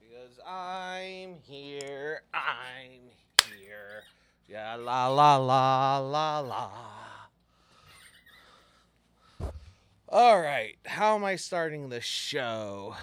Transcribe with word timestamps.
Because 0.00 0.38
I'm 0.46 1.36
here, 1.42 2.22
I'm 2.32 3.10
here. 3.58 4.04
Yeah, 4.48 4.76
la 4.76 5.08
la 5.08 5.36
la 5.36 5.98
la 5.98 6.40
la. 6.40 6.70
All 10.08 10.40
right, 10.40 10.76
how 10.86 11.16
am 11.16 11.24
I 11.24 11.36
starting 11.36 11.88
the 11.88 12.00
show? 12.00 12.94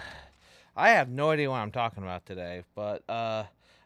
I 0.74 0.90
have 0.90 1.10
no 1.10 1.30
idea 1.30 1.50
what 1.50 1.58
I'm 1.58 1.70
talking 1.70 2.02
about 2.02 2.24
today, 2.24 2.62
but 2.74 3.02
uh, 3.08 3.44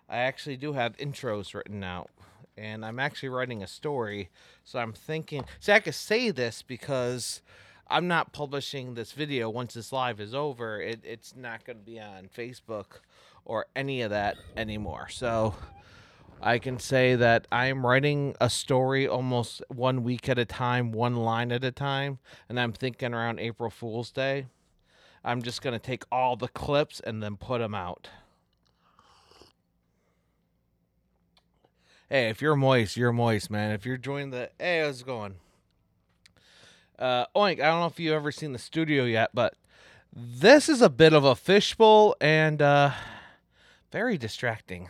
I 0.09 0.19
actually 0.19 0.57
do 0.57 0.75
have 0.75 0.97
intros 0.99 1.53
written 1.53 1.83
out, 1.83 2.11
and 2.57 2.85
I'm 2.85 3.01
actually 3.01 3.31
writing 3.31 3.63
a 3.63 3.67
story. 3.67 4.29
So 4.63 4.79
I'm 4.79 4.93
thinking, 4.93 5.45
see, 5.59 5.73
I 5.73 5.81
could 5.81 5.97
say 5.97 6.31
this 6.31 6.63
because 6.63 7.43
I'm 7.89 8.09
not 8.09 8.33
publishing 8.33 8.95
this 8.95 9.13
video 9.13 9.49
once 9.49 9.75
this 9.75 9.93
live 9.93 10.21
is 10.21 10.35
over. 10.35 10.81
It, 10.81 11.01
it's 11.05 11.35
not 11.37 11.65
going 11.65 11.79
to 11.79 11.85
be 11.85 12.01
on 12.01 12.29
Facebook 12.37 13.01
or 13.45 13.67
any 13.77 14.03
of 14.03 14.11
that 14.11 14.37
anymore. 14.57 15.09
So 15.09 15.55
I 16.43 16.59
can 16.59 16.81
say 16.81 17.15
that 17.15 17.47
I'm 17.53 17.87
writing 17.87 18.35
a 18.41 18.51
story 18.51 19.07
almost 19.07 19.63
one 19.69 20.03
week 20.03 20.29
at 20.29 20.39
a 20.39 20.45
time, 20.45 20.91
one 20.91 21.15
line 21.17 21.53
at 21.53 21.63
a 21.63 21.71
time, 21.71 22.19
and 22.49 22.59
I'm 22.59 22.73
thinking 22.73 23.15
around 23.15 23.39
April 23.39 23.71
Fool's 23.71 24.11
Day. 24.11 24.47
I'm 25.25 25.43
just 25.43 25.63
going 25.63 25.73
to 25.73 25.79
take 25.79 26.05
all 26.11 26.37
the 26.37 26.49
clips 26.49 27.01
and 27.01 27.23
then 27.23 27.37
put 27.37 27.59
them 27.59 27.75
out. 27.75 28.09
Hey, 32.09 32.29
if 32.29 32.41
you're 32.41 32.55
moist, 32.55 32.97
you're 32.97 33.13
moist, 33.13 33.51
man. 33.51 33.73
If 33.73 33.85
you're 33.85 33.97
joining 33.97 34.31
the 34.31 34.51
hey, 34.59 34.81
how's 34.81 35.01
it 35.01 35.07
going? 35.07 35.37
Uh, 36.99 37.27
Oink, 37.37 37.61
I 37.61 37.67
don't 37.67 37.81
know 37.81 37.87
if 37.87 38.01
you've 38.01 38.15
ever 38.15 38.33
seen 38.33 38.53
the 38.53 38.59
studio 38.59 39.05
yet, 39.05 39.31
but 39.35 39.55
this 40.13 40.69
is 40.69 40.81
a 40.81 40.89
bit 40.89 41.13
of 41.13 41.25
a 41.25 41.37
fishbowl 41.37 42.17
and 42.21 42.63
uh, 42.63 42.93
very 43.93 44.17
distracting. 44.17 44.89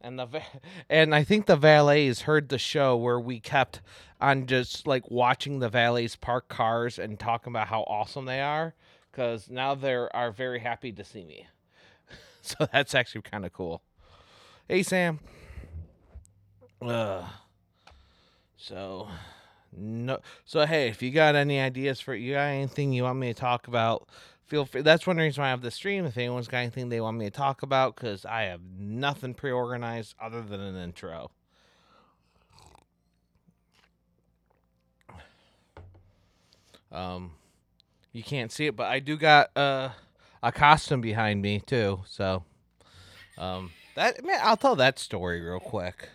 And 0.00 0.18
the 0.18 0.26
va- 0.26 0.42
and 0.88 1.14
I 1.14 1.24
think 1.24 1.46
the 1.46 1.56
valets 1.56 2.22
heard 2.22 2.48
the 2.48 2.58
show 2.58 2.96
where 2.96 3.20
we 3.20 3.38
kept 3.38 3.80
on 4.20 4.46
just 4.46 4.86
like 4.86 5.10
watching 5.10 5.58
the 5.58 5.68
valets 5.68 6.16
park 6.16 6.48
cars 6.48 6.98
and 6.98 7.18
talking 7.18 7.52
about 7.52 7.68
how 7.68 7.82
awesome 7.82 8.24
they 8.24 8.40
are 8.40 8.74
because 9.10 9.50
now 9.50 9.74
they 9.74 9.94
are 9.94 10.32
very 10.32 10.60
happy 10.60 10.90
to 10.92 11.04
see 11.04 11.24
me. 11.24 11.46
so 12.42 12.66
that's 12.72 12.94
actually 12.94 13.22
kind 13.22 13.44
of 13.44 13.52
cool. 13.52 13.82
Hey 14.68 14.82
Sam. 14.82 15.20
Uh, 16.80 17.28
so 18.56 19.08
no. 19.76 20.18
So 20.44 20.66
hey, 20.66 20.88
if 20.88 21.02
you 21.02 21.10
got 21.10 21.34
any 21.34 21.60
ideas 21.60 22.00
for 22.00 22.14
you 22.14 22.34
got 22.34 22.42
anything 22.42 22.92
you 22.92 23.04
want 23.04 23.18
me 23.18 23.32
to 23.32 23.38
talk 23.38 23.68
about, 23.68 24.08
feel 24.44 24.64
free. 24.64 24.82
That's 24.82 25.06
one 25.06 25.16
reason 25.16 25.40
why 25.40 25.48
I 25.48 25.50
have 25.50 25.62
the 25.62 25.70
stream. 25.70 26.04
If 26.04 26.16
anyone's 26.18 26.48
got 26.48 26.58
anything 26.58 26.88
they 26.88 27.00
want 27.00 27.18
me 27.18 27.24
to 27.26 27.30
talk 27.30 27.62
about, 27.62 27.96
because 27.96 28.24
I 28.24 28.42
have 28.42 28.60
nothing 28.78 29.34
pre-organized 29.34 30.14
other 30.20 30.42
than 30.42 30.60
an 30.60 30.76
intro. 30.76 31.30
Um, 36.92 37.32
you 38.12 38.22
can't 38.22 38.52
see 38.52 38.66
it, 38.66 38.76
but 38.76 38.86
I 38.86 39.00
do 39.00 39.16
got 39.16 39.56
uh, 39.56 39.90
a 40.42 40.52
costume 40.52 41.00
behind 41.00 41.40
me 41.40 41.60
too. 41.60 42.00
So, 42.06 42.44
um, 43.38 43.70
that 43.94 44.22
man, 44.24 44.40
I'll 44.42 44.58
tell 44.58 44.76
that 44.76 44.98
story 44.98 45.40
real 45.40 45.60
quick. 45.60 46.10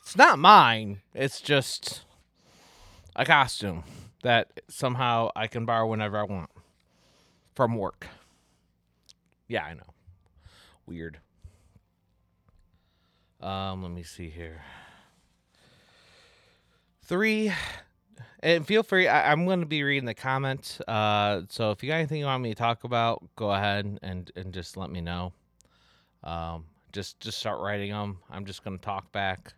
It's 0.00 0.16
not 0.16 0.38
mine. 0.38 1.00
It's 1.14 1.40
just 1.40 2.02
a 3.14 3.24
costume 3.24 3.84
that 4.22 4.60
somehow 4.68 5.30
I 5.34 5.46
can 5.46 5.64
borrow 5.64 5.86
whenever 5.88 6.18
I 6.18 6.24
want 6.24 6.50
from 7.54 7.76
work. 7.76 8.06
Yeah, 9.48 9.64
I 9.64 9.74
know. 9.74 9.82
Weird. 10.86 11.18
Um, 13.40 13.82
let 13.82 13.90
me 13.90 14.02
see 14.02 14.30
here. 14.30 14.62
Three, 17.04 17.52
and 18.40 18.66
feel 18.66 18.82
free. 18.82 19.08
I, 19.08 19.32
am 19.32 19.44
going 19.44 19.60
to 19.60 19.66
be 19.66 19.82
reading 19.82 20.06
the 20.06 20.14
comments. 20.14 20.80
Uh, 20.82 21.42
so 21.48 21.72
if 21.72 21.82
you 21.82 21.88
got 21.88 21.96
anything 21.96 22.20
you 22.20 22.26
want 22.26 22.42
me 22.42 22.50
to 22.50 22.54
talk 22.54 22.84
about, 22.84 23.22
go 23.36 23.50
ahead 23.50 23.98
and 24.02 24.30
and 24.36 24.54
just 24.54 24.76
let 24.76 24.90
me 24.90 25.00
know. 25.00 25.32
Um, 26.22 26.66
just 26.92 27.18
just 27.20 27.38
start 27.38 27.60
writing 27.60 27.90
them. 27.90 28.18
I'm 28.30 28.46
just 28.46 28.62
going 28.64 28.78
to 28.78 28.84
talk 28.84 29.10
back. 29.12 29.54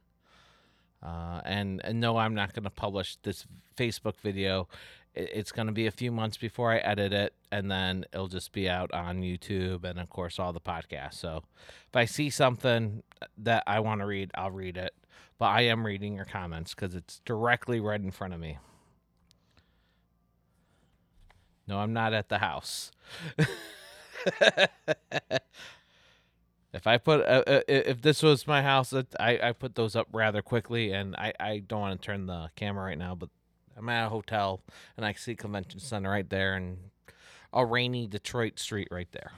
Uh, 1.05 1.41
and, 1.45 1.81
and 1.85 2.01
no, 2.01 2.17
I'm 2.17 2.35
not 2.35 2.55
going 2.55 2.65
to 2.65 2.71
publish 2.71 3.17
this 3.23 3.47
Facebook 3.77 4.17
video. 4.23 4.69
it's 5.15 5.53
going 5.53 5.67
to 5.67 5.73
be 5.73 5.87
a 5.87 5.93
few 5.93 6.11
months 6.11 6.37
before 6.37 6.73
I 6.73 6.79
edit 6.79 7.13
it, 7.13 7.35
and 7.53 7.71
then 7.71 8.05
it'll 8.13 8.29
just 8.29 8.53
be 8.53 8.69
out 8.69 8.93
on 8.93 9.21
YouTube 9.21 9.85
and, 9.85 10.01
of 10.01 10.09
course, 10.09 10.39
all 10.39 10.53
the 10.53 10.61
podcasts. 10.61 11.15
So 11.15 11.45
if 11.89 11.95
I 11.95 12.05
see 12.07 12.31
something 12.31 13.03
that 13.39 13.63
I 13.67 13.81
want 13.81 14.01
to 14.01 14.07
read, 14.07 14.31
I'll 14.35 14.51
read 14.51 14.77
it. 14.77 14.95
But 15.39 15.47
I 15.47 15.63
am 15.63 15.85
reading 15.85 16.15
your 16.15 16.25
comments 16.25 16.75
because 16.75 16.95
it's 16.95 17.21
directly 17.25 17.81
right 17.81 18.01
in 18.01 18.11
front 18.11 18.35
of 18.35 18.41
me. 18.41 18.59
No, 21.67 21.79
I'm 21.79 21.93
not 21.93 22.13
at 22.13 22.29
the 22.29 22.39
house. 22.39 22.93
If 26.75 26.89
I 26.89 26.99
put 26.99 27.21
uh, 27.21 27.45
uh 27.47 27.61
if 27.69 28.03
this 28.03 28.21
was 28.21 28.49
my 28.49 28.61
house, 28.61 28.93
I 28.93 29.39
I 29.41 29.53
put 29.53 29.77
those 29.77 29.95
up 29.95 30.09
rather 30.13 30.43
quickly, 30.43 30.91
and 30.91 31.15
I 31.15 31.33
I 31.39 31.59
don't 31.61 31.81
want 31.81 32.01
to 32.01 32.05
turn 32.05 32.27
the 32.27 32.51
camera 32.57 32.85
right 32.85 32.99
now, 32.99 33.15
but 33.15 33.31
I'm 33.77 33.89
at 33.89 34.07
a 34.07 34.09
hotel 34.09 34.61
and 34.97 35.07
I 35.07 35.13
see 35.13 35.37
convention 35.37 35.79
center 35.79 36.11
right 36.11 36.29
there 36.29 36.55
and 36.55 36.91
a 37.53 37.65
rainy 37.65 38.09
Detroit 38.09 38.59
street 38.59 38.89
right 38.91 39.09
there. 39.13 39.33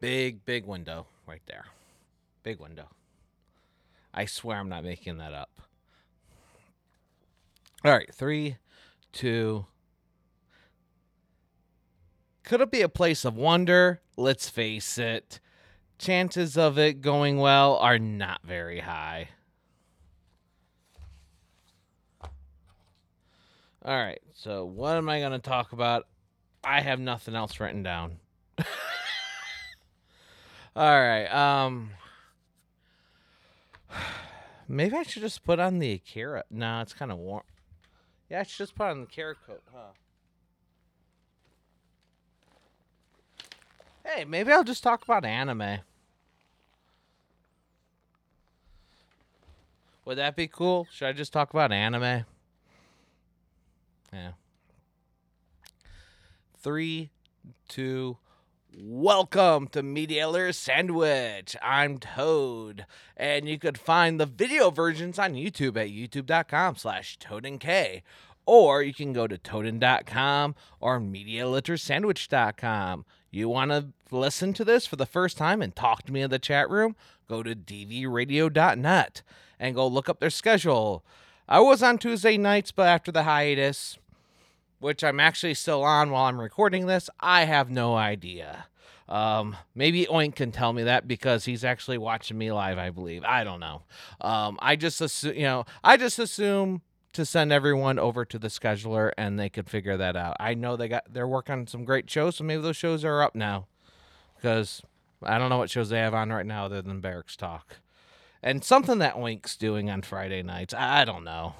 Big 0.00 0.46
big 0.46 0.64
window 0.64 1.06
right 1.26 1.42
there, 1.46 1.66
big 2.42 2.58
window. 2.58 2.88
I 4.14 4.24
swear 4.24 4.56
I'm 4.56 4.70
not 4.70 4.84
making 4.84 5.18
that 5.18 5.34
up. 5.34 5.50
All 7.84 7.92
right, 7.92 8.12
three, 8.12 8.56
two, 9.12 9.66
could 12.44 12.60
it 12.60 12.70
be 12.70 12.82
a 12.82 12.88
place 12.88 13.24
of 13.24 13.36
wonder? 13.36 14.00
Let's 14.16 14.48
face 14.48 14.98
it. 14.98 15.40
Chances 15.98 16.56
of 16.56 16.78
it 16.78 17.00
going 17.00 17.38
well 17.38 17.76
are 17.76 17.98
not 17.98 18.40
very 18.42 18.80
high. 18.80 19.28
All 23.82 23.96
right, 23.96 24.20
so 24.34 24.64
what 24.64 24.96
am 24.96 25.08
I 25.08 25.20
going 25.20 25.32
to 25.32 25.38
talk 25.38 25.72
about? 25.72 26.06
I 26.62 26.82
have 26.82 27.00
nothing 27.00 27.34
else 27.34 27.58
written 27.60 27.82
down. 27.82 28.18
All 30.76 31.00
right, 31.00 31.26
um 31.26 31.90
maybe 34.68 34.96
I 34.96 35.02
should 35.02 35.22
just 35.22 35.44
put 35.44 35.58
on 35.58 35.78
the 35.78 35.92
Akira. 35.92 36.44
No, 36.50 36.80
it's 36.80 36.92
kind 36.92 37.10
of 37.10 37.18
warm. 37.18 37.42
Yeah, 38.28 38.40
I 38.40 38.42
should 38.42 38.58
just 38.58 38.74
put 38.74 38.86
on 38.86 38.98
the 38.98 39.04
Akira 39.04 39.34
coat, 39.46 39.62
huh? 39.72 39.92
Hey, 44.12 44.24
maybe 44.24 44.50
I'll 44.50 44.64
just 44.64 44.82
talk 44.82 45.04
about 45.04 45.24
anime. 45.24 45.78
Would 50.04 50.18
that 50.18 50.34
be 50.34 50.48
cool? 50.48 50.88
Should 50.90 51.06
I 51.06 51.12
just 51.12 51.32
talk 51.32 51.50
about 51.50 51.70
anime? 51.70 52.24
Yeah. 54.12 54.32
Three, 56.58 57.10
two, 57.68 58.16
welcome 58.76 59.68
to 59.68 59.84
Media 59.84 60.52
Sandwich. 60.52 61.56
I'm 61.62 61.98
Toad, 61.98 62.86
and 63.16 63.48
you 63.48 63.60
could 63.60 63.78
find 63.78 64.18
the 64.18 64.26
video 64.26 64.72
versions 64.72 65.20
on 65.20 65.34
YouTube 65.34 65.76
at 65.76 65.90
youtube.com 65.90 66.74
slash 66.74 67.16
toadandk, 67.18 68.02
or 68.44 68.82
you 68.82 68.92
can 68.92 69.12
go 69.12 69.28
to 69.28 69.38
toadin.com 69.38 70.56
or 70.80 70.98
medialittersandwich.com. 70.98 73.04
You 73.30 73.48
want 73.48 73.70
to 73.70 73.88
listen 74.10 74.52
to 74.54 74.64
this 74.64 74.86
for 74.86 74.96
the 74.96 75.06
first 75.06 75.36
time 75.36 75.62
and 75.62 75.74
talk 75.74 76.02
to 76.04 76.12
me 76.12 76.22
in 76.22 76.30
the 76.30 76.38
chat 76.38 76.68
room? 76.68 76.96
Go 77.28 77.42
to 77.42 77.54
dvradio.net 77.54 79.22
and 79.58 79.74
go 79.74 79.86
look 79.86 80.08
up 80.08 80.18
their 80.18 80.30
schedule. 80.30 81.04
I 81.48 81.60
was 81.60 81.82
on 81.82 81.98
Tuesday 81.98 82.36
nights, 82.36 82.72
but 82.72 82.88
after 82.88 83.12
the 83.12 83.22
hiatus, 83.22 83.98
which 84.80 85.04
I'm 85.04 85.20
actually 85.20 85.54
still 85.54 85.84
on 85.84 86.10
while 86.10 86.24
I'm 86.24 86.40
recording 86.40 86.86
this, 86.86 87.08
I 87.20 87.44
have 87.44 87.70
no 87.70 87.96
idea. 87.96 88.66
Um, 89.08 89.56
maybe 89.74 90.06
Oink 90.06 90.36
can 90.36 90.52
tell 90.52 90.72
me 90.72 90.84
that 90.84 91.08
because 91.08 91.44
he's 91.44 91.64
actually 91.64 91.98
watching 91.98 92.38
me 92.38 92.52
live, 92.52 92.78
I 92.78 92.90
believe. 92.90 93.24
I 93.24 93.42
don't 93.42 93.60
know. 93.60 93.82
Um, 94.20 94.58
I 94.60 94.76
just 94.76 95.00
assume, 95.00 95.34
you 95.34 95.42
know, 95.42 95.66
I 95.82 95.96
just 95.96 96.18
assume 96.18 96.82
to 97.12 97.24
send 97.24 97.52
everyone 97.52 97.98
over 97.98 98.24
to 98.24 98.38
the 98.38 98.48
scheduler 98.48 99.12
and 99.18 99.38
they 99.38 99.48
could 99.48 99.68
figure 99.68 99.96
that 99.96 100.16
out. 100.16 100.36
I 100.38 100.54
know 100.54 100.76
they 100.76 100.88
got 100.88 101.12
they're 101.12 101.26
working 101.26 101.52
on 101.52 101.66
some 101.66 101.84
great 101.84 102.08
shows, 102.08 102.36
so 102.36 102.44
maybe 102.44 102.62
those 102.62 102.76
shows 102.76 103.04
are 103.04 103.22
up 103.22 103.34
now. 103.34 103.66
Because 104.36 104.82
I 105.22 105.38
don't 105.38 105.50
know 105.50 105.58
what 105.58 105.70
shows 105.70 105.90
they 105.90 105.98
have 105.98 106.14
on 106.14 106.32
right 106.32 106.46
now 106.46 106.66
other 106.66 106.80
than 106.80 107.00
Barracks 107.00 107.36
Talk. 107.36 107.76
And 108.42 108.64
something 108.64 108.98
that 108.98 109.18
Wink's 109.18 109.56
doing 109.56 109.90
on 109.90 110.02
Friday 110.02 110.42
nights. 110.42 110.72
I 110.72 111.04
don't 111.04 111.24
know. 111.24 111.54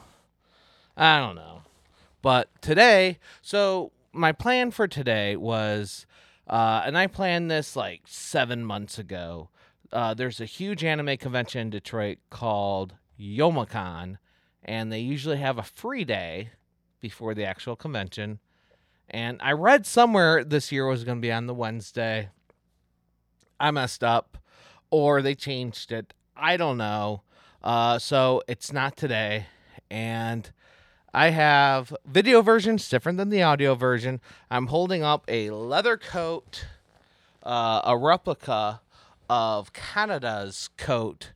I 0.96 1.18
don't 1.18 1.36
know. 1.36 1.62
But 2.22 2.48
today, 2.62 3.18
so 3.42 3.92
my 4.12 4.32
plan 4.32 4.70
for 4.70 4.88
today 4.88 5.36
was, 5.36 6.06
uh, 6.46 6.82
and 6.84 6.96
I 6.96 7.06
planned 7.06 7.50
this 7.50 7.76
like 7.76 8.02
seven 8.06 8.64
months 8.64 8.98
ago. 8.98 9.50
Uh, 9.92 10.14
there's 10.14 10.40
a 10.40 10.46
huge 10.46 10.84
anime 10.84 11.16
convention 11.16 11.60
in 11.60 11.70
Detroit 11.70 12.18
called 12.30 12.94
Youmacon, 13.18 14.18
and 14.64 14.92
they 14.92 15.00
usually 15.00 15.38
have 15.38 15.58
a 15.58 15.62
free 15.62 16.04
day 16.04 16.50
before 17.00 17.34
the 17.34 17.44
actual 17.44 17.76
convention. 17.76 18.38
And 19.08 19.40
I 19.42 19.52
read 19.52 19.86
somewhere 19.86 20.44
this 20.44 20.70
year 20.70 20.86
was 20.86 21.04
going 21.04 21.18
to 21.18 21.22
be 21.22 21.32
on 21.32 21.46
the 21.46 21.54
Wednesday. 21.54 22.28
I 23.58 23.70
messed 23.70 24.04
up, 24.04 24.38
or 24.90 25.20
they 25.20 25.34
changed 25.34 25.92
it. 25.92 26.14
I 26.36 26.56
don't 26.56 26.78
know. 26.78 27.22
Uh, 27.62 27.98
so 27.98 28.42
it's 28.46 28.72
not 28.72 28.96
today. 28.96 29.46
And 29.90 30.50
I 31.12 31.30
have 31.30 31.94
video 32.06 32.40
versions 32.40 32.88
different 32.88 33.18
than 33.18 33.30
the 33.30 33.42
audio 33.42 33.74
version. 33.74 34.20
I'm 34.50 34.68
holding 34.68 35.02
up 35.02 35.24
a 35.26 35.50
leather 35.50 35.96
coat, 35.96 36.66
uh, 37.42 37.80
a 37.84 37.98
replica 37.98 38.80
of 39.28 39.72
Kaneda's 39.72 40.70
coat 40.76 41.32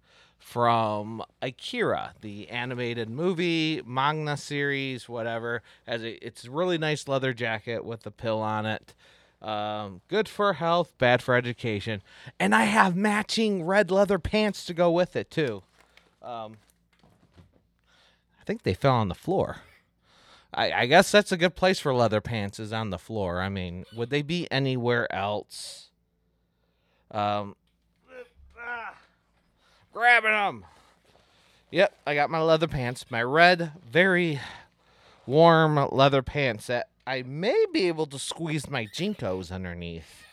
from 0.55 1.21
Akira, 1.43 2.15
the 2.21 2.49
animated 2.49 3.11
movie, 3.11 3.83
manga 3.85 4.37
series, 4.37 5.09
whatever. 5.09 5.62
As 5.85 6.05
a, 6.05 6.25
it's 6.25 6.45
a 6.45 6.51
really 6.53 6.79
nice 6.79 7.09
leather 7.09 7.33
jacket 7.33 7.85
with 7.85 8.05
the 8.05 8.12
pill 8.12 8.41
on 8.41 8.65
it. 8.65 8.95
Um, 9.43 10.01
good 10.06 10.29
for 10.29 10.53
health, 10.53 10.93
bad 10.97 11.23
for 11.23 11.35
education, 11.35 12.03
and 12.39 12.55
I 12.55 12.67
have 12.67 12.95
matching 12.95 13.65
red 13.65 13.91
leather 13.91 14.21
pants 14.21 14.65
to 14.67 14.75
go 14.75 14.93
with 14.93 15.17
it 15.17 15.29
too. 15.29 15.65
Um, 16.23 16.59
I 18.41 18.45
think 18.47 18.62
they 18.62 18.75
fell 18.75 18.95
on 18.95 19.09
the 19.09 19.17
floor. 19.17 19.56
I, 20.55 20.71
I 20.71 20.87
guess 20.87 21.11
that's 21.11 21.33
a 21.33 21.37
good 21.37 21.56
place 21.56 21.81
for 21.81 21.93
leather 21.93 22.21
pants 22.21 22.61
is 22.61 22.73
on 22.73 22.91
the 22.91 22.99
floor. 22.99 23.41
I 23.41 23.49
mean, 23.49 23.87
would 23.97 24.11
they 24.11 24.23
be 24.23 24.47
anywhere 24.53 25.12
else? 25.12 25.89
Um, 27.11 27.56
grabbing 29.94 30.32
them. 30.32 30.64
Yep, 31.70 31.96
I 32.06 32.14
got 32.14 32.29
my 32.29 32.41
leather 32.41 32.69
pants, 32.69 33.06
my 33.11 33.23
red, 33.23 33.73
very 33.88 34.41
warm 35.25 35.88
leather 35.91 36.23
pants 36.23 36.67
that 36.67 36.88
I 37.06 37.23
may 37.23 37.64
be 37.73 37.88
able 37.88 38.06
to 38.06 38.19
squeeze 38.19 38.69
my 38.69 38.87
JNCOs 38.87 39.52
underneath. 39.52 40.25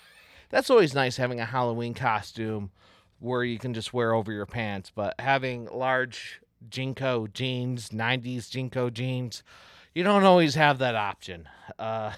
That's 0.49 0.69
always 0.69 0.93
nice 0.93 1.17
having 1.17 1.39
a 1.39 1.45
Halloween 1.45 1.93
costume 1.93 2.71
where 3.19 3.43
you 3.43 3.59
can 3.59 3.73
just 3.73 3.93
wear 3.93 4.13
over 4.13 4.31
your 4.31 4.47
pants, 4.47 4.91
but 4.93 5.13
having 5.19 5.65
large 5.71 6.41
JNCO 6.67 7.31
jeans, 7.31 7.89
90s 7.89 8.49
JNCO 8.49 8.91
jeans, 8.91 9.43
you 9.93 10.03
don't 10.03 10.23
always 10.23 10.55
have 10.55 10.79
that 10.79 10.95
option. 10.95 11.47
Uh, 11.77 12.13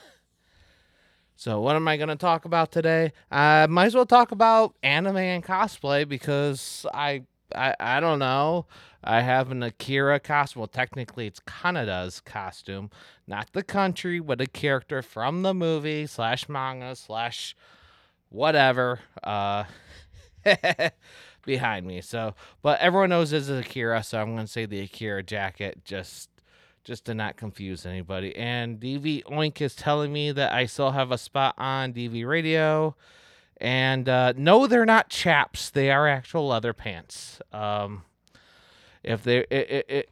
so, 1.35 1.59
what 1.59 1.75
am 1.75 1.87
I 1.89 1.97
going 1.97 2.09
to 2.09 2.15
talk 2.15 2.45
about 2.45 2.71
today? 2.71 3.11
I 3.29 3.67
might 3.67 3.87
as 3.87 3.95
well 3.95 4.05
talk 4.05 4.31
about 4.31 4.75
anime 4.81 5.17
and 5.17 5.43
cosplay 5.43 6.07
because 6.07 6.85
I, 6.93 7.23
I, 7.55 7.75
I 7.79 7.99
don't 7.99 8.19
know. 8.19 8.65
I 9.03 9.21
have 9.21 9.51
an 9.51 9.63
Akira 9.63 10.19
costume. 10.19 10.61
Well, 10.61 10.67
technically, 10.67 11.27
it's 11.27 11.39
Kaneda's 11.41 12.21
costume, 12.21 12.89
not 13.27 13.49
the 13.51 13.63
country, 13.63 14.19
but 14.19 14.39
a 14.39 14.47
character 14.47 15.01
from 15.01 15.41
the 15.41 15.53
movie 15.53 16.07
slash 16.07 16.47
manga 16.47 16.95
slash 16.95 17.55
whatever 18.29 18.99
uh, 19.23 19.65
behind 21.45 21.85
me. 21.85 22.01
So, 22.01 22.35
but 22.61 22.79
everyone 22.79 23.09
knows 23.09 23.31
this 23.31 23.49
is 23.49 23.59
Akira, 23.65 24.03
so 24.03 24.21
I'm 24.21 24.35
going 24.35 24.45
to 24.45 24.51
say 24.51 24.65
the 24.65 24.81
Akira 24.81 25.23
jacket 25.23 25.83
just 25.83 26.29
just 26.83 27.05
to 27.05 27.13
not 27.13 27.37
confuse 27.37 27.85
anybody. 27.85 28.35
And 28.35 28.79
DV 28.79 29.23
Oink 29.23 29.61
is 29.61 29.73
telling 29.73 30.11
me 30.11 30.31
that 30.33 30.51
I 30.51 30.65
still 30.65 30.91
have 30.91 31.11
a 31.11 31.17
spot 31.17 31.55
on 31.57 31.93
DV 31.93 32.27
Radio. 32.27 32.95
And 33.63 34.09
uh, 34.09 34.33
no, 34.35 34.67
they're 34.67 34.85
not 34.85 35.09
chaps. 35.09 35.69
They 35.69 35.89
are 35.89 36.05
actual 36.05 36.49
leather 36.49 36.73
pants. 36.73 37.41
Um, 37.53 38.03
if 39.01 39.23
they, 39.23 39.37
it, 39.39 39.47
it, 39.49 39.85
it 39.87 40.09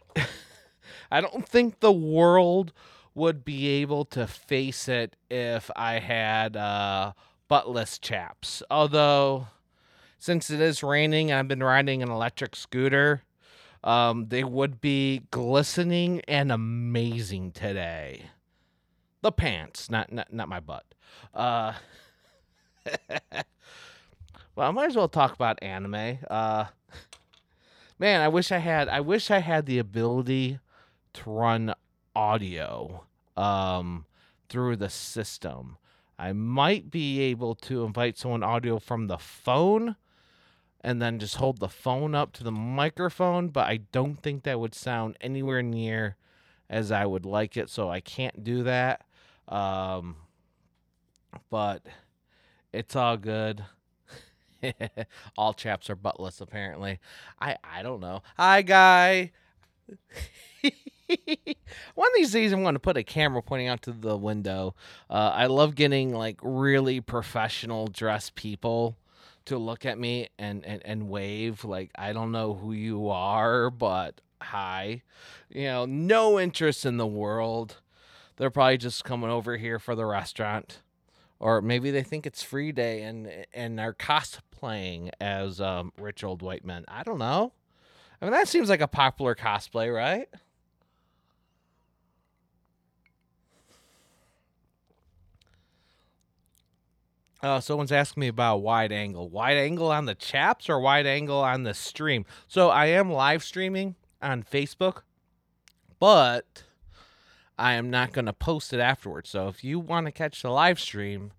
I 1.12 1.20
don't 1.20 1.48
think 1.48 1.82
the 1.82 1.92
world 1.92 2.72
would 3.14 3.44
be 3.44 3.68
able 3.68 4.06
to 4.06 4.26
face 4.26 4.88
it 4.88 5.18
if 5.30 5.70
I 5.76 6.00
had 6.00 6.56
uh, 6.56 7.12
buttless 7.50 8.00
chaps. 8.00 8.64
Although, 8.72 9.48
since 10.18 10.50
it 10.50 10.62
is 10.62 10.82
raining 10.82 11.30
and 11.30 11.40
I've 11.40 11.50
been 11.50 11.62
riding 11.62 12.02
an 12.02 12.10
electric 12.10 12.56
scooter, 12.56 13.24
um, 13.84 14.28
they 14.30 14.46
would 14.46 14.80
be 14.80 15.24
glistening 15.30 16.22
and 16.26 16.54
amazing 16.54 17.52
today. 17.52 18.28
The 19.22 19.34
pants, 19.34 19.90
not 19.90 20.10
not, 20.14 20.32
not 20.32 20.48
my 20.48 20.62
butt. 20.62 20.86
Uh, 21.34 21.74
well, 24.56 24.68
I 24.68 24.72
might 24.72 24.88
as 24.88 24.96
well 24.96 25.10
talk 25.10 25.34
about 25.34 25.62
anime. 25.62 26.20
Uh, 26.30 26.66
man, 28.00 28.22
I 28.22 28.28
wish 28.28 28.52
I 28.52 28.60
had. 28.60 28.90
I 28.90 29.02
wish 29.02 29.32
I 29.32 29.40
had 29.40 29.66
the 29.66 29.80
ability 29.80 30.60
to 31.14 31.30
run 31.30 31.74
audio 32.16 33.06
um, 33.38 34.06
through 34.50 34.78
the 34.78 34.90
system. 34.90 35.78
I 36.18 36.34
might 36.34 36.92
be 36.92 37.20
able 37.22 37.56
to 37.56 37.84
invite 37.84 38.18
someone 38.18 38.44
audio 38.44 38.78
from 38.78 39.08
the 39.08 39.18
phone 39.18 39.96
and 40.82 41.02
then 41.02 41.20
just 41.20 41.38
hold 41.38 41.60
the 41.60 41.70
phone 41.70 42.16
up 42.16 42.32
to 42.34 42.44
the 42.44 42.52
microphone, 42.52 43.50
but 43.50 43.68
I 43.68 43.78
don't 43.92 44.22
think 44.22 44.44
that 44.44 44.60
would 44.60 44.76
sound 44.76 45.18
anywhere 45.22 45.62
near 45.62 46.16
as 46.70 46.92
I 46.92 47.06
would 47.06 47.26
like 47.26 47.58
it, 47.58 47.70
so 47.70 47.90
I 47.90 48.00
can't 48.00 48.44
do 48.44 48.64
that. 48.64 49.04
Um, 49.48 50.16
but 51.50 51.86
it's 52.74 52.96
all 52.96 53.18
good. 53.18 53.64
all 55.38 55.54
chaps 55.54 55.90
are 55.90 55.96
buttless, 55.96 56.42
apparently. 56.42 57.00
I 57.40 57.58
I 57.64 57.84
don't 57.84 58.00
know. 58.00 58.22
Hi, 58.38 58.62
guy. 58.62 59.32
One 61.96 62.08
of 62.08 62.14
these 62.16 62.32
days, 62.32 62.54
I'm 62.54 62.64
going 62.64 62.76
to 62.76 62.80
put 62.80 62.98
a 62.98 63.04
camera 63.04 63.42
pointing 63.42 63.68
out 63.68 63.82
to 63.84 63.92
the 63.92 64.16
window. 64.16 64.76
Uh, 65.10 65.32
I 65.34 65.48
love 65.48 65.76
getting 65.76 66.14
like 66.14 66.40
really 66.42 67.02
professional 67.02 67.88
dressed 67.88 68.36
people 68.36 68.98
to 69.46 69.58
look 69.58 69.86
at 69.86 69.98
me 69.98 70.30
and, 70.38 70.64
and, 70.66 70.82
and 70.86 71.10
wave 71.10 71.66
like 71.66 71.90
I 71.96 72.14
don't 72.14 72.32
know 72.32 72.54
who 72.54 72.72
you 72.74 73.10
are, 73.10 73.70
but 73.70 74.22
hi. 74.42 75.02
You 75.50 75.66
know, 75.66 75.86
no 75.86 76.40
interest 76.40 76.86
in 76.86 76.98
the 76.98 77.08
world. 77.08 77.78
They're 78.38 78.50
probably 78.50 78.78
just 78.78 79.04
coming 79.04 79.30
over 79.30 79.58
here 79.58 79.80
for 79.80 79.96
the 79.96 80.06
restaurant. 80.06 80.82
Or 81.42 81.60
maybe 81.60 81.90
they 81.90 82.04
think 82.04 82.28
it's 82.28 82.44
free 82.44 82.72
day 82.72 83.02
and 83.02 83.28
and 83.52 83.80
are 83.80 83.96
cosplaying 83.96 85.10
as 85.20 85.60
um, 85.60 85.92
rich 86.00 86.24
old 86.24 86.44
white 86.44 86.64
men. 86.64 86.86
I 86.88 87.02
don't 87.02 87.18
know. 87.18 87.52
I 88.22 88.26
mean 88.26 88.32
that 88.32 88.48
seems 88.48 88.70
like 88.70 88.80
a 88.80 88.88
popular 88.88 89.34
cosplay, 89.34 89.94
right? 89.94 90.30
Uh, 97.42 97.60
someone's 97.60 97.92
asking 97.92 98.22
me 98.22 98.28
about 98.28 98.58
wide 98.58 98.92
angle. 98.92 99.28
Wide 99.28 99.58
angle 99.58 99.92
on 99.92 100.06
the 100.06 100.14
chaps 100.14 100.70
or 100.70 100.80
wide 100.80 101.08
angle 101.08 101.40
on 101.42 101.64
the 101.64 101.74
stream? 101.74 102.24
So 102.48 102.70
I 102.70 102.86
am 102.86 103.12
live 103.12 103.44
streaming 103.44 103.96
on 104.22 104.44
Facebook, 104.44 105.02
but 106.00 106.66
I 107.58 107.74
am 107.74 107.90
not 107.90 108.14
going 108.14 108.26
to 108.26 108.34
post 108.34 108.74
it 108.74 108.80
afterwards. 108.80 109.30
So 109.30 109.48
if 109.48 109.64
you 109.64 109.80
want 109.80 110.08
to 110.08 110.12
catch 110.12 110.42
the 110.42 110.50
live 110.50 110.80
stream, 110.80 111.32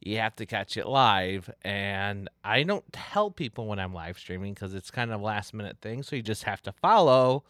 you 0.00 0.18
have 0.18 0.36
to 0.36 0.46
catch 0.46 0.76
it 0.76 0.86
live. 0.86 1.50
And 1.62 2.28
I 2.44 2.62
don't 2.62 2.90
tell 2.92 3.30
people 3.30 3.66
when 3.66 3.78
I'm 3.78 3.94
live 3.94 4.18
streaming 4.18 4.54
because 4.54 4.74
it's 4.74 4.90
kind 4.90 5.12
of 5.12 5.20
last 5.20 5.52
minute 5.52 5.78
thing. 5.80 6.02
So 6.02 6.16
you 6.16 6.22
just 6.22 6.44
have 6.44 6.62
to 6.62 6.72
follow 6.72 7.44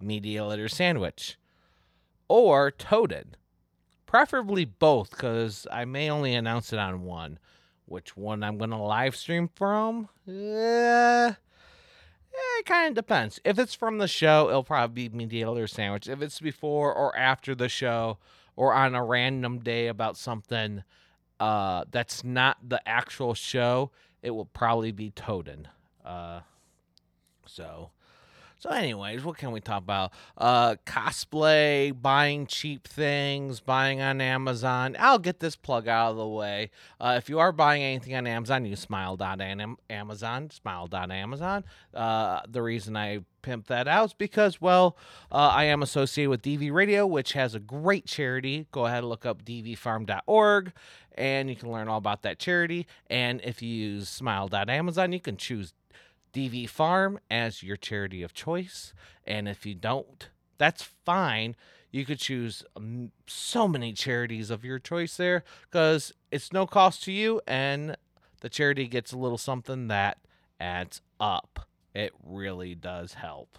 Media 0.00 0.44
Litter 0.44 0.68
Sandwich 0.68 1.38
or 2.28 2.70
Toaded 2.70 3.36
preferably 4.06 4.64
both 4.64 5.10
because 5.10 5.66
I 5.70 5.84
may 5.84 6.08
only 6.08 6.34
announce 6.34 6.72
it 6.72 6.78
on 6.78 7.02
one. 7.02 7.38
Which 7.84 8.16
one 8.16 8.42
I'm 8.42 8.58
going 8.58 8.70
to 8.70 8.76
live 8.76 9.14
stream 9.14 9.48
from? 9.54 10.08
Eh, 10.26 11.32
Eh, 12.36 12.60
it 12.60 12.66
kind 12.66 12.88
of 12.88 12.94
depends. 12.94 13.40
If 13.44 13.58
it's 13.58 13.74
from 13.74 13.98
the 13.98 14.08
show, 14.08 14.48
it'll 14.48 14.64
probably 14.64 15.08
be 15.08 15.16
Media 15.16 15.50
Litter 15.50 15.66
Sandwich. 15.66 16.08
If 16.08 16.20
it's 16.20 16.40
before 16.40 16.94
or 16.94 17.16
after 17.16 17.54
the 17.54 17.68
show 17.68 18.18
or 18.56 18.74
on 18.74 18.94
a 18.94 19.04
random 19.04 19.60
day 19.60 19.86
about 19.86 20.16
something 20.16 20.82
uh, 21.40 21.84
that's 21.90 22.24
not 22.24 22.58
the 22.68 22.86
actual 22.86 23.34
show, 23.34 23.90
it 24.22 24.30
will 24.30 24.46
probably 24.46 24.92
be 24.92 25.10
Toden. 25.10 25.66
Uh, 26.04 26.40
so 27.46 27.90
So, 28.58 28.70
anyways, 28.70 29.22
what 29.22 29.36
can 29.36 29.52
we 29.52 29.60
talk 29.60 29.82
about? 29.82 30.12
Uh, 30.36 30.76
cosplay, 30.86 31.92
buying 32.00 32.46
cheap 32.46 32.88
things, 32.88 33.60
buying 33.60 34.00
on 34.00 34.20
Amazon. 34.22 34.96
I'll 34.98 35.18
get 35.18 35.40
this 35.40 35.56
plug 35.56 35.86
out 35.88 36.12
of 36.12 36.16
the 36.16 36.26
way. 36.26 36.70
Uh, 36.98 37.16
if 37.18 37.28
you 37.28 37.38
are 37.38 37.52
buying 37.52 37.82
anything 37.82 38.14
on 38.14 38.26
Amazon, 38.26 38.64
use 38.64 38.80
smile.amazon, 38.80 40.50
smile.amazon. 40.50 41.64
Uh, 41.92 42.40
the 42.48 42.62
reason 42.62 42.96
I 42.96 43.20
pimp 43.42 43.66
that 43.66 43.86
out 43.86 44.06
is 44.06 44.14
because, 44.14 44.58
well, 44.58 44.96
uh, 45.30 45.50
I 45.52 45.64
am 45.64 45.82
associated 45.82 46.30
with 46.30 46.42
DV 46.42 46.72
Radio, 46.72 47.06
which 47.06 47.34
has 47.34 47.54
a 47.54 47.60
great 47.60 48.06
charity. 48.06 48.66
Go 48.72 48.86
ahead 48.86 48.98
and 48.98 49.10
look 49.10 49.26
up 49.26 49.44
dvfarm.org 49.44 50.72
and 51.16 51.48
you 51.48 51.56
can 51.56 51.70
learn 51.70 51.88
all 51.88 51.98
about 51.98 52.22
that 52.22 52.38
charity. 52.38 52.86
And 53.08 53.40
if 53.42 53.62
you 53.62 53.68
use 53.68 54.08
smile.amazon, 54.08 55.12
you 55.12 55.20
can 55.20 55.36
choose 55.36 55.72
DV 56.32 56.68
Farm 56.68 57.18
as 57.30 57.62
your 57.62 57.76
charity 57.76 58.22
of 58.22 58.34
choice. 58.34 58.92
And 59.26 59.48
if 59.48 59.66
you 59.66 59.74
don't, 59.74 60.28
that's 60.58 60.82
fine. 60.82 61.56
You 61.90 62.04
could 62.04 62.18
choose 62.18 62.62
um, 62.76 63.12
so 63.26 63.66
many 63.66 63.92
charities 63.92 64.50
of 64.50 64.64
your 64.64 64.78
choice 64.78 65.16
there 65.16 65.44
because 65.70 66.12
it's 66.30 66.52
no 66.52 66.66
cost 66.66 67.02
to 67.04 67.12
you 67.12 67.40
and 67.46 67.96
the 68.40 68.48
charity 68.48 68.86
gets 68.86 69.12
a 69.12 69.18
little 69.18 69.38
something 69.38 69.88
that 69.88 70.18
adds 70.60 71.00
up. 71.18 71.68
It 71.94 72.12
really 72.22 72.74
does 72.74 73.14
help. 73.14 73.58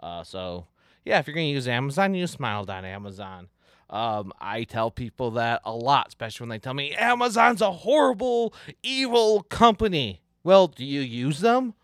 Uh, 0.00 0.22
so, 0.22 0.66
yeah, 1.04 1.18
if 1.18 1.26
you're 1.26 1.34
going 1.34 1.48
to 1.48 1.52
use 1.52 1.66
Amazon, 1.66 2.14
use 2.14 2.30
smile.amazon. 2.30 3.48
Um, 3.90 4.32
I 4.40 4.64
tell 4.64 4.90
people 4.90 5.32
that 5.32 5.60
a 5.64 5.72
lot, 5.72 6.08
especially 6.08 6.44
when 6.44 6.50
they 6.50 6.58
tell 6.58 6.74
me 6.74 6.94
Amazon's 6.94 7.60
a 7.60 7.72
horrible, 7.72 8.54
evil 8.82 9.42
company. 9.42 10.22
Well, 10.42 10.68
do 10.68 10.84
you 10.84 11.00
use 11.00 11.40
them? 11.40 11.74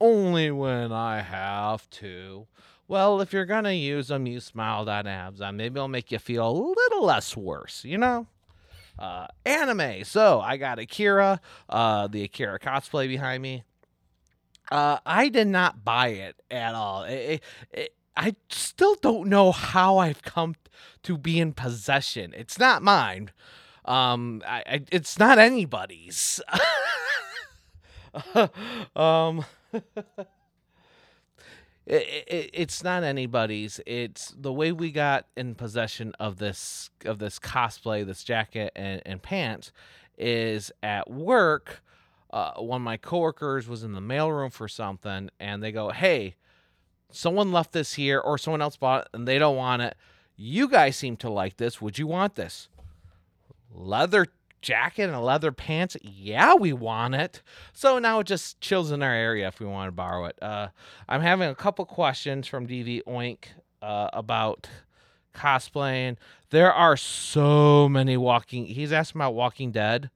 Only 0.00 0.50
when 0.50 0.92
I 0.92 1.20
have 1.20 1.88
to. 1.90 2.46
Well, 2.88 3.20
if 3.20 3.32
you're 3.32 3.44
going 3.46 3.64
to 3.64 3.74
use 3.74 4.08
them, 4.08 4.26
use 4.26 4.44
smile.amazon. 4.44 5.56
Maybe 5.56 5.76
it'll 5.76 5.88
make 5.88 6.10
you 6.10 6.18
feel 6.18 6.48
a 6.48 6.50
little 6.50 7.04
less 7.04 7.36
worse, 7.36 7.84
you 7.84 7.98
know? 7.98 8.26
Uh, 8.98 9.28
anime. 9.46 10.04
So 10.04 10.40
I 10.40 10.56
got 10.56 10.78
Akira, 10.78 11.40
uh, 11.68 12.08
the 12.08 12.24
Akira 12.24 12.58
cosplay 12.58 13.06
behind 13.06 13.42
me. 13.42 13.62
Uh, 14.70 14.98
I 15.06 15.28
did 15.28 15.48
not 15.48 15.84
buy 15.84 16.08
it 16.08 16.36
at 16.50 16.74
all. 16.74 17.04
It, 17.04 17.12
it, 17.12 17.42
it, 17.72 17.94
I 18.16 18.34
still 18.48 18.96
don't 18.96 19.28
know 19.28 19.52
how 19.52 19.98
I've 19.98 20.22
come 20.22 20.54
to 21.02 21.16
be 21.16 21.40
in 21.40 21.52
possession. 21.52 22.34
It's 22.36 22.58
not 22.58 22.82
mine. 22.82 23.30
Um, 23.84 24.42
I, 24.46 24.62
I 24.66 24.80
it's 24.92 25.18
not 25.18 25.38
anybody's. 25.38 26.40
um, 28.96 29.44
it, 31.86 32.24
it, 32.26 32.50
it's 32.52 32.82
not 32.82 33.02
anybody's. 33.02 33.80
It's 33.86 34.34
the 34.36 34.52
way 34.52 34.72
we 34.72 34.90
got 34.90 35.26
in 35.36 35.54
possession 35.54 36.12
of 36.20 36.38
this 36.38 36.90
of 37.04 37.18
this 37.18 37.38
cosplay, 37.38 38.04
this 38.04 38.24
jacket 38.24 38.72
and, 38.76 39.02
and 39.04 39.22
pants, 39.22 39.72
is 40.18 40.70
at 40.82 41.10
work. 41.10 41.82
Uh, 42.30 42.52
one 42.54 42.82
of 42.82 42.84
my 42.84 42.96
coworkers 42.96 43.68
was 43.68 43.82
in 43.82 43.92
the 43.92 44.00
mailroom 44.00 44.52
for 44.52 44.68
something, 44.68 45.30
and 45.40 45.62
they 45.62 45.72
go, 45.72 45.90
"Hey, 45.90 46.36
someone 47.10 47.52
left 47.52 47.72
this 47.72 47.94
here, 47.94 48.20
or 48.20 48.38
someone 48.38 48.62
else 48.62 48.76
bought 48.76 49.02
it, 49.02 49.08
and 49.14 49.26
they 49.26 49.38
don't 49.38 49.56
want 49.56 49.82
it. 49.82 49.96
You 50.36 50.68
guys 50.68 50.96
seem 50.96 51.16
to 51.18 51.30
like 51.30 51.56
this. 51.56 51.80
Would 51.80 51.98
you 51.98 52.06
want 52.06 52.34
this?" 52.34 52.68
Leather 53.72 54.26
jacket 54.62 55.10
and 55.10 55.22
leather 55.22 55.52
pants? 55.52 55.96
Yeah, 56.02 56.54
we 56.54 56.72
want 56.72 57.14
it. 57.14 57.42
So 57.72 57.98
now 57.98 58.20
it 58.20 58.26
just 58.26 58.60
chills 58.60 58.90
in 58.90 59.02
our 59.02 59.14
area 59.14 59.48
if 59.48 59.60
we 59.60 59.66
want 59.66 59.88
to 59.88 59.92
borrow 59.92 60.26
it. 60.26 60.38
Uh, 60.42 60.68
I'm 61.08 61.20
having 61.20 61.48
a 61.48 61.54
couple 61.54 61.84
questions 61.84 62.46
from 62.46 62.66
DV 62.66 63.02
Oink 63.04 63.44
uh, 63.82 64.08
about 64.12 64.68
cosplaying. 65.34 66.16
There 66.50 66.72
are 66.72 66.96
so 66.96 67.88
many 67.88 68.16
walking. 68.16 68.66
He's 68.66 68.92
asking 68.92 69.20
about 69.20 69.34
Walking 69.34 69.70
Dead. 69.70 70.10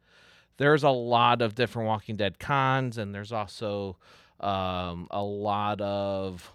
There's 0.57 0.83
a 0.83 0.91
lot 0.91 1.43
of 1.43 1.55
different 1.55 1.89
Walking 1.89 2.17
Dead 2.17 2.39
cons, 2.39 2.99
and 2.99 3.15
there's 3.15 3.33
also 3.33 3.97
um, 4.41 5.09
a 5.11 5.23
lot 5.23 5.81
of 5.81 6.53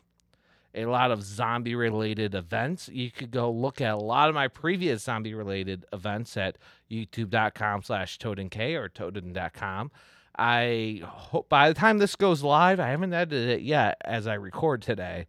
a 0.75 0.85
lot 0.85 1.11
of 1.11 1.23
zombie 1.23 1.75
related 1.75 2.35
events. 2.35 2.89
You 2.91 3.11
could 3.11 3.31
go 3.31 3.51
look 3.51 3.81
at 3.81 3.93
a 3.93 3.97
lot 3.97 4.29
of 4.29 4.35
my 4.35 4.47
previous 4.47 5.03
zombie 5.03 5.33
related 5.33 5.85
events 5.91 6.37
at 6.37 6.57
youtube.com 6.89 7.83
slash 7.83 8.17
toadandk 8.19 8.75
or 8.75 8.89
toaden.com. 8.89 9.91
I 10.37 11.01
hope 11.03 11.49
by 11.49 11.67
the 11.67 11.75
time 11.75 11.97
this 11.97 12.15
goes 12.15 12.43
live, 12.43 12.79
I 12.79 12.87
haven't 12.87 13.13
edited 13.13 13.49
it 13.49 13.61
yet 13.61 13.97
as 14.05 14.25
I 14.25 14.35
record 14.35 14.81
today, 14.81 15.27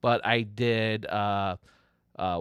but 0.00 0.24
I 0.24 0.42
did 0.42 1.04
uh, 1.06 1.56
uh, 2.18 2.40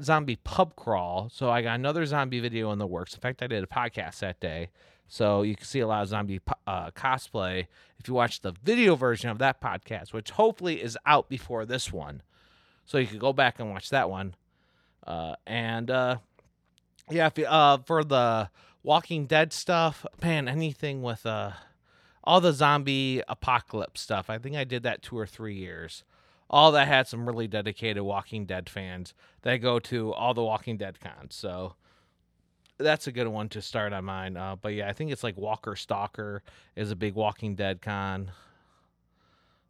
zombie 0.00 0.36
pub 0.36 0.74
crawl. 0.76 1.28
So 1.30 1.50
I 1.50 1.60
got 1.60 1.74
another 1.74 2.06
zombie 2.06 2.40
video 2.40 2.72
in 2.72 2.78
the 2.78 2.86
works. 2.86 3.14
In 3.14 3.20
fact, 3.20 3.42
I 3.42 3.46
did 3.46 3.62
a 3.62 3.66
podcast 3.66 4.20
that 4.20 4.40
day. 4.40 4.70
So 5.12 5.42
you 5.42 5.56
can 5.56 5.66
see 5.66 5.80
a 5.80 5.88
lot 5.88 6.02
of 6.02 6.08
zombie 6.08 6.40
uh, 6.68 6.92
cosplay 6.92 7.66
if 7.98 8.06
you 8.06 8.14
watch 8.14 8.42
the 8.42 8.52
video 8.62 8.94
version 8.94 9.28
of 9.28 9.38
that 9.38 9.60
podcast, 9.60 10.12
which 10.12 10.30
hopefully 10.30 10.80
is 10.80 10.96
out 11.04 11.28
before 11.28 11.66
this 11.66 11.92
one. 11.92 12.22
So 12.86 12.96
you 12.96 13.08
could 13.08 13.18
go 13.18 13.32
back 13.32 13.58
and 13.58 13.70
watch 13.70 13.90
that 13.90 14.08
one. 14.08 14.36
Uh, 15.04 15.34
and 15.48 15.90
uh, 15.90 16.18
yeah, 17.10 17.28
you, 17.36 17.44
uh, 17.44 17.78
for 17.78 18.04
the 18.04 18.50
Walking 18.84 19.26
Dead 19.26 19.52
stuff, 19.52 20.06
man, 20.22 20.46
anything 20.46 21.02
with 21.02 21.26
uh, 21.26 21.50
all 22.22 22.40
the 22.40 22.52
zombie 22.52 23.20
apocalypse 23.26 24.00
stuff. 24.00 24.30
I 24.30 24.38
think 24.38 24.54
I 24.54 24.62
did 24.62 24.84
that 24.84 25.02
two 25.02 25.18
or 25.18 25.26
three 25.26 25.56
years. 25.56 26.04
All 26.48 26.70
that 26.70 26.86
had 26.86 27.08
some 27.08 27.26
really 27.26 27.48
dedicated 27.48 28.04
Walking 28.04 28.46
Dead 28.46 28.70
fans 28.70 29.12
that 29.42 29.56
go 29.56 29.80
to 29.80 30.12
all 30.12 30.34
the 30.34 30.44
Walking 30.44 30.76
Dead 30.76 31.00
cons. 31.00 31.34
So 31.34 31.74
that's 32.80 33.06
a 33.06 33.12
good 33.12 33.28
one 33.28 33.48
to 33.50 33.62
start 33.62 33.92
on 33.92 34.04
mine. 34.04 34.36
Uh, 34.36 34.56
but 34.56 34.74
yeah, 34.74 34.88
I 34.88 34.92
think 34.92 35.12
it's 35.12 35.22
like 35.22 35.36
Walker 35.36 35.76
Stalker 35.76 36.42
is 36.76 36.90
a 36.90 36.96
big 36.96 37.14
Walking 37.14 37.54
Dead 37.54 37.80
con. 37.80 38.32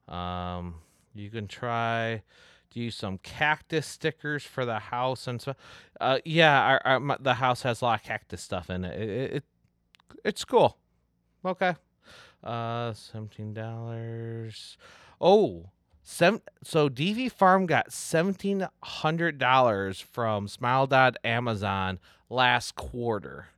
Um, 0.09 0.77
you 1.15 1.31
can 1.31 1.47
try 1.47 2.23
use 2.73 2.95
some 2.95 3.19
cactus 3.19 3.87
stickers 3.87 4.45
for 4.45 4.65
the 4.65 4.79
house 4.79 5.27
and 5.27 5.41
stuff. 5.41 5.57
Uh, 6.01 6.19
yeah, 6.25 6.63
our, 6.63 6.81
our, 6.85 7.01
my, 7.01 7.17
the 7.19 7.35
house 7.35 7.63
has 7.63 7.83
a 7.83 7.85
lot 7.85 8.01
of 8.01 8.07
cactus 8.07 8.43
stuff 8.43 8.71
in 8.71 8.85
it. 8.85 9.01
It, 9.01 9.09
it, 9.09 9.35
it 9.35 9.45
it's 10.25 10.45
cool. 10.45 10.77
Okay. 11.45 11.75
Uh, 12.45 12.93
seventeen 12.93 13.55
dollars. 13.55 14.79
Oh, 15.21 15.71
seven. 16.11 16.43
So 16.63 16.89
DV 16.89 17.31
Farm 17.33 17.67
got 17.67 17.93
seventeen 17.93 18.67
hundred 18.83 19.39
dollars 19.39 20.01
from 20.01 20.49
Smile 20.49 20.87
Dot 20.87 21.17
Amazon 21.25 21.99
last 22.29 22.75
quarter. 22.75 23.49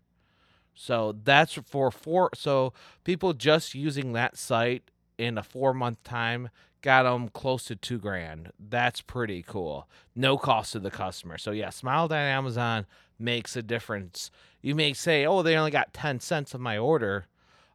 So 0.74 1.16
that's 1.24 1.54
for 1.54 1.90
four. 1.90 2.30
So 2.34 2.72
people 3.04 3.32
just 3.32 3.74
using 3.74 4.12
that 4.12 4.36
site 4.36 4.90
in 5.18 5.38
a 5.38 5.42
four 5.42 5.74
month 5.74 6.02
time 6.02 6.50
got 6.82 7.04
them 7.04 7.28
close 7.28 7.64
to 7.64 7.76
two 7.76 7.98
grand. 7.98 8.50
That's 8.58 9.00
pretty 9.00 9.42
cool. 9.42 9.88
No 10.14 10.36
cost 10.36 10.72
to 10.72 10.80
the 10.80 10.90
customer. 10.90 11.38
So 11.38 11.52
yeah, 11.52 11.70
Smile 11.70 12.08
Dot 12.08 12.18
Amazon 12.18 12.86
makes 13.18 13.56
a 13.56 13.62
difference. 13.62 14.30
You 14.60 14.74
may 14.74 14.92
say, 14.92 15.24
oh, 15.24 15.42
they 15.42 15.56
only 15.56 15.70
got 15.70 15.94
10 15.94 16.20
cents 16.20 16.54
of 16.54 16.60
my 16.60 16.76
order, 16.76 17.26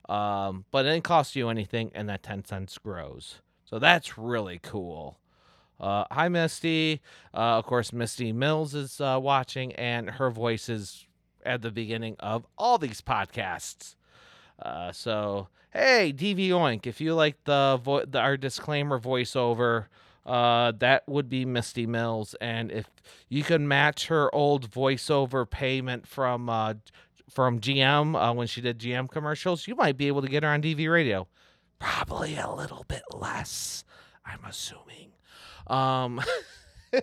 um, 0.09 0.65
but 0.71 0.85
it 0.85 0.89
didn't 0.89 1.03
cost 1.05 1.35
you 1.35 1.49
anything, 1.49 1.91
and 1.93 2.09
that 2.09 2.23
10 2.23 2.45
cents 2.45 2.77
grows. 2.77 3.41
So 3.69 3.79
that's 3.79 4.17
really 4.17 4.59
cool. 4.63 5.19
Uh, 5.79 6.05
hi, 6.09 6.29
Misty. 6.29 7.01
Uh, 7.33 7.57
of 7.57 7.65
course, 7.65 7.91
Misty 7.91 8.31
Mills 8.31 8.73
is 8.73 9.01
uh, 9.01 9.19
watching, 9.21 9.73
and 9.73 10.09
her 10.09 10.29
voice 10.31 10.69
is 10.69 11.05
at 11.45 11.61
the 11.61 11.69
beginning 11.69 12.15
of 12.19 12.47
all 12.57 12.77
these 12.77 13.01
podcasts. 13.01 13.95
Uh, 14.61 14.91
so, 14.93 15.49
hey, 15.71 16.13
DV 16.15 16.49
Oink, 16.49 16.87
if 16.87 17.01
you 17.01 17.13
like 17.13 17.43
the, 17.43 17.79
vo- 17.83 18.05
the 18.05 18.19
our 18.19 18.37
disclaimer 18.37 18.99
voiceover, 18.99 19.87
uh, 20.25 20.71
that 20.79 21.03
would 21.07 21.27
be 21.29 21.45
Misty 21.45 21.85
Mills. 21.85 22.35
And 22.39 22.71
if 22.71 22.89
you 23.27 23.43
can 23.43 23.67
match 23.67 24.07
her 24.07 24.33
old 24.33 24.71
voiceover 24.71 25.47
payment 25.47 26.07
from 26.07 26.49
uh, 26.49 26.75
from 27.29 27.59
GM 27.59 28.35
when 28.35 28.47
she 28.47 28.61
did 28.61 28.79
GM 28.79 29.09
commercials, 29.09 29.67
you 29.67 29.75
might 29.75 29.97
be 29.97 30.07
able 30.07 30.21
to 30.21 30.29
get 30.29 30.43
her 30.43 30.49
on 30.49 30.61
DV 30.61 30.89
Radio. 30.89 31.27
Probably 31.79 32.35
a 32.35 32.49
little 32.49 32.85
bit 32.87 33.03
less, 33.13 33.83
I'm 34.25 34.43
assuming. 34.45 35.11
Um, 35.67 36.21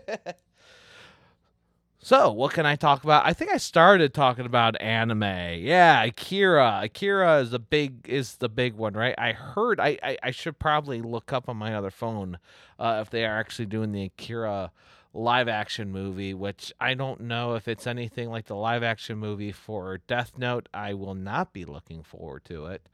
so 1.99 2.33
what 2.33 2.53
can 2.53 2.67
I 2.67 2.77
talk 2.77 3.05
about? 3.05 3.25
I 3.25 3.33
think 3.33 3.51
I 3.53 3.59
started 3.59 4.13
talking 4.13 4.47
about 4.47 4.81
anime. 4.81 5.23
Yeah, 5.23 6.03
Akira. 6.03 6.81
Akira 6.83 7.41
is 7.41 7.51
the 7.51 7.59
big 7.59 8.09
is 8.09 8.37
the 8.37 8.49
big 8.49 8.75
one, 8.75 8.95
right? 8.95 9.15
I 9.17 9.33
heard. 9.33 9.79
I 9.79 9.99
I, 10.03 10.19
I 10.25 10.31
should 10.31 10.59
probably 10.59 11.01
look 11.01 11.33
up 11.33 11.49
on 11.49 11.57
my 11.57 11.75
other 11.75 11.91
phone 11.91 12.39
uh, 12.79 12.99
if 13.01 13.11
they 13.11 13.25
are 13.25 13.39
actually 13.39 13.67
doing 13.67 13.93
the 13.93 14.05
Akira 14.05 14.73
live 15.13 15.47
action 15.47 15.93
movie, 15.93 16.35
which 16.35 16.73
I 16.81 16.95
don't 16.95 17.21
know 17.21 17.55
if 17.55 17.69
it's 17.69 17.87
anything 17.87 18.29
like 18.31 18.47
the 18.47 18.57
live 18.57 18.83
action 18.83 19.19
movie 19.19 19.53
for 19.53 19.99
Death 20.09 20.33
Note. 20.37 20.69
I 20.75 20.95
will 20.95 21.15
not 21.15 21.53
be 21.53 21.65
looking 21.65 22.03
forward 22.03 22.45
to 22.47 22.67
it. 22.67 22.89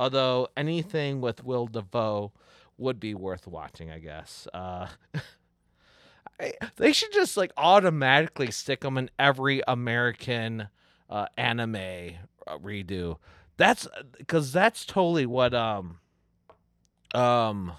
Although 0.00 0.48
anything 0.56 1.20
with 1.20 1.44
Willem 1.44 1.72
Dafoe 1.72 2.32
would 2.78 2.98
be 2.98 3.14
worth 3.14 3.46
watching, 3.46 3.90
I 3.90 3.98
guess. 3.98 4.48
Uh, 4.54 4.86
I, 6.40 6.54
they 6.76 6.94
should 6.94 7.12
just 7.12 7.36
like 7.36 7.52
automatically 7.58 8.50
stick 8.50 8.80
them 8.80 8.96
in 8.96 9.10
every 9.18 9.60
American 9.68 10.68
uh, 11.10 11.26
anime 11.36 11.76
uh, 12.46 12.56
redo. 12.56 13.18
That's 13.58 13.86
because 14.16 14.54
that's 14.54 14.86
totally 14.86 15.26
what 15.26 15.52
um 15.52 15.98
um 17.14 17.72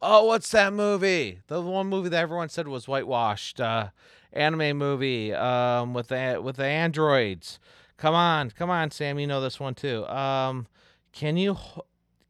oh 0.00 0.26
what's 0.26 0.52
that 0.52 0.72
movie? 0.72 1.40
The 1.48 1.60
one 1.60 1.88
movie 1.88 2.10
that 2.10 2.20
everyone 2.20 2.50
said 2.50 2.68
was 2.68 2.86
whitewashed. 2.86 3.60
Uh, 3.60 3.88
anime 4.32 4.78
movie 4.78 5.34
um 5.34 5.92
with 5.92 6.06
the 6.06 6.40
with 6.40 6.54
the 6.54 6.66
androids. 6.66 7.58
Come 7.96 8.14
on, 8.14 8.50
come 8.50 8.70
on, 8.70 8.92
Sam. 8.92 9.18
You 9.18 9.26
know 9.26 9.40
this 9.40 9.58
one 9.58 9.74
too. 9.74 10.06
Um, 10.06 10.68
can 11.18 11.36
you 11.36 11.56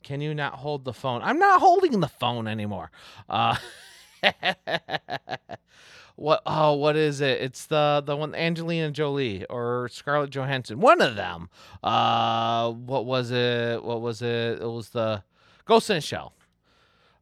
can 0.03 0.23
you 0.23 0.35
not 0.35 0.55
hold 0.55 0.87
the 0.87 0.95
phone? 0.95 1.21
I'm 1.23 1.39
not 1.39 1.61
holding 1.61 2.01
the 2.01 2.09
phone 2.09 2.49
anymore. 2.49 2.91
Uh, 3.29 3.55
what? 6.17 6.41
Oh, 6.47 6.73
what 6.73 6.97
is 6.97 7.21
it? 7.21 7.43
It's 7.43 7.67
the 7.67 8.03
the 8.05 8.17
one 8.17 8.35
Angelina 8.35 8.91
Jolie 8.91 9.45
or 9.51 9.91
Scarlett 9.93 10.31
Johansson. 10.31 10.81
One 10.81 11.03
of 11.03 11.17
them. 11.17 11.51
Uh, 11.83 12.71
what 12.73 13.05
was 13.05 13.31
it? 13.31 13.85
What 13.85 14.01
was 14.01 14.23
it? 14.23 14.63
It 14.63 14.71
was 14.71 14.89
the 14.89 15.23
Ghost 15.67 15.91
in 15.91 15.97
the 15.97 16.01
Shell. 16.01 16.33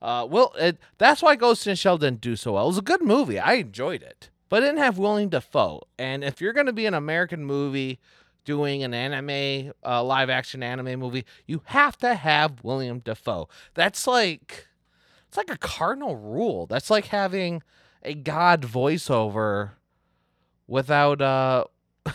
Uh, 0.01 0.25
well, 0.31 0.55
it, 0.57 0.79
that's 0.99 1.21
why 1.21 1.35
Ghost 1.35 1.67
in 1.67 1.73
the 1.73 1.77
Shell 1.77 1.99
didn't 1.99 2.21
do 2.21 2.37
so 2.37 2.53
well. 2.53 2.65
It 2.65 2.69
was 2.69 2.79
a 2.79 2.83
good 2.83 3.03
movie. 3.03 3.41
I 3.41 3.55
enjoyed 3.55 4.05
it, 4.05 4.31
but 4.49 4.63
it 4.63 4.67
didn't 4.67 4.79
have 4.79 4.99
William 4.99 5.31
Dafoe. 5.31 5.83
And 5.99 6.23
if 6.23 6.41
you're 6.41 6.53
going 6.53 6.67
to 6.67 6.73
be 6.73 6.87
an 6.87 6.95
American 6.95 7.45
movie 7.45 7.99
doing 8.47 8.83
an 8.83 8.95
anime, 8.95 9.73
uh, 9.85 10.03
live 10.03 10.31
action 10.31 10.63
anime 10.63 10.99
movie, 10.99 11.27
you 11.47 11.61
have 11.67 11.99
to 11.99 12.15
have 12.15 12.65
William 12.65 13.01
Dafoe. 13.01 13.49
That's 13.75 14.07
like, 14.07 14.69
it's 15.29 15.37
like 15.37 15.51
a 15.51 15.59
cardinal 15.59 16.17
rule. 16.17 16.67
That's 16.67 16.89
like 16.89 17.07
having 17.07 17.63
a 18.03 18.15
god 18.15 18.63
voiceover 18.63 19.73
without 20.67 21.21
uh, 21.21 21.65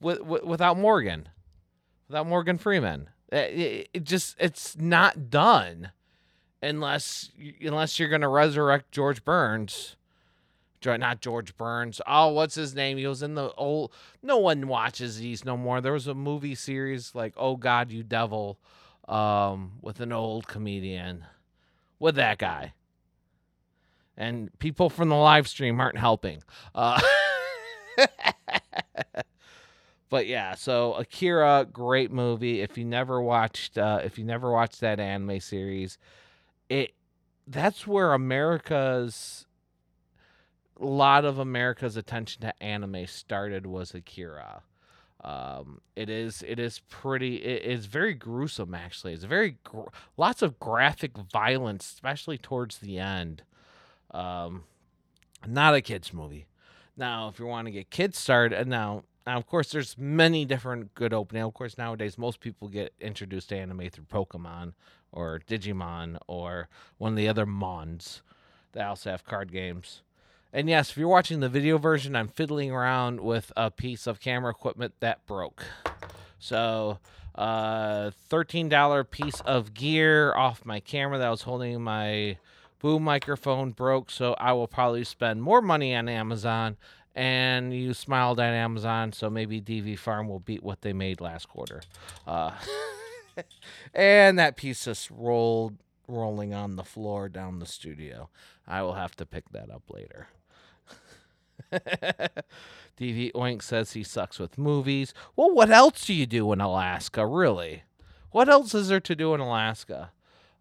with, 0.00 0.22
without 0.22 0.78
Morgan, 0.78 1.28
without 2.08 2.26
Morgan 2.26 2.56
Freeman. 2.56 3.10
It, 3.30 3.90
it 3.92 4.04
just 4.04 4.36
it's 4.38 4.74
not 4.78 5.28
done 5.28 5.90
unless 6.62 7.30
unless 7.60 7.98
you're 7.98 8.08
gonna 8.08 8.28
resurrect 8.28 8.90
George 8.90 9.22
Burns 9.24 9.96
not 10.84 11.20
George 11.20 11.56
Burns. 11.56 12.00
Oh, 12.06 12.28
what's 12.28 12.54
his 12.54 12.74
name? 12.74 12.98
He 12.98 13.06
was 13.06 13.22
in 13.22 13.34
the 13.34 13.52
old. 13.54 13.92
No 14.22 14.38
one 14.38 14.68
watches 14.68 15.18
these 15.18 15.44
no 15.44 15.56
more. 15.56 15.80
There 15.80 15.92
was 15.92 16.06
a 16.06 16.14
movie 16.14 16.54
series 16.54 17.14
like 17.14 17.34
"Oh 17.36 17.56
God, 17.56 17.90
You 17.90 18.02
Devil," 18.02 18.58
um, 19.08 19.72
with 19.80 20.00
an 20.00 20.12
old 20.12 20.46
comedian, 20.46 21.24
with 21.98 22.14
that 22.16 22.38
guy. 22.38 22.72
And 24.16 24.56
people 24.58 24.90
from 24.90 25.08
the 25.08 25.16
live 25.16 25.46
stream 25.46 25.80
aren't 25.80 25.98
helping. 25.98 26.42
Uh, 26.74 27.00
but 30.08 30.26
yeah, 30.26 30.54
so 30.54 30.94
Akira, 30.94 31.66
great 31.72 32.10
movie. 32.10 32.60
If 32.60 32.76
you 32.76 32.84
never 32.84 33.22
watched, 33.22 33.78
uh, 33.78 34.00
if 34.02 34.18
you 34.18 34.24
never 34.24 34.50
watched 34.50 34.80
that 34.80 34.98
anime 34.98 35.38
series, 35.40 35.98
it 36.68 36.94
that's 37.46 37.86
where 37.86 38.12
America's 38.12 39.46
lot 40.84 41.24
of 41.24 41.38
America's 41.38 41.96
attention 41.96 42.42
to 42.42 42.62
anime 42.62 43.06
started 43.06 43.66
was 43.66 43.94
Akira. 43.94 44.62
Um, 45.24 45.80
it 45.96 46.08
is 46.08 46.44
it 46.46 46.60
is 46.60 46.80
pretty 46.88 47.36
it 47.36 47.62
is 47.62 47.86
very 47.86 48.14
gruesome 48.14 48.74
actually. 48.74 49.14
It's 49.14 49.24
very 49.24 49.56
gr- 49.64 49.88
lots 50.16 50.42
of 50.42 50.60
graphic 50.60 51.16
violence, 51.16 51.90
especially 51.92 52.38
towards 52.38 52.78
the 52.78 52.98
end. 52.98 53.42
Um, 54.12 54.64
not 55.46 55.74
a 55.74 55.80
kids 55.80 56.12
movie. 56.12 56.46
Now, 56.96 57.28
if 57.28 57.38
you 57.38 57.46
want 57.46 57.66
to 57.66 57.72
get 57.72 57.90
kids 57.90 58.18
started, 58.18 58.58
and 58.58 58.70
now 58.70 59.04
now 59.26 59.36
of 59.38 59.46
course 59.46 59.72
there's 59.72 59.98
many 59.98 60.44
different 60.44 60.94
good 60.94 61.12
opening. 61.12 61.42
Of 61.42 61.54
course 61.54 61.76
nowadays 61.76 62.16
most 62.16 62.38
people 62.38 62.68
get 62.68 62.92
introduced 63.00 63.48
to 63.48 63.56
anime 63.56 63.90
through 63.90 64.04
Pokemon 64.04 64.74
or 65.10 65.40
Digimon 65.48 66.18
or 66.28 66.68
one 66.98 67.12
of 67.12 67.16
the 67.16 67.28
other 67.28 67.46
Mons 67.46 68.22
that 68.72 68.86
also 68.86 69.10
have 69.10 69.24
card 69.24 69.50
games. 69.50 70.02
And 70.52 70.68
yes, 70.68 70.90
if 70.90 70.96
you're 70.96 71.08
watching 71.08 71.40
the 71.40 71.48
video 71.48 71.76
version, 71.76 72.16
I'm 72.16 72.28
fiddling 72.28 72.70
around 72.70 73.20
with 73.20 73.52
a 73.56 73.70
piece 73.70 74.06
of 74.06 74.18
camera 74.18 74.50
equipment 74.50 74.94
that 75.00 75.26
broke. 75.26 75.64
So, 76.38 76.98
uh, 77.34 78.10
$13 78.30 79.10
piece 79.10 79.40
of 79.42 79.74
gear 79.74 80.34
off 80.34 80.64
my 80.64 80.80
camera 80.80 81.18
that 81.18 81.26
I 81.26 81.30
was 81.30 81.42
holding 81.42 81.82
my 81.82 82.38
boom 82.78 83.02
microphone 83.04 83.72
broke. 83.72 84.10
So, 84.10 84.34
I 84.34 84.52
will 84.54 84.68
probably 84.68 85.04
spend 85.04 85.42
more 85.42 85.60
money 85.60 85.94
on 85.94 86.08
Amazon. 86.08 86.76
And 87.14 87.74
you 87.74 87.94
smiled 87.94 88.38
at 88.38 88.54
Amazon, 88.54 89.12
so 89.12 89.28
maybe 89.28 89.60
DV 89.60 89.98
Farm 89.98 90.28
will 90.28 90.38
beat 90.38 90.62
what 90.62 90.82
they 90.82 90.92
made 90.92 91.20
last 91.20 91.48
quarter. 91.48 91.82
Uh, 92.26 92.52
and 93.94 94.38
that 94.38 94.56
piece 94.56 94.84
just 94.84 95.10
rolled 95.10 95.76
rolling 96.06 96.54
on 96.54 96.76
the 96.76 96.84
floor 96.84 97.28
down 97.28 97.58
the 97.58 97.66
studio. 97.66 98.30
I 98.66 98.82
will 98.82 98.94
have 98.94 99.14
to 99.16 99.26
pick 99.26 99.50
that 99.50 99.70
up 99.70 99.82
later. 99.90 100.28
DV 102.98 103.32
Oink 103.32 103.62
says 103.62 103.92
he 103.92 104.02
sucks 104.02 104.38
with 104.38 104.58
movies. 104.58 105.14
Well, 105.36 105.50
what 105.52 105.70
else 105.70 106.06
do 106.06 106.14
you 106.14 106.26
do 106.26 106.52
in 106.52 106.60
Alaska, 106.60 107.26
really? 107.26 107.84
What 108.30 108.48
else 108.48 108.74
is 108.74 108.88
there 108.88 109.00
to 109.00 109.14
do 109.14 109.34
in 109.34 109.40
Alaska? 109.40 110.12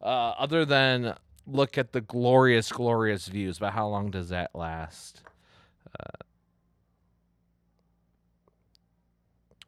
Uh, 0.02 0.34
other 0.38 0.66
than 0.66 1.16
look 1.46 1.78
at 1.78 1.94
the 1.94 2.02
glorious, 2.02 2.72
glorious 2.72 3.28
views. 3.28 3.60
But 3.60 3.74
how 3.74 3.88
long 3.88 4.12
does 4.12 4.30
that 4.30 4.54
last? 4.54 5.22
Uh, 6.00 6.24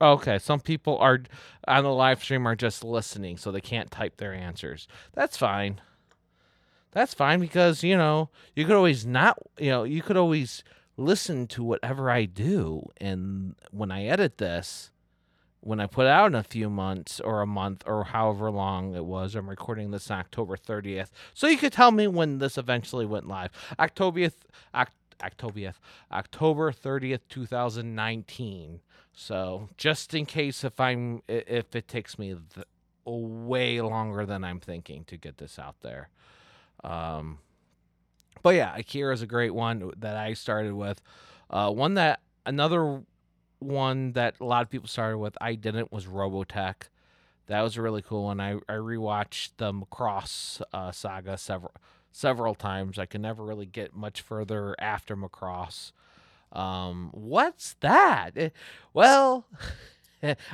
Okay, 0.02 0.39
some 0.39 0.62
people 0.62 0.97
are 0.99 1.19
on 1.67 1.84
the 1.84 1.91
live 1.93 2.23
stream 2.23 2.47
are 2.47 2.56
just 2.56 2.84
listening, 2.86 3.36
so 3.38 3.52
they 3.52 3.60
can't 3.60 3.91
type 3.91 4.15
their 4.15 4.34
answers. 4.34 4.88
That's 5.13 5.36
fine. 5.36 5.82
That's 6.91 7.13
fine 7.13 7.39
because 7.39 7.84
you 7.84 7.97
know 7.97 8.30
you 8.56 8.65
could 8.65 8.75
always 8.75 9.06
not 9.06 9.38
you 9.58 9.69
know 9.69 9.84
you 9.84 10.02
could 10.02 10.17
always 10.17 10.63
listen 10.99 11.47
to 11.47 11.63
whatever 11.63 12.12
I 12.12 12.25
do. 12.25 12.83
And 12.97 13.55
when 13.71 13.91
I 13.91 14.05
edit 14.05 14.38
this, 14.38 14.91
when 15.62 15.79
I 15.79 15.88
put 15.88 16.07
out 16.07 16.27
in 16.27 16.35
a 16.35 16.43
few 16.43 16.69
months 16.69 17.19
or 17.19 17.41
a 17.41 17.47
month 17.47 17.83
or 17.85 18.05
however 18.05 18.51
long 18.51 18.95
it 18.95 19.05
was, 19.05 19.35
I'm 19.35 19.49
recording 19.49 19.91
this 19.91 20.12
on 20.12 20.19
October 20.19 20.55
30th. 20.55 21.09
So 21.33 21.47
you 21.47 21.57
could 21.57 21.73
tell 21.73 21.91
me 21.91 22.07
when 22.07 22.38
this 22.38 22.57
eventually 22.57 23.05
went 23.05 23.27
live. 23.27 23.51
October, 23.77 24.29
October, 25.23 25.73
October 26.12 26.71
30th, 26.71 27.21
2019. 27.29 28.81
So 29.13 29.69
just 29.77 30.13
in 30.13 30.25
case 30.25 30.63
if 30.63 30.79
I'm 30.79 31.21
if 31.27 31.75
it 31.75 31.88
takes 31.88 32.17
me 32.17 32.35
the, 32.55 32.65
way 33.05 33.81
longer 33.81 34.25
than 34.25 34.43
I'm 34.43 34.59
thinking 34.59 35.03
to 35.05 35.17
get 35.17 35.38
this 35.38 35.57
out 35.57 35.81
there. 35.81 36.09
Um, 36.83 37.39
but 38.41 38.56
yeah, 38.56 38.75
Akira 38.75 39.13
is 39.13 39.21
a 39.21 39.28
great 39.28 39.54
one 39.54 39.91
that 39.97 40.15
I 40.15 40.34
started 40.34 40.73
with. 40.73 41.02
Uh, 41.49 41.71
one 41.71 41.95
that 41.95 42.21
another 42.45 43.04
one 43.60 44.13
that 44.13 44.36
a 44.39 44.45
lot 44.45 44.63
of 44.63 44.69
people 44.69 44.88
started 44.88 45.17
with, 45.17 45.38
I 45.41 45.56
didn't 45.56 45.91
was 45.91 46.06
Robotech. 46.06 46.89
That 47.47 47.62
was 47.62 47.78
a 47.78 47.82
really 47.82 48.02
cool 48.02 48.25
one. 48.25 48.39
I 48.39 48.54
I 48.54 48.73
rewatched 48.73 49.52
the 49.58 49.73
Macross 49.73 50.62
uh, 50.73 50.91
saga 50.91 51.38
several 51.38 51.73
several 52.12 52.56
times. 52.56 52.99
I 52.99 53.06
can 53.06 53.21
never 53.21 53.43
really 53.43 53.65
get 53.65 53.95
much 53.95 54.21
further 54.21 54.75
after 54.80 55.15
Macross. 55.15 55.91
Um, 56.52 57.10
what's 57.13 57.75
that? 57.82 58.32
Eh, 58.36 58.49
well. 58.93 59.45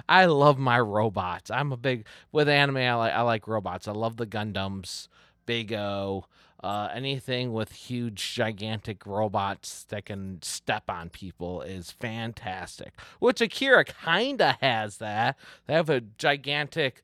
I 0.07 0.25
love 0.25 0.59
my 0.59 0.79
robots. 0.79 1.49
I'm 1.49 1.71
a 1.71 1.77
big 1.77 2.05
with 2.31 2.47
anime. 2.47 2.77
I 2.77 2.93
like 2.93 3.13
I 3.13 3.21
like 3.21 3.47
robots. 3.47 3.87
I 3.87 3.93
love 3.93 4.17
the 4.17 4.27
Gundams, 4.27 5.07
Big 5.47 5.73
O, 5.73 6.25
uh, 6.65 6.89
anything 6.95 7.53
with 7.53 7.71
huge, 7.71 8.33
gigantic 8.33 9.05
robots 9.05 9.83
that 9.89 10.05
can 10.05 10.41
step 10.41 10.89
on 10.89 11.09
people 11.09 11.61
is 11.61 11.91
fantastic. 11.91 12.93
Which 13.19 13.39
Akira 13.39 13.85
kinda 13.85 14.57
has 14.61 14.97
that. 14.97 15.37
They 15.67 15.75
have 15.75 15.91
a 15.91 16.01
gigantic 16.01 17.03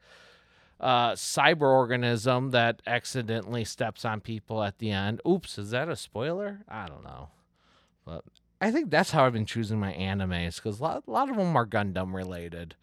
uh, 0.79 1.11
cyber 1.11 1.69
organism 1.71 2.49
that 2.49 2.81
accidentally 2.87 3.63
steps 3.63 4.03
on 4.03 4.19
people 4.19 4.63
at 4.63 4.79
the 4.79 4.89
end. 4.89 5.21
Oops, 5.27 5.55
is 5.59 5.69
that 5.69 5.89
a 5.89 5.95
spoiler? 5.95 6.61
I 6.67 6.87
don't 6.87 7.03
know, 7.03 7.29
but 8.03 8.23
I 8.59 8.71
think 8.71 8.89
that's 8.89 9.11
how 9.11 9.25
I've 9.25 9.33
been 9.33 9.45
choosing 9.45 9.79
my 9.79 9.93
animes 9.93 10.55
because 10.55 10.79
a 10.79 10.83
lot, 10.83 11.03
a 11.07 11.11
lot 11.11 11.29
of 11.29 11.37
them 11.37 11.55
are 11.55 11.67
Gundam 11.67 12.15
related. 12.15 12.73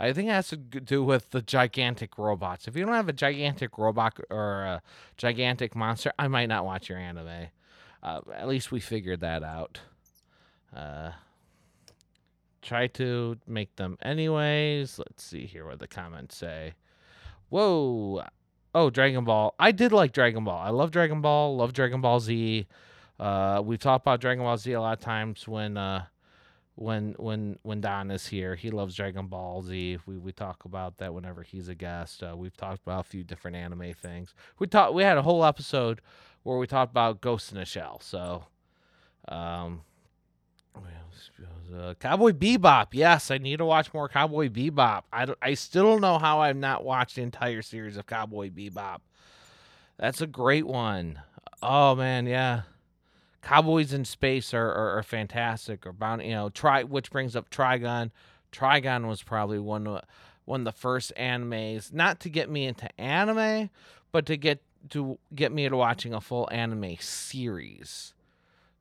I 0.00 0.14
think 0.14 0.28
it 0.30 0.32
has 0.32 0.48
to 0.48 0.56
do 0.56 1.04
with 1.04 1.30
the 1.30 1.42
gigantic 1.42 2.16
robots. 2.16 2.66
If 2.66 2.74
you 2.74 2.86
don't 2.86 2.94
have 2.94 3.10
a 3.10 3.12
gigantic 3.12 3.76
robot 3.76 4.18
or 4.30 4.62
a 4.62 4.82
gigantic 5.18 5.76
monster, 5.76 6.10
I 6.18 6.26
might 6.26 6.46
not 6.46 6.64
watch 6.64 6.88
your 6.88 6.96
anime. 6.96 7.48
Uh, 8.02 8.20
at 8.34 8.48
least 8.48 8.72
we 8.72 8.80
figured 8.80 9.20
that 9.20 9.42
out. 9.42 9.80
Uh, 10.74 11.10
try 12.62 12.86
to 12.86 13.36
make 13.46 13.76
them 13.76 13.98
anyways. 14.00 14.98
Let's 14.98 15.22
see 15.22 15.44
here 15.44 15.66
what 15.66 15.80
the 15.80 15.86
comments 15.86 16.34
say. 16.34 16.72
Whoa. 17.50 18.24
oh, 18.74 18.88
Dragon 18.88 19.24
Ball. 19.24 19.54
I 19.58 19.70
did 19.70 19.92
like 19.92 20.12
Dragon 20.12 20.44
Ball. 20.44 20.58
I 20.58 20.70
love 20.70 20.92
Dragon 20.92 21.20
Ball. 21.20 21.56
Love 21.56 21.74
Dragon 21.74 22.00
Ball 22.00 22.20
Z. 22.20 22.66
Uh, 23.18 23.60
we've 23.62 23.78
talked 23.78 24.04
about 24.04 24.22
Dragon 24.22 24.44
Ball 24.44 24.56
Z 24.56 24.72
a 24.72 24.80
lot 24.80 24.96
of 24.96 25.04
times 25.04 25.46
when 25.46 25.76
uh, 25.76 26.06
when 26.80 27.14
when 27.18 27.58
when 27.62 27.80
Don 27.82 28.10
is 28.10 28.26
here. 28.26 28.54
He 28.54 28.70
loves 28.70 28.94
Dragon 28.94 29.26
Ball 29.26 29.62
Z. 29.62 29.98
We 30.06 30.16
we 30.16 30.32
talk 30.32 30.64
about 30.64 30.96
that 30.96 31.12
whenever 31.12 31.42
he's 31.42 31.68
a 31.68 31.74
guest. 31.74 32.22
Uh, 32.22 32.34
we've 32.34 32.56
talked 32.56 32.82
about 32.82 33.00
a 33.00 33.08
few 33.08 33.22
different 33.22 33.56
anime 33.56 33.92
things. 33.92 34.34
We 34.58 34.66
talked. 34.66 34.94
We 34.94 35.02
had 35.02 35.18
a 35.18 35.22
whole 35.22 35.44
episode 35.44 36.00
where 36.42 36.56
we 36.56 36.66
talked 36.66 36.90
about 36.90 37.20
Ghost 37.20 37.52
in 37.52 37.58
a 37.58 37.66
Shell. 37.66 38.00
So, 38.02 38.46
um, 39.28 39.82
uh, 41.76 41.94
Cowboy 42.00 42.32
Bebop. 42.32 42.88
Yes, 42.92 43.30
I 43.30 43.36
need 43.36 43.58
to 43.58 43.66
watch 43.66 43.92
more 43.92 44.08
Cowboy 44.08 44.48
Bebop. 44.48 45.02
I, 45.12 45.26
I 45.42 45.54
still 45.54 45.84
don't 45.84 46.00
know 46.00 46.18
how 46.18 46.40
I've 46.40 46.56
not 46.56 46.82
watched 46.82 47.16
the 47.16 47.22
entire 47.22 47.60
series 47.60 47.98
of 47.98 48.06
Cowboy 48.06 48.48
Bebop. 48.48 49.00
That's 49.98 50.22
a 50.22 50.26
great 50.26 50.66
one. 50.66 51.20
Oh 51.62 51.94
man, 51.94 52.26
yeah. 52.26 52.62
Cowboys 53.42 53.92
in 53.92 54.04
Space 54.04 54.52
are, 54.52 54.70
are, 54.70 54.98
are 54.98 55.02
fantastic. 55.02 55.86
Or 55.86 55.92
bound, 55.92 56.22
you 56.22 56.30
know, 56.32 56.50
try 56.50 56.82
which 56.82 57.10
brings 57.10 57.34
up 57.34 57.50
Trigun. 57.50 58.10
Trigun 58.52 59.06
was 59.08 59.22
probably 59.22 59.58
one 59.58 59.86
of 59.86 60.02
one 60.44 60.62
of 60.62 60.64
the 60.64 60.72
first 60.72 61.12
animes, 61.16 61.92
not 61.92 62.20
to 62.20 62.28
get 62.28 62.50
me 62.50 62.66
into 62.66 62.88
anime, 63.00 63.70
but 64.12 64.26
to 64.26 64.36
get 64.36 64.60
to 64.90 65.18
get 65.34 65.52
me 65.52 65.68
to 65.68 65.76
watching 65.76 66.12
a 66.14 66.20
full 66.20 66.48
anime 66.50 66.96
series. 66.98 68.14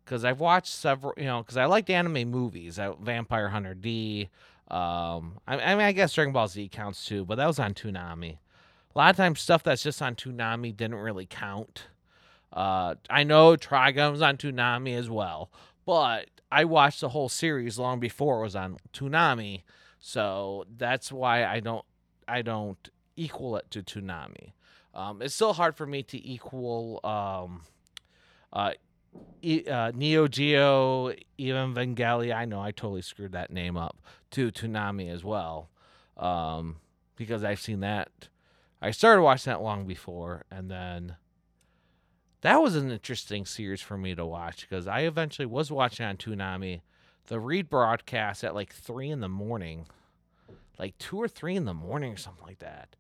Because 0.04 0.26
I've 0.26 0.40
watched 0.40 0.74
several, 0.74 1.14
you 1.18 1.26
know, 1.26 1.44
because 1.44 1.58
I 1.58 1.66
liked 1.66 1.90
anime 1.90 2.30
movies. 2.30 2.80
I, 2.80 2.94
Vampire 3.00 3.50
Hunter 3.50 3.76
D. 3.76 4.30
Um, 4.70 5.40
I, 5.48 5.60
I 5.60 5.76
mean, 5.76 5.86
I 5.86 5.92
guess 5.92 6.14
Dragon 6.14 6.34
Ball 6.34 6.48
Z 6.48 6.70
counts 6.70 7.06
too, 7.06 7.26
but 7.26 7.36
that 7.36 7.48
was 7.48 7.60
on 7.60 7.74
Toonami. 7.74 8.38
A 8.96 8.98
lot 8.98 9.12
of 9.12 9.18
times, 9.18 9.40
stuff 9.40 9.62
that's 9.62 9.84
just 9.84 10.02
on 10.02 10.16
Toonami 10.16 10.76
didn't 10.76 10.98
really 10.98 11.28
count. 11.28 11.84
Uh, 12.52 12.96
I 13.10 13.24
know 13.24 13.56
Trigun 13.56 14.12
was 14.12 14.22
on 14.22 14.38
Toonami 14.38 14.98
as 14.98 15.10
well, 15.10 15.52
but 15.86 16.30
I 16.52 16.66
watched 16.66 17.02
the 17.02 17.10
whole 17.10 17.30
series 17.30 17.78
long 17.78 18.00
before 18.00 18.40
it 18.40 18.44
was 18.44 18.56
on 18.56 18.78
Toonami, 18.92 19.64
so 20.00 20.66
that's 20.78 21.12
why 21.12 21.46
I 21.46 21.60
don't 21.60 21.86
I 22.28 22.42
don't 22.42 22.90
equal 23.16 23.56
it 23.58 23.70
to 23.72 23.84
Toonami. 23.84 24.54
Um, 24.94 25.22
it's 25.22 25.36
still 25.36 25.54
hard 25.54 25.76
for 25.76 25.86
me 25.86 26.02
to 26.04 26.28
equal 26.28 27.00
um, 27.04 27.62
uh, 28.52 28.72
e- 29.42 29.68
uh, 29.68 29.92
Neo 29.94 30.28
Geo 30.28 31.14
Evangelion. 31.38 32.36
I 32.36 32.46
know 32.46 32.62
I 32.62 32.72
totally 32.72 33.04
screwed 33.04 33.34
that 33.34 33.52
name 33.52 33.78
up 33.78 33.98
to 34.32 34.52
Toonami 34.52 35.12
as 35.12 35.24
well, 35.24 35.70
um, 36.18 36.78
because 37.16 37.44
I've 37.44 37.62
seen 37.62 37.82
that. 37.82 38.30
I 38.82 38.92
started 38.92 39.22
watching 39.22 39.52
that 39.52 39.62
long 39.62 39.86
before, 39.86 40.46
and 40.50 40.72
then 40.72 41.18
that 42.42 42.62
was 42.62 42.76
an 42.76 42.92
interesting 42.92 43.46
series 43.46 43.82
for 43.82 43.98
me 43.98 44.16
to 44.16 44.26
watch 44.26 44.68
because 44.68 44.88
I 44.88 45.02
eventually 45.02 45.46
was 45.46 45.72
watching 45.72 46.06
on 46.06 46.18
Toonami 46.18 46.82
the 47.28 47.36
rebroadcast 47.36 48.44
at 48.44 48.56
like 48.56 48.74
three 48.74 49.10
in 49.10 49.20
the 49.20 49.30
morning, 49.30 49.86
like 50.78 50.98
two 50.98 51.18
or 51.18 51.28
three 51.28 51.56
in 51.56 51.66
the 51.66 51.74
morning 51.74 52.14
or 52.14 52.18
something 52.18 52.46
like 52.46 52.60
that. 52.60 52.96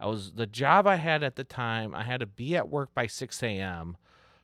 I 0.00 0.06
was 0.06 0.32
the 0.32 0.46
job 0.46 0.86
I 0.86 0.96
had 0.96 1.22
at 1.22 1.36
the 1.36 1.44
time. 1.44 1.94
I 1.94 2.02
had 2.02 2.20
to 2.20 2.26
be 2.26 2.56
at 2.56 2.68
work 2.68 2.92
by 2.92 3.06
six 3.06 3.42
a.m. 3.42 3.96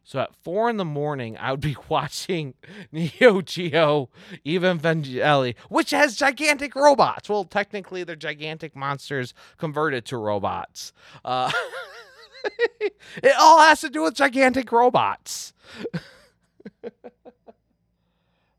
So 0.04 0.20
at 0.20 0.34
four 0.34 0.70
in 0.70 0.78
the 0.78 0.86
morning, 0.86 1.36
I 1.36 1.50
would 1.50 1.60
be 1.60 1.76
watching 1.88 2.54
Neo 2.92 3.42
Geo 3.42 4.08
Evangelion, 4.46 5.54
which 5.68 5.90
has 5.90 6.16
gigantic 6.16 6.74
robots. 6.74 7.28
Well, 7.28 7.44
technically, 7.44 8.04
they're 8.04 8.16
gigantic 8.16 8.74
monsters 8.76 9.34
converted 9.58 10.06
to 10.06 10.16
robots. 10.16 10.92
Uh, 11.24 11.50
it 13.22 13.34
all 13.38 13.60
has 13.60 13.80
to 13.80 13.90
do 13.90 14.02
with 14.02 14.14
gigantic 14.14 14.70
robots. 14.72 15.52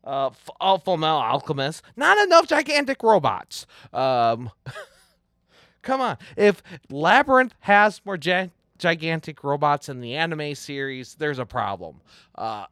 uh, 0.04 0.26
F- 0.26 0.50
oh, 0.60 0.78
Full 0.78 0.96
Metal 0.96 1.18
Alchemist. 1.18 1.82
Not 1.96 2.18
enough 2.18 2.46
gigantic 2.46 3.02
robots. 3.02 3.66
Um, 3.92 4.50
come 5.82 6.00
on. 6.00 6.18
If 6.36 6.62
Labyrinth 6.90 7.54
has 7.60 8.00
more 8.04 8.16
gi- 8.16 8.50
gigantic 8.78 9.44
robots 9.44 9.88
in 9.88 10.00
the 10.00 10.16
anime 10.16 10.54
series, 10.54 11.14
there's 11.14 11.38
a 11.38 11.46
problem. 11.46 12.00
Uh, 12.34 12.66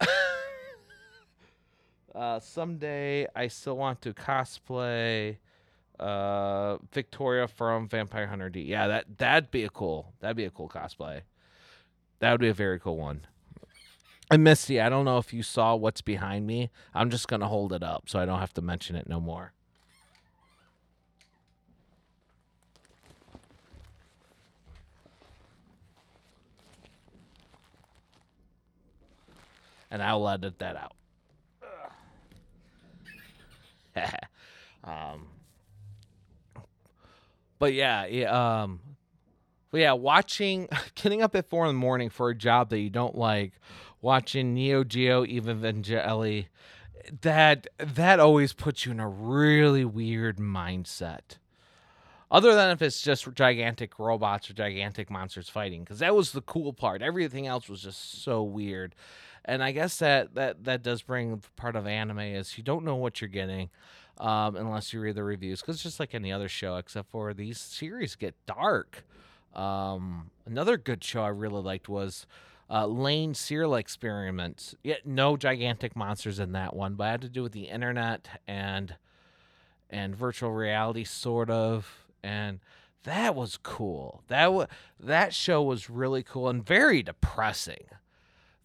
uh, 2.14 2.40
someday 2.40 3.26
I 3.36 3.48
still 3.48 3.76
want 3.76 4.02
to 4.02 4.12
cosplay 4.14 5.36
uh 6.00 6.78
Victoria 6.92 7.48
from 7.48 7.88
Vampire 7.88 8.26
Hunter 8.26 8.50
D. 8.50 8.62
Yeah, 8.62 8.86
that 8.88 9.18
that'd 9.18 9.50
be 9.50 9.64
a 9.64 9.68
cool. 9.70 10.12
That'd 10.20 10.36
be 10.36 10.44
a 10.44 10.50
cool 10.50 10.68
cosplay. 10.68 11.22
That 12.20 12.32
would 12.32 12.40
be 12.40 12.48
a 12.48 12.54
very 12.54 12.78
cool 12.78 12.96
one. 12.96 13.26
And 14.30 14.44
Misty, 14.44 14.80
I 14.80 14.88
don't 14.88 15.04
know 15.04 15.18
if 15.18 15.32
you 15.32 15.42
saw 15.42 15.74
what's 15.74 16.02
behind 16.02 16.46
me. 16.46 16.70
I'm 16.94 17.10
just 17.10 17.28
gonna 17.28 17.48
hold 17.48 17.72
it 17.72 17.82
up 17.82 18.08
so 18.08 18.18
I 18.18 18.26
don't 18.26 18.40
have 18.40 18.52
to 18.54 18.62
mention 18.62 18.96
it 18.96 19.08
no 19.08 19.20
more. 19.20 19.52
And 29.90 30.02
I'll 30.02 30.28
edit 30.28 30.58
that 30.58 30.76
out. 30.76 30.92
um, 34.84 35.26
but 37.58 37.74
yeah, 37.74 38.06
yeah, 38.06 38.62
um, 38.62 38.80
but 39.70 39.80
yeah, 39.80 39.92
watching, 39.92 40.68
getting 40.94 41.22
up 41.22 41.34
at 41.34 41.48
four 41.48 41.64
in 41.64 41.68
the 41.68 41.78
morning 41.78 42.10
for 42.10 42.30
a 42.30 42.34
job 42.34 42.70
that 42.70 42.78
you 42.78 42.90
don't 42.90 43.16
like, 43.16 43.52
watching 44.00 44.54
Neo 44.54 44.84
Geo 44.84 45.24
Evangeli, 45.24 46.46
that 47.22 47.66
that 47.78 48.20
always 48.20 48.52
puts 48.52 48.84
you 48.84 48.92
in 48.92 49.00
a 49.00 49.08
really 49.08 49.84
weird 49.84 50.38
mindset. 50.38 51.38
Other 52.30 52.54
than 52.54 52.70
if 52.70 52.82
it's 52.82 53.00
just 53.00 53.32
gigantic 53.34 53.98
robots 53.98 54.50
or 54.50 54.52
gigantic 54.52 55.10
monsters 55.10 55.48
fighting, 55.48 55.82
because 55.82 56.00
that 56.00 56.14
was 56.14 56.32
the 56.32 56.42
cool 56.42 56.74
part. 56.74 57.00
Everything 57.00 57.46
else 57.46 57.70
was 57.70 57.82
just 57.82 58.22
so 58.22 58.42
weird, 58.42 58.94
and 59.46 59.64
I 59.64 59.72
guess 59.72 59.98
that 59.98 60.34
that 60.34 60.64
that 60.64 60.82
does 60.82 61.00
bring 61.00 61.42
part 61.56 61.74
of 61.74 61.86
anime 61.86 62.18
is 62.18 62.58
you 62.58 62.64
don't 62.64 62.84
know 62.84 62.96
what 62.96 63.20
you're 63.20 63.28
getting 63.28 63.70
um, 64.18 64.56
unless 64.56 64.92
you 64.92 65.00
read 65.00 65.14
the 65.14 65.24
reviews, 65.24 65.60
because 65.60 65.76
it's 65.76 65.82
just 65.82 66.00
like 66.00 66.14
any 66.14 66.32
other 66.32 66.48
show, 66.48 66.76
except 66.76 67.10
for 67.10 67.32
these 67.34 67.58
series 67.58 68.16
get 68.16 68.34
dark. 68.46 69.04
Um, 69.54 70.30
another 70.46 70.76
good 70.76 71.02
show 71.02 71.22
I 71.22 71.28
really 71.28 71.62
liked 71.62 71.88
was 71.88 72.26
uh, 72.70 72.86
Lain 72.86 73.34
Serial 73.34 73.74
Experiments. 73.76 74.74
Yet 74.82 75.06
no 75.06 75.36
gigantic 75.36 75.96
monsters 75.96 76.38
in 76.38 76.52
that 76.52 76.74
one, 76.74 76.94
but 76.94 77.04
it 77.04 77.10
had 77.10 77.20
to 77.22 77.28
do 77.28 77.42
with 77.42 77.52
the 77.52 77.68
internet 77.68 78.28
and 78.46 78.96
and 79.90 80.14
virtual 80.14 80.52
reality, 80.52 81.04
sort 81.04 81.48
of. 81.48 82.04
And 82.22 82.60
that 83.04 83.34
was 83.34 83.56
cool. 83.56 84.22
That 84.28 84.52
was 84.52 84.68
that 85.00 85.32
show 85.32 85.62
was 85.62 85.88
really 85.88 86.22
cool 86.22 86.48
and 86.48 86.64
very 86.64 87.02
depressing. 87.02 87.86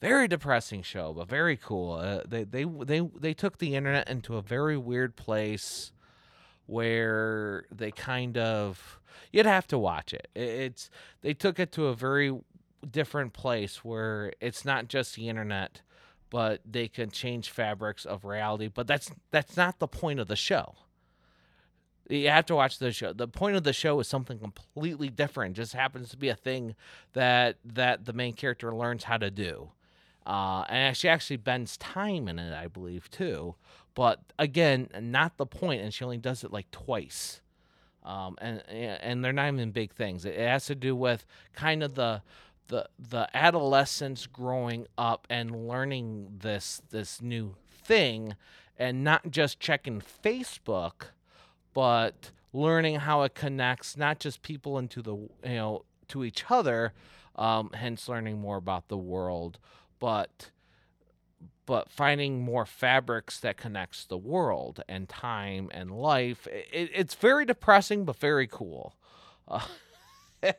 Very 0.03 0.27
depressing 0.27 0.81
show, 0.81 1.13
but 1.13 1.29
very 1.29 1.55
cool. 1.55 1.93
Uh, 1.93 2.23
they 2.27 2.43
they 2.43 2.65
they 2.65 2.99
they 2.99 3.33
took 3.33 3.59
the 3.59 3.73
internet 3.73 4.09
into 4.09 4.35
a 4.35 4.41
very 4.41 4.75
weird 4.75 5.15
place 5.15 5.93
where 6.65 7.63
they 7.73 7.89
kind 7.89 8.37
of 8.37 8.99
you'd 9.31 9.45
have 9.45 9.65
to 9.67 9.77
watch 9.77 10.13
it. 10.13 10.27
It's 10.35 10.89
they 11.21 11.33
took 11.33 11.57
it 11.57 11.71
to 11.73 11.87
a 11.87 11.95
very 11.95 12.37
different 12.91 13.31
place 13.31 13.85
where 13.85 14.33
it's 14.41 14.65
not 14.65 14.89
just 14.89 15.15
the 15.15 15.29
internet, 15.29 15.79
but 16.29 16.59
they 16.69 16.89
can 16.89 17.09
change 17.09 17.49
fabrics 17.49 18.03
of 18.03 18.25
reality. 18.25 18.67
But 18.67 18.87
that's 18.87 19.09
that's 19.31 19.55
not 19.55 19.79
the 19.79 19.87
point 19.87 20.19
of 20.19 20.27
the 20.27 20.35
show. 20.35 20.75
You 22.09 22.27
have 22.27 22.45
to 22.47 22.55
watch 22.55 22.77
the 22.77 22.91
show. 22.91 23.13
The 23.13 23.29
point 23.29 23.55
of 23.55 23.63
the 23.63 23.71
show 23.71 24.01
is 24.01 24.09
something 24.09 24.37
completely 24.37 25.07
different. 25.07 25.55
It 25.55 25.61
just 25.61 25.71
happens 25.71 26.09
to 26.09 26.17
be 26.17 26.27
a 26.27 26.35
thing 26.35 26.75
that 27.13 27.55
that 27.63 28.03
the 28.03 28.11
main 28.11 28.33
character 28.33 28.75
learns 28.75 29.05
how 29.05 29.15
to 29.15 29.31
do. 29.31 29.69
Uh, 30.25 30.63
and 30.69 30.95
she 30.95 31.09
actually 31.09 31.38
bends 31.38 31.77
time 31.77 32.27
in 32.27 32.39
it, 32.39 32.53
I 32.53 32.67
believe, 32.67 33.09
too. 33.12 33.55
But 33.95 34.19
again, 34.39 34.89
not 34.99 35.38
the 35.38 35.45
point, 35.45 35.81
and 35.81 35.93
she 35.93 36.03
only 36.03 36.17
does 36.17 36.43
it 36.43 36.51
like 36.51 36.71
twice. 36.71 37.41
Um, 38.03 38.38
and 38.41 38.62
and 38.69 39.23
they're 39.23 39.31
not 39.31 39.53
even 39.53 39.71
big 39.71 39.93
things. 39.93 40.25
It 40.25 40.38
has 40.38 40.65
to 40.65 40.75
do 40.75 40.95
with 40.95 41.25
kind 41.53 41.83
of 41.83 41.95
the 41.95 42.21
the 42.67 42.89
the 42.97 43.29
adolescence 43.33 44.27
growing 44.27 44.88
up 44.97 45.27
and 45.29 45.67
learning 45.67 46.39
this 46.39 46.81
this 46.89 47.21
new 47.21 47.55
thing, 47.69 48.36
and 48.77 49.03
not 49.03 49.29
just 49.29 49.59
checking 49.59 50.01
Facebook, 50.01 51.12
but 51.73 52.31
learning 52.51 52.95
how 52.97 53.23
it 53.23 53.36
connects 53.36 53.95
not 53.97 54.19
just 54.19 54.41
people 54.41 54.77
into 54.77 55.01
the 55.01 55.15
you 55.15 55.29
know 55.43 55.86
to 56.09 56.23
each 56.23 56.45
other, 56.49 56.93
um, 57.36 57.69
hence 57.73 58.09
learning 58.09 58.39
more 58.39 58.57
about 58.57 58.89
the 58.89 58.97
world, 58.97 59.59
but 60.03 60.51
but 61.65 61.89
finding 61.89 62.43
more 62.43 62.65
fabrics 62.65 63.39
that 63.39 63.55
connects 63.55 64.03
the 64.03 64.17
world 64.17 64.83
and 64.89 65.07
time 65.07 65.69
and 65.73 65.91
life. 65.91 66.45
It, 66.47 66.89
it's 66.93 67.15
very 67.15 67.45
depressing, 67.45 68.03
but 68.03 68.17
very 68.17 68.45
cool. 68.45 68.97
Uh, 69.47 69.65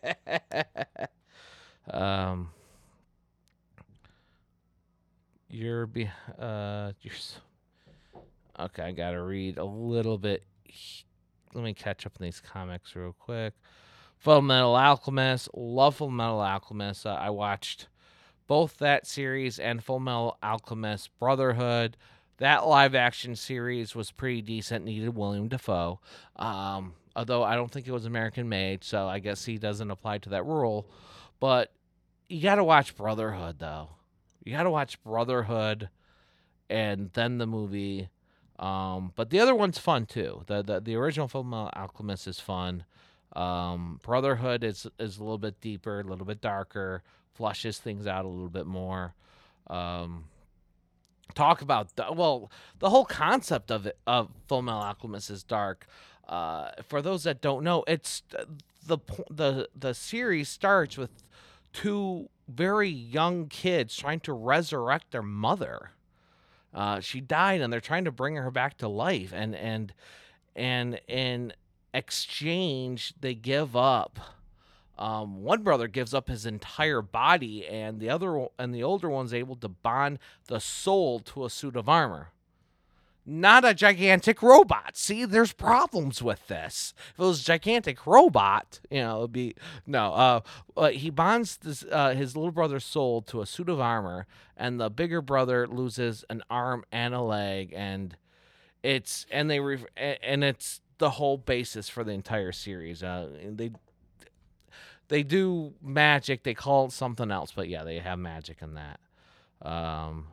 Um, 1.90 2.48
you're 5.50 5.86
be 5.86 6.10
uh 6.38 6.92
you're 7.02 7.12
so, 7.12 7.40
okay. 8.58 8.84
I 8.84 8.92
gotta 8.92 9.20
read 9.20 9.58
a 9.58 9.64
little 9.66 10.16
bit. 10.16 10.44
Let 11.52 11.62
me 11.62 11.74
catch 11.74 12.06
up 12.06 12.16
in 12.18 12.24
these 12.24 12.40
comics 12.40 12.96
real 12.96 13.12
quick. 13.12 13.52
Full 14.16 14.40
Metal 14.40 14.74
Alchemist, 14.74 15.50
love 15.52 15.96
Full 15.96 16.08
Metal 16.08 16.40
Alchemist. 16.40 17.04
Uh, 17.04 17.18
I 17.20 17.28
watched 17.28 17.88
both 18.46 18.78
that 18.78 19.06
series 19.06 19.58
and 19.58 19.82
Full 19.82 20.00
Metal 20.00 20.36
Alchemist 20.42 21.10
Brotherhood. 21.18 21.96
That 22.38 22.66
live 22.66 22.94
action 22.94 23.36
series 23.36 23.94
was 23.94 24.10
pretty 24.10 24.42
decent. 24.42 24.84
Needed 24.84 25.14
William 25.14 25.48
Dafoe, 25.48 26.00
um, 26.36 26.94
although 27.14 27.44
I 27.44 27.54
don't 27.54 27.70
think 27.70 27.86
it 27.86 27.92
was 27.92 28.06
American 28.06 28.48
made, 28.48 28.82
so 28.82 29.06
I 29.06 29.20
guess 29.20 29.44
he 29.44 29.56
doesn't 29.56 29.90
apply 29.90 30.18
to 30.18 30.30
that 30.30 30.44
rule. 30.44 30.86
But 31.38 31.72
you 32.28 32.42
got 32.42 32.56
to 32.56 32.64
watch 32.64 32.96
Brotherhood 32.96 33.58
though. 33.58 33.90
You 34.42 34.52
got 34.52 34.64
to 34.64 34.70
watch 34.70 35.02
Brotherhood, 35.02 35.88
and 36.68 37.10
then 37.12 37.38
the 37.38 37.46
movie. 37.46 38.08
Um, 38.58 39.12
but 39.16 39.30
the 39.30 39.40
other 39.40 39.54
one's 39.54 39.78
fun 39.78 40.06
too. 40.06 40.42
The 40.46 40.62
the, 40.62 40.80
the 40.80 40.96
original 40.96 41.28
Full 41.28 41.44
Metal 41.44 41.70
Alchemist 41.74 42.26
is 42.26 42.40
fun. 42.40 42.84
Um, 43.34 44.00
Brotherhood 44.02 44.64
is 44.64 44.86
is 44.98 45.18
a 45.18 45.22
little 45.22 45.38
bit 45.38 45.60
deeper, 45.60 46.00
a 46.00 46.04
little 46.04 46.26
bit 46.26 46.40
darker, 46.40 47.02
flushes 47.34 47.78
things 47.78 48.06
out 48.06 48.24
a 48.24 48.28
little 48.28 48.48
bit 48.48 48.66
more. 48.66 49.14
Um, 49.68 50.24
talk 51.34 51.62
about 51.62 51.96
the, 51.96 52.06
well, 52.12 52.50
the 52.78 52.90
whole 52.90 53.04
concept 53.04 53.70
of 53.70 53.86
it 53.86 53.98
of 54.06 54.30
Full 54.48 54.62
Metal 54.62 54.80
Alchemist 54.80 55.30
is 55.30 55.42
dark. 55.42 55.86
Uh, 56.28 56.70
for 56.88 57.02
those 57.02 57.24
that 57.24 57.40
don't 57.40 57.64
know, 57.64 57.84
it's 57.86 58.22
the 58.86 58.98
the 59.30 59.68
the 59.74 59.94
series 59.94 60.48
starts 60.48 60.96
with 60.96 61.10
two 61.72 62.28
very 62.48 62.88
young 62.88 63.48
kids 63.48 63.96
trying 63.96 64.20
to 64.20 64.32
resurrect 64.32 65.10
their 65.10 65.22
mother. 65.22 65.90
Uh, 66.72 67.00
she 67.00 67.20
died, 67.20 67.60
and 67.60 67.72
they're 67.72 67.80
trying 67.80 68.04
to 68.04 68.12
bring 68.12 68.36
her 68.36 68.50
back 68.50 68.76
to 68.78 68.88
life, 68.88 69.32
and 69.34 69.54
and 69.54 69.92
and 70.56 71.00
in 71.08 71.52
exchange, 71.92 73.14
they 73.20 73.34
give 73.34 73.76
up. 73.76 74.18
Um, 74.98 75.42
one 75.42 75.62
brother 75.62 75.88
gives 75.88 76.14
up 76.14 76.28
his 76.28 76.46
entire 76.46 77.02
body, 77.02 77.66
and 77.66 78.00
the 78.00 78.10
other 78.10 78.46
and 78.58 78.74
the 78.74 78.82
older 78.82 79.10
one's 79.10 79.34
able 79.34 79.56
to 79.56 79.68
bond 79.68 80.18
the 80.46 80.60
soul 80.60 81.18
to 81.20 81.44
a 81.44 81.50
suit 81.50 81.76
of 81.76 81.88
armor 81.88 82.30
not 83.26 83.64
a 83.64 83.74
gigantic 83.74 84.42
robot. 84.42 84.96
See, 84.96 85.24
there's 85.24 85.52
problems 85.52 86.22
with 86.22 86.46
this. 86.48 86.92
If 87.14 87.20
it 87.20 87.22
was 87.22 87.40
a 87.40 87.44
gigantic 87.44 88.06
robot, 88.06 88.80
you 88.90 89.00
know, 89.00 89.18
it'd 89.18 89.32
be 89.32 89.54
no. 89.86 90.42
Uh, 90.76 90.88
he 90.90 91.10
bonds 91.10 91.56
this, 91.56 91.84
uh, 91.90 92.14
his 92.14 92.36
little 92.36 92.52
brother's 92.52 92.84
soul 92.84 93.22
to 93.22 93.40
a 93.40 93.46
suit 93.46 93.68
of 93.68 93.80
armor, 93.80 94.26
and 94.56 94.78
the 94.78 94.90
bigger 94.90 95.22
brother 95.22 95.66
loses 95.66 96.24
an 96.28 96.42
arm 96.50 96.84
and 96.92 97.14
a 97.14 97.22
leg, 97.22 97.72
and 97.74 98.16
it's 98.82 99.26
and 99.30 99.50
they 99.50 99.60
re- 99.60 99.86
and 99.96 100.44
it's 100.44 100.80
the 100.98 101.10
whole 101.10 101.38
basis 101.38 101.88
for 101.88 102.04
the 102.04 102.12
entire 102.12 102.52
series. 102.52 103.02
Uh, 103.02 103.28
they 103.50 103.70
they 105.08 105.22
do 105.22 105.74
magic. 105.82 106.42
They 106.42 106.54
call 106.54 106.86
it 106.86 106.92
something 106.92 107.30
else, 107.30 107.52
but 107.54 107.68
yeah, 107.68 107.84
they 107.84 107.98
have 107.98 108.18
magic 108.18 108.58
in 108.62 108.74
that. 108.74 109.00
Um, 109.66 110.26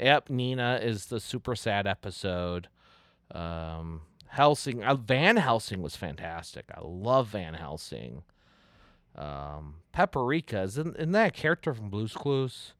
Yep, 0.00 0.30
Nina 0.30 0.78
is 0.82 1.06
the 1.06 1.20
super 1.20 1.56
sad 1.56 1.86
episode. 1.86 2.68
Um, 3.32 4.02
Hellsing, 4.28 4.84
uh, 4.84 4.94
Van 4.94 5.36
Helsing 5.36 5.82
was 5.82 5.96
fantastic. 5.96 6.66
I 6.74 6.80
love 6.82 7.28
Van 7.28 7.54
Helsing. 7.54 8.22
Um, 9.16 9.76
Paprika 9.92 10.62
isn't, 10.62 10.96
isn't 10.96 11.12
that 11.12 11.34
character 11.34 11.74
from 11.74 11.90
Blue's 11.90 12.12
Clues? 12.12 12.74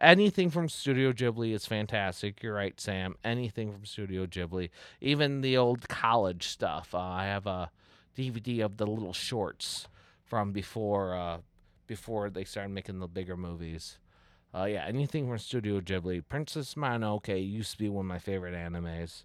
Anything 0.00 0.50
from 0.50 0.68
Studio 0.68 1.12
Ghibli 1.12 1.52
is 1.52 1.66
fantastic. 1.66 2.42
You're 2.42 2.54
right, 2.54 2.80
Sam. 2.80 3.16
Anything 3.24 3.72
from 3.72 3.84
Studio 3.84 4.26
Ghibli, 4.26 4.70
even 5.00 5.40
the 5.40 5.56
old 5.56 5.88
college 5.88 6.48
stuff. 6.48 6.94
Uh, 6.94 6.98
I 6.98 7.24
have 7.24 7.46
a 7.46 7.70
DVD 8.16 8.64
of 8.64 8.76
the 8.76 8.86
little 8.86 9.12
shorts 9.12 9.88
from 10.32 10.50
before 10.50 11.14
uh, 11.14 11.36
before 11.86 12.30
they 12.30 12.42
started 12.42 12.70
making 12.70 13.00
the 13.00 13.06
bigger 13.06 13.36
movies. 13.36 13.98
Uh, 14.54 14.64
yeah, 14.64 14.82
anything 14.88 15.28
from 15.28 15.36
Studio 15.36 15.78
Ghibli. 15.78 16.22
Princess 16.26 16.72
Mononoke 16.72 17.46
used 17.46 17.72
to 17.72 17.76
be 17.76 17.90
one 17.90 18.06
of 18.06 18.08
my 18.08 18.18
favorite 18.18 18.54
animes. 18.54 19.24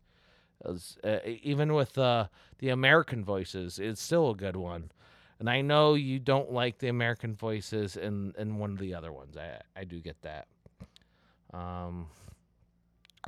Was, 0.66 0.98
uh, 1.06 1.20
even 1.26 1.74
with 1.74 1.98
uh, 1.98 2.28
the 2.60 2.68
American 2.68 3.24
voices, 3.24 3.80
it's 3.80 4.02
still 4.02 4.32
a 4.32 4.36
good 4.36 4.58
one. 4.58 4.92
And 5.40 5.50
I 5.50 5.62
know 5.62 5.94
you 5.94 6.20
don't 6.20 6.52
like 6.52 6.80
the 6.80 6.90
American 6.90 7.36
voices 7.36 7.96
in, 7.96 8.34
in 8.38 8.58
one 8.58 8.72
of 8.72 8.80
the 8.80 8.94
other 8.94 9.14
ones. 9.14 9.38
I 9.38 9.62
I 9.80 9.86
do 9.86 10.02
get 10.02 10.22
that. 10.24 10.48
Um, 11.54 12.08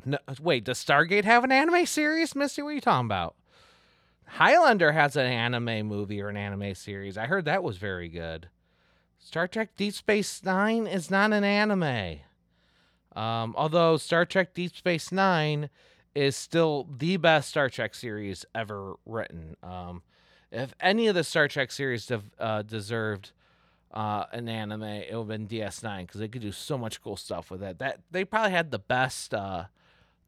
no, 0.04 0.18
wait, 0.42 0.66
does 0.66 0.84
Stargate 0.84 1.24
have 1.24 1.46
an 1.46 1.54
anime 1.54 1.86
series, 1.86 2.36
Misty? 2.36 2.62
What 2.62 2.72
are 2.72 2.74
you 2.74 2.82
talking 2.82 3.06
about? 3.06 3.36
Highlander 4.30 4.92
has 4.92 5.16
an 5.16 5.26
anime 5.26 5.88
movie 5.88 6.22
or 6.22 6.30
an 6.30 6.38
anime 6.38 6.76
series. 6.76 7.18
I 7.18 7.26
heard 7.26 7.46
that 7.46 7.64
was 7.64 7.78
very 7.78 8.08
good. 8.10 8.48
Star 9.18 9.48
Trek 9.48 9.76
Deep 9.76 9.94
Space 9.94 10.44
Nine 10.44 10.86
is 10.88 11.10
not 11.10 11.34
an 11.34 11.44
anime. 11.44 12.20
Um, 13.16 13.56
although 13.58 13.98
Star 13.98 14.26
Trek 14.26 14.54
Deep 14.54 14.76
Space 14.76 15.12
Nine 15.12 15.70
is 16.14 16.36
still 16.36 16.88
the 16.96 17.18
best 17.18 17.50
Star 17.50 17.70
Trek 17.70 17.96
series 17.96 18.46
ever 18.54 18.96
written. 19.06 19.58
Um, 19.64 20.04
if 20.52 20.74
any 20.80 21.08
of 21.08 21.16
the 21.16 21.24
Star 21.24 21.48
Trek 21.48 21.72
series 21.72 22.06
de- 22.06 22.22
uh, 22.40 22.62
deserved 22.62 23.32
uh, 23.92 24.26
an 24.32 24.48
anime, 24.48 24.84
it 24.84 25.10
would 25.12 25.20
have 25.20 25.28
been 25.28 25.48
DS9 25.48 26.02
because 26.02 26.20
they 26.20 26.28
could 26.28 26.44
do 26.44 26.52
so 26.52 26.78
much 26.78 27.02
cool 27.02 27.18
stuff 27.18 27.50
with 27.50 27.64
it. 27.64 27.80
That 27.80 28.02
they 28.12 28.26
probably 28.26 28.52
had 28.52 28.70
the 28.70 28.80
best, 28.80 29.34
uh, 29.34 29.66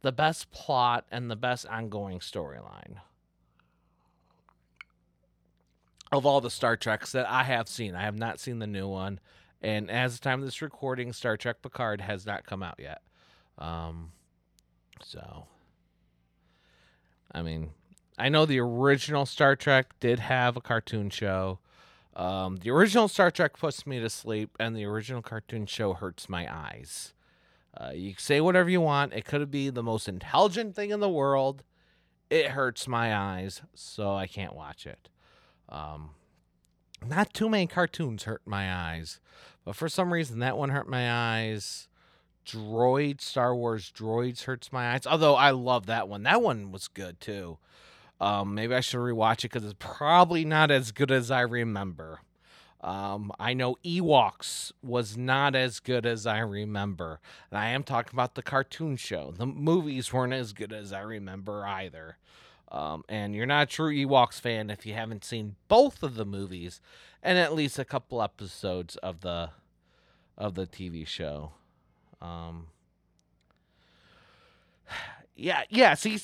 the 0.01 0.11
best 0.11 0.51
plot 0.51 1.05
and 1.11 1.29
the 1.29 1.35
best 1.35 1.67
ongoing 1.67 2.19
storyline 2.19 2.97
of 6.11 6.25
all 6.25 6.41
the 6.41 6.49
Star 6.49 6.75
Treks 6.75 7.11
that 7.13 7.29
I 7.29 7.43
have 7.43 7.67
seen. 7.67 7.95
I 7.95 8.01
have 8.01 8.17
not 8.17 8.39
seen 8.39 8.59
the 8.59 8.67
new 8.67 8.87
one. 8.87 9.19
And 9.61 9.89
as 9.89 10.19
the 10.19 10.23
time 10.23 10.39
of 10.39 10.45
this 10.45 10.61
recording, 10.61 11.13
Star 11.13 11.37
Trek 11.37 11.61
Picard 11.61 12.01
has 12.01 12.25
not 12.25 12.45
come 12.45 12.63
out 12.63 12.79
yet. 12.79 13.01
Um, 13.57 14.11
so, 15.03 15.45
I 17.31 17.41
mean, 17.41 17.71
I 18.17 18.29
know 18.29 18.45
the 18.45 18.59
original 18.59 19.25
Star 19.25 19.55
Trek 19.55 19.93
did 19.99 20.19
have 20.19 20.57
a 20.57 20.61
cartoon 20.61 21.09
show. 21.09 21.59
Um, 22.15 22.57
the 22.57 22.71
original 22.71 23.07
Star 23.07 23.31
Trek 23.31 23.57
puts 23.57 23.85
me 23.85 23.99
to 23.99 24.09
sleep, 24.09 24.57
and 24.59 24.75
the 24.75 24.85
original 24.85 25.21
cartoon 25.21 25.65
show 25.65 25.93
hurts 25.93 26.27
my 26.27 26.53
eyes. 26.53 27.13
Uh, 27.79 27.91
you 27.93 28.13
say 28.17 28.41
whatever 28.41 28.69
you 28.69 28.81
want. 28.81 29.13
It 29.13 29.25
could 29.25 29.49
be 29.49 29.69
the 29.69 29.83
most 29.83 30.09
intelligent 30.09 30.75
thing 30.75 30.89
in 30.89 30.99
the 30.99 31.09
world. 31.09 31.63
It 32.29 32.47
hurts 32.47 32.87
my 32.87 33.15
eyes, 33.15 33.61
so 33.73 34.13
I 34.13 34.27
can't 34.27 34.55
watch 34.55 34.85
it. 34.85 35.09
Um, 35.71 36.11
not 37.05 37.33
too 37.33 37.49
many 37.49 37.67
cartoons 37.67 38.23
hurt 38.23 38.41
my 38.45 38.71
eyes, 38.71 39.19
but 39.65 39.75
for 39.75 39.89
some 39.89 40.13
reason 40.13 40.39
that 40.39 40.57
one 40.57 40.69
hurt 40.69 40.87
my 40.87 41.11
eyes. 41.11 41.87
Droid 42.45 43.21
Star 43.21 43.55
Wars 43.55 43.91
Droids 43.95 44.43
hurts 44.43 44.73
my 44.73 44.93
eyes. 44.93 45.05
Although 45.05 45.35
I 45.35 45.51
love 45.51 45.85
that 45.85 46.07
one. 46.07 46.23
That 46.23 46.41
one 46.41 46.71
was 46.71 46.87
good 46.87 47.19
too. 47.19 47.57
Um, 48.19 48.53
maybe 48.53 48.75
I 48.75 48.81
should 48.81 48.99
rewatch 48.99 49.39
it 49.39 49.51
because 49.51 49.63
it's 49.63 49.75
probably 49.79 50.45
not 50.45 50.69
as 50.69 50.91
good 50.91 51.11
as 51.11 51.31
I 51.31 51.41
remember. 51.41 52.19
Um, 52.81 53.31
I 53.39 53.53
know 53.53 53.77
Ewoks 53.85 54.71
was 54.83 55.15
not 55.15 55.55
as 55.55 55.79
good 55.79 56.05
as 56.05 56.25
I 56.25 56.39
remember. 56.39 57.19
And 57.49 57.59
I 57.59 57.69
am 57.69 57.83
talking 57.83 58.13
about 58.13 58.35
the 58.35 58.41
cartoon 58.41 58.97
show. 58.97 59.33
The 59.35 59.45
movies 59.45 60.11
weren't 60.11 60.33
as 60.33 60.53
good 60.53 60.73
as 60.73 60.91
I 60.91 61.01
remember 61.01 61.65
either. 61.65 62.17
Um, 62.71 63.03
and 63.09 63.35
you're 63.35 63.45
not 63.45 63.63
a 63.63 63.65
true 63.65 63.93
Ewoks 63.93 64.39
fan 64.39 64.69
if 64.69 64.85
you 64.85 64.93
haven't 64.93 65.25
seen 65.25 65.55
both 65.67 66.03
of 66.03 66.15
the 66.15 66.25
movies 66.25 66.79
and 67.21 67.37
at 67.37 67.53
least 67.53 67.77
a 67.77 67.85
couple 67.85 68.21
episodes 68.21 68.95
of 68.97 69.21
the 69.21 69.49
of 70.37 70.55
the 70.55 70.65
TV 70.65 71.05
show. 71.05 71.51
Um, 72.21 72.67
yeah, 75.35 75.63
yeah. 75.69 75.93
See, 75.95 76.17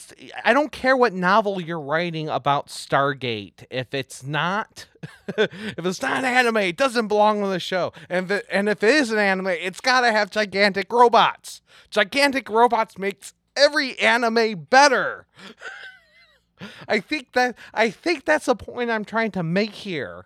I 0.43 0.53
don't 0.53 0.71
care 0.71 0.95
what 0.95 1.13
novel 1.13 1.61
you're 1.61 1.79
writing 1.79 2.29
about 2.29 2.67
Stargate. 2.67 3.65
If 3.69 3.93
it's 3.93 4.23
not, 4.23 4.87
if 5.37 5.85
it's 5.85 6.01
not 6.01 6.23
anime, 6.23 6.57
it 6.57 6.77
doesn't 6.77 7.07
belong 7.07 7.43
on 7.43 7.51
the 7.51 7.59
show. 7.59 7.91
And 8.09 8.25
if 8.25 8.39
it, 8.39 8.45
and 8.49 8.69
if 8.69 8.83
it 8.83 8.95
is 8.95 9.11
an 9.11 9.19
anime, 9.19 9.47
it's 9.47 9.81
got 9.81 10.01
to 10.01 10.11
have 10.13 10.31
gigantic 10.31 10.91
robots. 10.91 11.61
Gigantic 11.91 12.49
robots 12.49 12.97
makes 12.97 13.33
every 13.55 13.99
anime 13.99 14.65
better. 14.69 15.27
I 16.87 16.99
think 16.99 17.33
that 17.33 17.55
I 17.73 17.89
think 17.89 18.25
that's 18.25 18.45
the 18.45 18.55
point 18.55 18.89
I'm 18.89 19.05
trying 19.05 19.31
to 19.31 19.43
make 19.43 19.71
here. 19.71 20.25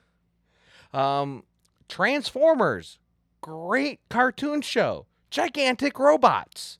um, 0.92 1.44
Transformers, 1.88 2.98
great 3.40 4.00
cartoon 4.08 4.60
show, 4.60 5.06
gigantic 5.30 5.98
robots. 5.98 6.78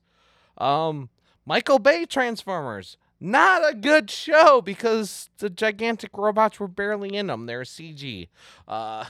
Um, 0.57 1.09
Michael 1.45 1.79
Bay 1.79 2.05
Transformers, 2.05 2.97
not 3.19 3.67
a 3.67 3.75
good 3.75 4.11
show 4.11 4.61
because 4.61 5.29
the 5.39 5.49
gigantic 5.49 6.11
robots 6.15 6.59
were 6.59 6.67
barely 6.67 7.15
in 7.15 7.27
them. 7.27 7.47
They're 7.47 7.61
CG. 7.61 8.27
Uh, 8.67 9.05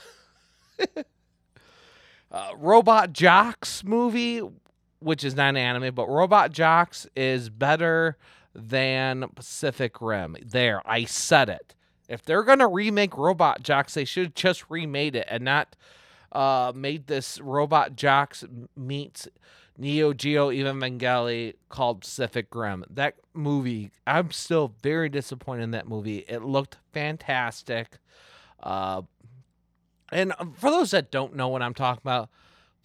uh, 2.32 2.50
Robot 2.56 3.12
Jox 3.12 3.84
movie, 3.84 4.42
which 5.00 5.22
is 5.22 5.36
not 5.36 5.50
an 5.50 5.56
anime, 5.58 5.94
but 5.94 6.08
Robot 6.08 6.50
Jox 6.52 7.06
is 7.14 7.50
better 7.50 8.16
than 8.54 9.28
Pacific 9.34 10.00
Rim. 10.00 10.36
There, 10.44 10.82
I 10.88 11.04
said 11.04 11.48
it. 11.48 11.74
If 12.08 12.22
they're 12.22 12.42
gonna 12.42 12.68
remake 12.68 13.16
Robot 13.16 13.62
Jox, 13.62 13.94
they 13.94 14.04
should 14.04 14.34
just 14.34 14.68
remade 14.68 15.14
it 15.14 15.26
and 15.28 15.44
not 15.44 15.76
uh, 16.32 16.72
made 16.74 17.06
this 17.06 17.40
Robot 17.40 17.96
Jox 17.96 18.44
meets 18.76 19.28
Neo 19.78 20.12
Geo 20.12 20.50
Evangeli 20.50 21.54
called 21.68 22.02
Pacific 22.02 22.54
Rim. 22.54 22.84
That 22.90 23.14
movie, 23.32 23.90
I'm 24.06 24.30
still 24.30 24.74
very 24.82 25.08
disappointed 25.08 25.62
in 25.62 25.70
that 25.70 25.88
movie. 25.88 26.24
It 26.28 26.44
looked 26.44 26.76
fantastic. 26.92 27.98
Uh, 28.62 29.02
and 30.12 30.34
for 30.56 30.70
those 30.70 30.90
that 30.90 31.10
don't 31.10 31.34
know 31.34 31.48
what 31.48 31.62
I'm 31.62 31.74
talking 31.74 32.02
about, 32.04 32.28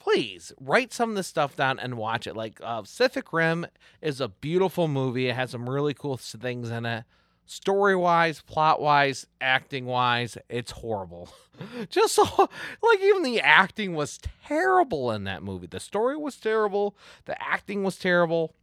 please 0.06 0.54
write 0.62 0.94
some 0.94 1.10
of 1.10 1.16
this 1.16 1.26
stuff 1.26 1.56
down 1.56 1.80
and 1.80 1.98
watch 1.98 2.28
it. 2.28 2.36
Like 2.36 2.60
uh, 2.64 2.82
Pacific 2.82 3.34
Rim 3.34 3.66
is 4.04 4.22
a 4.22 4.28
beautiful 4.28 4.88
movie. 4.88 5.30
It 5.30 5.36
has 5.36 5.50
some 5.50 5.68
really 5.68 5.96
cool 5.96 6.18
things 6.18 6.70
in 6.70 6.86
it. 6.86 7.06
Story 7.48 7.96
wise, 7.96 8.42
plot 8.42 8.80
wise, 8.80 9.26
acting 9.42 9.86
wise, 9.86 10.38
it's 10.48 10.72
horrible. 10.72 11.30
Just 11.90 12.16
so, 12.16 12.24
like, 12.38 13.02
even 13.02 13.24
the 13.24 13.40
acting 13.40 13.94
was 13.94 14.20
terrible 14.46 15.12
in 15.12 15.24
that 15.26 15.44
movie. 15.44 15.68
The 15.68 15.80
story 15.80 16.18
was 16.18 16.38
terrible. 16.38 16.96
The 17.26 17.40
acting 17.42 17.84
was 17.84 17.98
terrible, 17.98 18.56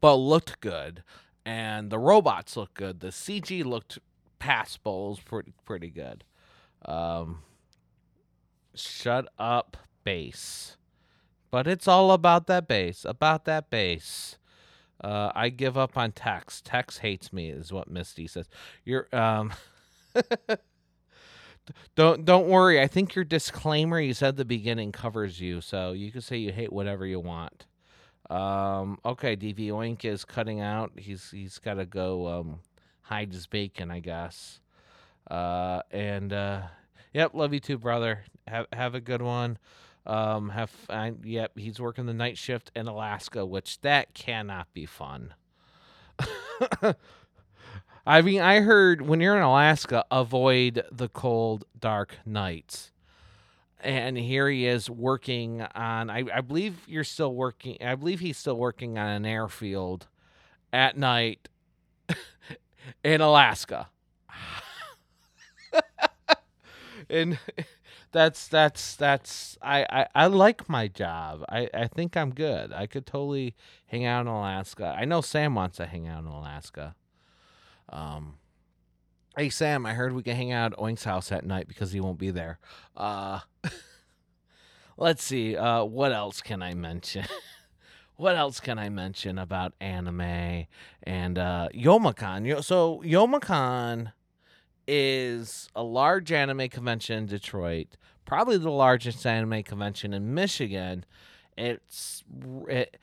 but 0.00 0.14
looked 0.14 0.60
good. 0.60 1.02
And 1.44 1.90
the 1.90 1.98
robots 1.98 2.56
looked 2.56 2.74
good. 2.74 3.00
The 3.00 3.08
CG 3.08 3.64
looked 3.64 3.98
passable. 4.38 5.06
It 5.06 5.10
was 5.10 5.20
pretty, 5.20 5.52
pretty 5.64 5.90
good. 5.90 6.24
Um, 6.84 7.42
shut 8.74 9.28
up, 9.38 9.76
bass. 10.04 10.76
But 11.50 11.66
it's 11.66 11.88
all 11.88 12.12
about 12.12 12.46
that 12.46 12.68
bass, 12.68 13.04
about 13.04 13.44
that 13.46 13.70
bass. 13.70 14.36
Uh, 15.02 15.32
I 15.34 15.48
give 15.48 15.78
up 15.78 15.96
on 15.96 16.12
Tex. 16.12 16.60
Tex 16.60 16.98
hates 16.98 17.32
me, 17.32 17.48
is 17.50 17.72
what 17.72 17.90
Misty 17.90 18.26
says. 18.26 18.48
You're 18.84 19.08
um. 19.12 19.52
don't 21.94 22.24
don't 22.24 22.48
worry. 22.48 22.80
I 22.80 22.86
think 22.86 23.14
your 23.14 23.24
disclaimer 23.24 23.98
you 23.98 24.12
said 24.14 24.30
at 24.30 24.36
the 24.36 24.44
beginning 24.44 24.92
covers 24.92 25.40
you, 25.40 25.60
so 25.60 25.92
you 25.92 26.12
can 26.12 26.20
say 26.20 26.36
you 26.36 26.52
hate 26.52 26.72
whatever 26.72 27.06
you 27.06 27.18
want. 27.18 27.66
Um. 28.28 28.98
Okay. 29.04 29.36
DV 29.36 29.68
Oink 29.68 30.04
is 30.04 30.24
cutting 30.24 30.60
out. 30.60 30.92
He's 30.96 31.30
he's 31.30 31.58
got 31.58 31.74
to 31.74 31.86
go 31.86 32.28
um 32.28 32.60
hide 33.02 33.32
his 33.32 33.46
bacon, 33.46 33.90
I 33.90 34.00
guess. 34.00 34.60
Uh. 35.30 35.80
And 35.90 36.32
uh. 36.32 36.62
Yep. 37.14 37.34
Love 37.34 37.54
you 37.54 37.60
too, 37.60 37.78
brother. 37.78 38.24
Have 38.46 38.66
have 38.72 38.94
a 38.94 39.00
good 39.00 39.22
one. 39.22 39.58
Um, 40.06 40.48
have 40.50 40.72
uh, 40.88 41.10
yep, 41.22 41.58
he's 41.58 41.78
working 41.78 42.06
the 42.06 42.14
night 42.14 42.38
shift 42.38 42.70
in 42.74 42.86
Alaska, 42.88 43.44
which 43.44 43.80
that 43.82 44.14
cannot 44.14 44.72
be 44.72 44.86
fun. 44.86 45.34
I 48.06 48.22
mean, 48.22 48.40
I 48.40 48.60
heard 48.60 49.02
when 49.02 49.20
you're 49.20 49.36
in 49.36 49.42
Alaska, 49.42 50.04
avoid 50.10 50.84
the 50.90 51.08
cold, 51.08 51.64
dark 51.78 52.16
nights. 52.24 52.92
And 53.82 54.16
here 54.18 54.48
he 54.48 54.66
is 54.66 54.90
working 54.90 55.62
on. 55.62 56.10
I, 56.10 56.24
I 56.34 56.40
believe 56.40 56.76
you're 56.86 57.04
still 57.04 57.34
working. 57.34 57.78
I 57.80 57.94
believe 57.94 58.20
he's 58.20 58.36
still 58.36 58.56
working 58.56 58.98
on 58.98 59.08
an 59.08 59.24
airfield 59.24 60.06
at 60.72 60.96
night 60.96 61.48
in 63.04 63.20
Alaska. 63.20 63.88
and 67.10 67.38
that's 68.12 68.48
that's 68.48 68.96
that's 68.96 69.56
I, 69.62 69.86
I 69.90 70.06
I 70.14 70.26
like 70.26 70.68
my 70.68 70.88
job. 70.88 71.44
I 71.48 71.68
I 71.72 71.86
think 71.86 72.16
I'm 72.16 72.30
good. 72.34 72.72
I 72.72 72.86
could 72.86 73.06
totally 73.06 73.54
hang 73.86 74.04
out 74.04 74.22
in 74.22 74.26
Alaska. 74.26 74.94
I 74.98 75.04
know 75.04 75.20
Sam 75.20 75.54
wants 75.54 75.76
to 75.76 75.86
hang 75.86 76.08
out 76.08 76.20
in 76.20 76.26
Alaska. 76.26 76.96
Um 77.88 78.36
Hey 79.36 79.48
Sam, 79.48 79.86
I 79.86 79.94
heard 79.94 80.12
we 80.12 80.24
can 80.24 80.36
hang 80.36 80.50
out 80.52 80.72
at 80.72 80.78
Oink's 80.78 81.04
house 81.04 81.30
at 81.30 81.44
night 81.44 81.68
because 81.68 81.92
he 81.92 82.00
won't 82.00 82.18
be 82.18 82.30
there. 82.30 82.58
Uh 82.96 83.40
Let's 84.96 85.22
see. 85.22 85.56
Uh 85.56 85.84
what 85.84 86.12
else 86.12 86.42
can 86.42 86.62
I 86.62 86.74
mention? 86.74 87.26
what 88.16 88.34
else 88.34 88.58
can 88.58 88.78
I 88.78 88.88
mention 88.88 89.38
about 89.38 89.74
anime 89.80 90.66
and 91.04 91.38
uh 91.38 91.68
Youmacon? 91.72 92.64
So 92.64 93.02
Youmacon 93.04 94.12
is 94.92 95.68
a 95.76 95.84
large 95.84 96.32
anime 96.32 96.68
convention 96.68 97.18
in 97.18 97.26
Detroit, 97.26 97.96
probably 98.24 98.58
the 98.58 98.72
largest 98.72 99.24
anime 99.24 99.62
convention 99.62 100.12
in 100.12 100.34
Michigan. 100.34 101.04
It's 101.56 102.24
it, 102.68 102.98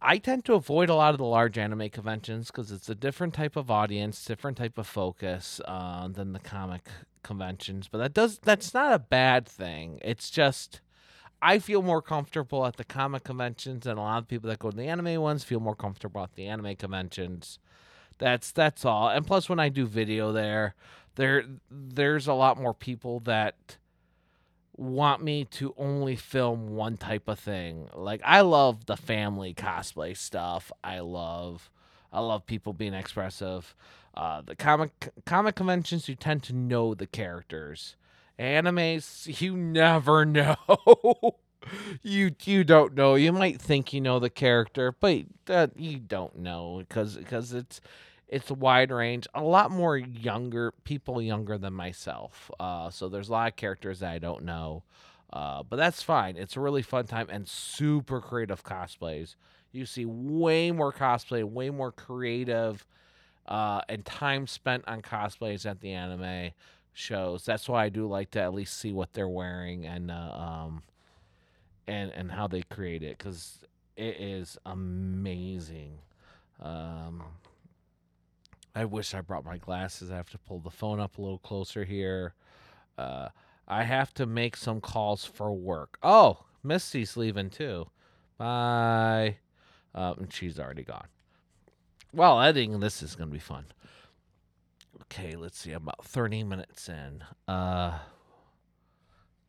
I 0.00 0.16
tend 0.16 0.46
to 0.46 0.54
avoid 0.54 0.88
a 0.88 0.94
lot 0.94 1.12
of 1.12 1.18
the 1.18 1.26
large 1.26 1.58
anime 1.58 1.90
conventions 1.90 2.46
because 2.46 2.72
it's 2.72 2.88
a 2.88 2.94
different 2.94 3.34
type 3.34 3.54
of 3.54 3.70
audience, 3.70 4.24
different 4.24 4.56
type 4.56 4.78
of 4.78 4.86
focus 4.86 5.60
uh, 5.66 6.08
than 6.08 6.32
the 6.32 6.38
comic 6.38 6.88
conventions. 7.22 7.86
But 7.86 7.98
that 7.98 8.14
does 8.14 8.38
that's 8.38 8.72
not 8.72 8.94
a 8.94 8.98
bad 8.98 9.46
thing. 9.46 9.98
It's 10.02 10.30
just 10.30 10.80
I 11.42 11.58
feel 11.58 11.82
more 11.82 12.00
comfortable 12.00 12.64
at 12.64 12.76
the 12.76 12.84
comic 12.84 13.24
conventions, 13.24 13.86
and 13.86 13.98
a 13.98 14.02
lot 14.02 14.22
of 14.22 14.28
people 14.28 14.48
that 14.48 14.58
go 14.58 14.70
to 14.70 14.76
the 14.76 14.88
anime 14.88 15.20
ones 15.20 15.44
feel 15.44 15.60
more 15.60 15.76
comfortable 15.76 16.22
at 16.22 16.34
the 16.34 16.46
anime 16.46 16.76
conventions. 16.76 17.58
That's 18.18 18.50
that's 18.50 18.84
all. 18.84 19.08
And 19.08 19.26
plus, 19.26 19.48
when 19.48 19.60
I 19.60 19.68
do 19.68 19.86
video 19.86 20.32
there, 20.32 20.74
there 21.14 21.44
there's 21.70 22.26
a 22.26 22.34
lot 22.34 22.60
more 22.60 22.74
people 22.74 23.20
that 23.20 23.76
want 24.76 25.22
me 25.22 25.44
to 25.44 25.74
only 25.76 26.14
film 26.16 26.76
one 26.76 26.96
type 26.96 27.28
of 27.28 27.38
thing. 27.38 27.88
Like 27.94 28.20
I 28.24 28.40
love 28.42 28.86
the 28.86 28.96
family 28.96 29.54
cosplay 29.54 30.16
stuff. 30.16 30.70
I 30.82 31.00
love 31.00 31.70
I 32.12 32.20
love 32.20 32.46
people 32.46 32.72
being 32.72 32.94
expressive. 32.94 33.74
Uh, 34.14 34.40
the 34.40 34.56
comic 34.56 35.12
comic 35.26 35.56
conventions, 35.56 36.08
you 36.08 36.14
tend 36.14 36.42
to 36.44 36.52
know 36.52 36.94
the 36.94 37.06
characters. 37.06 37.96
Animes, 38.38 39.40
you 39.40 39.56
never 39.56 40.24
know. 40.24 40.56
you 42.02 42.30
you 42.44 42.64
don't 42.64 42.94
know. 42.94 43.16
You 43.16 43.32
might 43.32 43.60
think 43.60 43.92
you 43.92 44.00
know 44.00 44.18
the 44.18 44.30
character, 44.30 44.92
but 44.98 45.24
uh, 45.48 45.68
you 45.76 45.98
don't 45.98 46.38
know 46.38 46.84
because 46.88 47.16
because 47.16 47.52
it's 47.52 47.80
it's 48.28 48.50
a 48.50 48.54
wide 48.54 48.90
range. 48.90 49.26
A 49.34 49.42
lot 49.42 49.70
more 49.70 49.96
younger 49.96 50.72
people, 50.84 51.20
younger 51.22 51.56
than 51.56 51.72
myself. 51.72 52.50
Uh, 52.60 52.90
so 52.90 53.08
there's 53.08 53.28
a 53.28 53.32
lot 53.32 53.48
of 53.48 53.56
characters 53.56 54.00
that 54.00 54.12
I 54.12 54.18
don't 54.18 54.44
know. 54.44 54.82
Uh, 55.32 55.62
but 55.62 55.76
that's 55.76 56.02
fine. 56.02 56.36
It's 56.36 56.56
a 56.56 56.60
really 56.60 56.82
fun 56.82 57.06
time 57.06 57.28
and 57.30 57.48
super 57.48 58.20
creative 58.20 58.62
cosplays. 58.64 59.34
You 59.72 59.84
see 59.86 60.06
way 60.06 60.70
more 60.70 60.92
cosplay, 60.92 61.44
way 61.44 61.70
more 61.70 61.92
creative, 61.92 62.86
uh, 63.46 63.82
and 63.88 64.04
time 64.04 64.46
spent 64.46 64.84
on 64.86 65.02
cosplays 65.02 65.66
at 65.66 65.80
the 65.80 65.92
anime 65.92 66.52
shows. 66.94 67.44
That's 67.44 67.68
why 67.68 67.84
I 67.84 67.88
do 67.90 68.06
like 68.06 68.30
to 68.32 68.40
at 68.40 68.54
least 68.54 68.78
see 68.78 68.92
what 68.92 69.12
they're 69.12 69.28
wearing 69.28 69.86
and 69.86 70.10
uh, 70.10 70.14
um, 70.14 70.82
and 71.86 72.10
and 72.12 72.32
how 72.32 72.46
they 72.46 72.62
create 72.62 73.02
it 73.02 73.18
because 73.18 73.58
it 73.96 74.20
is 74.20 74.56
amazing. 74.64 75.98
Um, 76.60 77.22
I 78.78 78.84
wish 78.84 79.12
I 79.12 79.22
brought 79.22 79.44
my 79.44 79.58
glasses. 79.58 80.08
I 80.08 80.14
have 80.14 80.30
to 80.30 80.38
pull 80.38 80.60
the 80.60 80.70
phone 80.70 81.00
up 81.00 81.18
a 81.18 81.20
little 81.20 81.40
closer 81.40 81.82
here. 81.82 82.34
Uh, 82.96 83.30
I 83.66 83.82
have 83.82 84.14
to 84.14 84.24
make 84.24 84.56
some 84.56 84.80
calls 84.80 85.24
for 85.24 85.52
work. 85.52 85.98
Oh, 86.00 86.44
Misty's 86.62 87.16
leaving 87.16 87.50
too. 87.50 87.88
Bye. 88.38 89.38
Um, 89.96 90.28
she's 90.30 90.60
already 90.60 90.84
gone. 90.84 91.08
Well, 92.12 92.40
editing 92.40 92.78
this 92.78 93.02
is 93.02 93.16
going 93.16 93.30
to 93.30 93.32
be 93.32 93.40
fun. 93.40 93.64
Okay, 95.02 95.34
let's 95.34 95.58
see. 95.58 95.72
I'm 95.72 95.82
about 95.82 96.04
30 96.04 96.44
minutes 96.44 96.88
in. 96.88 97.24
Uh, 97.48 97.98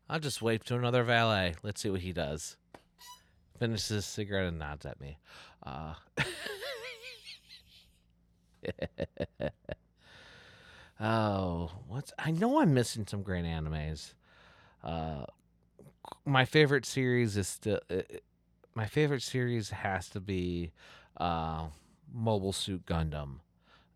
I'll 0.09 0.19
just 0.19 0.41
wait 0.41 0.65
to 0.65 0.75
another 0.75 1.03
valet. 1.03 1.53
Let's 1.61 1.81
see 1.81 1.91
what 1.91 2.01
he 2.01 2.13
does. 2.13 2.57
Finishes 3.59 3.89
his 3.89 4.05
cigarette 4.07 4.47
and 4.47 4.57
nods 4.57 4.87
at 4.87 4.99
me. 4.99 5.19
Uh, 5.61 5.93
oh, 10.99 11.71
what's 11.87 12.13
I 12.19 12.31
know 12.31 12.61
I'm 12.61 12.73
missing 12.73 13.05
some 13.07 13.21
great 13.21 13.45
animes. 13.45 14.13
Uh, 14.83 15.25
my 16.25 16.45
favorite 16.45 16.85
series 16.85 17.37
is 17.37 17.47
still 17.47 17.79
uh, 17.89 18.01
my 18.75 18.85
favorite 18.85 19.21
series 19.21 19.69
has 19.71 20.09
to 20.09 20.19
be 20.19 20.71
uh, 21.17 21.67
Mobile 22.13 22.53
Suit 22.53 22.85
Gundam. 22.85 23.39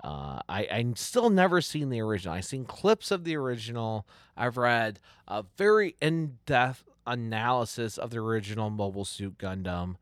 Uh, 0.04 0.42
I 0.50 0.68
I 0.72 0.94
still 0.96 1.30
never 1.30 1.62
seen 1.62 1.90
the 1.90 2.02
original. 2.02 2.36
I've 2.36 2.46
seen 2.46 2.66
clips 2.66 3.12
of 3.12 3.24
the 3.24 3.36
original. 3.36 4.06
I've 4.36 4.58
read 4.58 5.00
a 5.28 5.44
very 5.58 5.96
in 6.02 6.40
depth 6.46 6.84
analysis 7.08 7.98
of 7.98 8.10
the 8.12 8.18
original 8.20 8.70
Mobile 8.70 9.06
Suit 9.06 9.38
Gundam. 9.38 9.96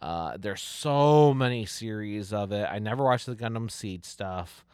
Uh, 0.00 0.36
there's 0.38 0.62
so 0.62 1.34
many 1.34 1.66
series 1.66 2.32
of 2.32 2.52
it. 2.52 2.66
I 2.70 2.78
never 2.78 3.04
watched 3.04 3.26
the 3.26 3.36
Gundam 3.36 3.70
Seed 3.70 4.04
stuff, 4.04 4.64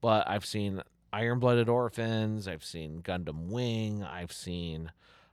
but 0.00 0.28
I've 0.28 0.44
seen 0.44 0.82
Iron 1.12 1.38
Blooded 1.38 1.68
Orphans. 1.68 2.48
I've 2.48 2.64
seen 2.64 3.00
Gundam 3.02 3.48
Wing. 3.48 4.02
I've 4.02 4.32
seen 4.32 4.90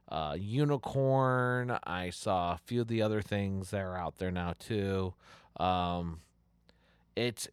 uh, 0.10 0.36
Unicorn. 0.40 1.78
I 1.84 2.10
saw 2.10 2.54
a 2.54 2.60
few 2.66 2.82
of 2.82 2.88
the 2.88 3.02
other 3.02 3.22
things 3.22 3.72
that 3.72 3.82
are 3.82 3.98
out 3.98 4.18
there 4.18 4.32
now 4.32 4.54
too. 4.60 5.14
Um, 5.58 6.20
it's 7.16 7.48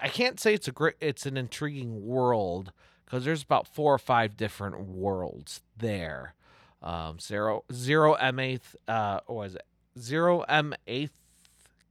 I 0.00 0.08
can't 0.08 0.38
say 0.40 0.54
it's 0.54 0.68
a 0.68 0.72
great 0.72 0.94
it's 1.00 1.26
an 1.26 1.36
intriguing 1.36 2.04
world 2.04 2.72
because 3.04 3.24
there's 3.24 3.42
about 3.42 3.66
four 3.66 3.94
or 3.94 3.98
five 3.98 4.36
different 4.36 4.80
worlds 4.80 5.62
there. 5.76 6.34
Um, 6.82 7.18
zero 7.18 7.64
zero 7.72 8.14
M 8.14 8.38
eighth 8.38 8.76
uh 8.86 9.20
or 9.26 9.36
was 9.36 9.54
it 9.54 9.62
zero 9.98 10.40
M 10.42 10.74
eighth 10.86 11.18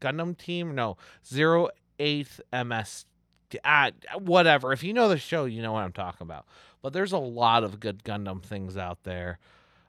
Gundam 0.02 0.38
team? 0.38 0.76
No, 0.76 0.98
zero 1.26 1.70
eighth 2.00 2.42
MS. 2.52 3.06
Uh, 3.64 3.92
whatever. 4.18 4.74
If 4.74 4.84
you 4.84 4.94
know 4.94 5.08
the 5.10 5.18
show, 5.18 5.46
you 5.46 5.62
know 5.62 5.74
what 5.74 5.84
I'm 5.84 5.94
talking 5.94 6.26
about. 6.26 6.46
But 6.82 6.94
there's 6.94 7.12
a 7.12 7.18
lot 7.18 7.64
of 7.64 7.80
good 7.80 8.04
Gundam 8.04 8.44
things 8.44 8.78
out 8.78 9.04
there. 9.04 9.40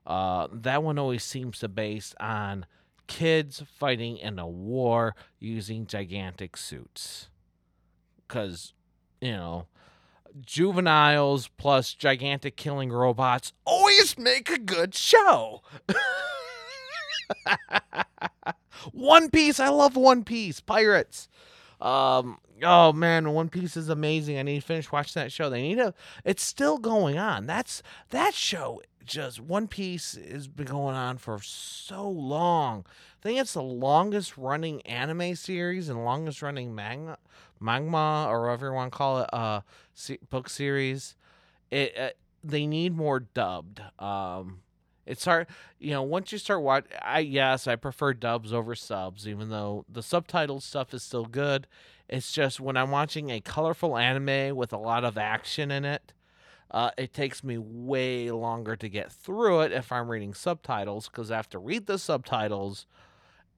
Uh, 0.07 0.49
that 0.53 0.83
one 0.83 0.99
always 0.99 1.25
seems 1.25 1.59
to 1.61 1.69
base 1.69 2.15
on 2.21 2.67
kids 3.07 3.63
fighting 3.79 4.19
in 4.19 4.39
a 4.39 4.47
war 4.47 5.15
using 5.39 5.87
gigantic 5.87 6.57
suits. 6.57 7.29
Because, 8.27 8.75
you 9.21 9.33
know, 9.33 9.67
juveniles 10.45 11.49
plus 11.57 11.95
gigantic 11.95 12.57
killing 12.57 12.91
robots 12.91 13.53
always 13.65 14.19
make 14.19 14.51
a 14.51 14.59
good 14.59 14.95
show. 14.95 15.63
One 18.93 19.31
Piece, 19.31 19.61
I 19.61 19.69
love 19.69 19.97
One 19.97 20.25
Piece. 20.25 20.61
Pirates. 20.61 21.29
Um, 21.81 22.39
oh 22.63 22.93
man, 22.93 23.31
One 23.33 23.49
Piece 23.49 23.77
is 23.77 23.89
amazing. 23.89 24.39
I 24.39 24.43
need 24.43 24.61
to 24.61 24.67
finish 24.67 24.91
watching 24.91 25.23
that 25.23 25.33
show. 25.33 25.51
They 25.51 25.63
need 25.63 25.77
to. 25.77 25.95
It's 26.25 26.43
still 26.43 26.79
going 26.79 27.19
on. 27.19 27.47
That's 27.47 27.83
that 28.11 28.35
show. 28.35 28.81
Just 29.05 29.41
One 29.41 29.69
Piece 29.69 30.19
has 30.31 30.49
been 30.49 30.67
going 30.67 30.97
on 30.97 31.19
for 31.19 31.41
so 31.43 32.09
long. 32.09 32.85
I 33.21 33.23
think 33.23 33.41
it's 33.41 33.55
the 33.55 33.63
longest 33.63 34.37
running 34.37 34.83
anime 34.83 35.35
series 35.35 35.89
and 35.89 36.05
longest 36.05 36.43
running 36.43 36.75
manga, 36.75 37.19
manga 37.61 38.27
or 38.29 38.43
whatever 38.43 38.69
you 38.69 38.73
want 38.73 38.93
to 38.93 38.97
call 38.97 39.21
it, 39.21 39.31
uh, 39.33 39.61
book 40.31 40.49
series. 40.49 41.17
It 41.71 41.95
uh, 41.99 42.11
they 42.43 42.67
need 42.67 42.95
more 42.95 43.21
dubbed. 43.21 43.81
Um, 43.99 44.61
it's 45.07 45.25
hard, 45.25 45.47
you 45.79 45.91
know. 45.91 46.03
Once 46.03 46.33
you 46.33 46.39
start 46.39 46.63
watching, 46.63 46.91
I 47.03 47.21
yes, 47.21 47.67
I 47.67 47.77
prefer 47.77 48.15
dubs 48.15 48.53
over 48.53 48.75
subs, 48.75 49.29
even 49.29 49.51
though 49.51 49.85
the 49.89 50.03
subtitle 50.03 50.61
stuff 50.61 50.95
is 50.95 51.03
still 51.03 51.27
good. 51.27 51.67
It's 52.09 52.33
just 52.33 52.61
when 52.61 52.77
I'm 52.77 52.91
watching 52.91 53.31
a 53.31 53.41
colorful 53.41 53.97
anime 53.97 54.57
with 54.57 54.73
a 54.73 54.79
lot 54.79 55.05
of 55.05 55.17
action 55.17 55.71
in 55.71 55.85
it, 55.85 56.13
uh, 56.71 56.91
it 56.99 57.13
takes 57.13 57.45
me 57.45 57.57
way 57.59 58.31
longer 58.31 58.77
to 58.77 58.89
get 58.89 59.13
through 59.13 59.61
it 59.61 59.73
if 59.73 59.93
I'm 59.93 60.11
reading 60.11 60.35
subtitles 60.35 61.09
because 61.09 61.31
I 61.31 61.37
have 61.37 61.49
to 61.51 61.59
read 61.59 61.87
the 61.87 61.99
subtitles 61.99 62.87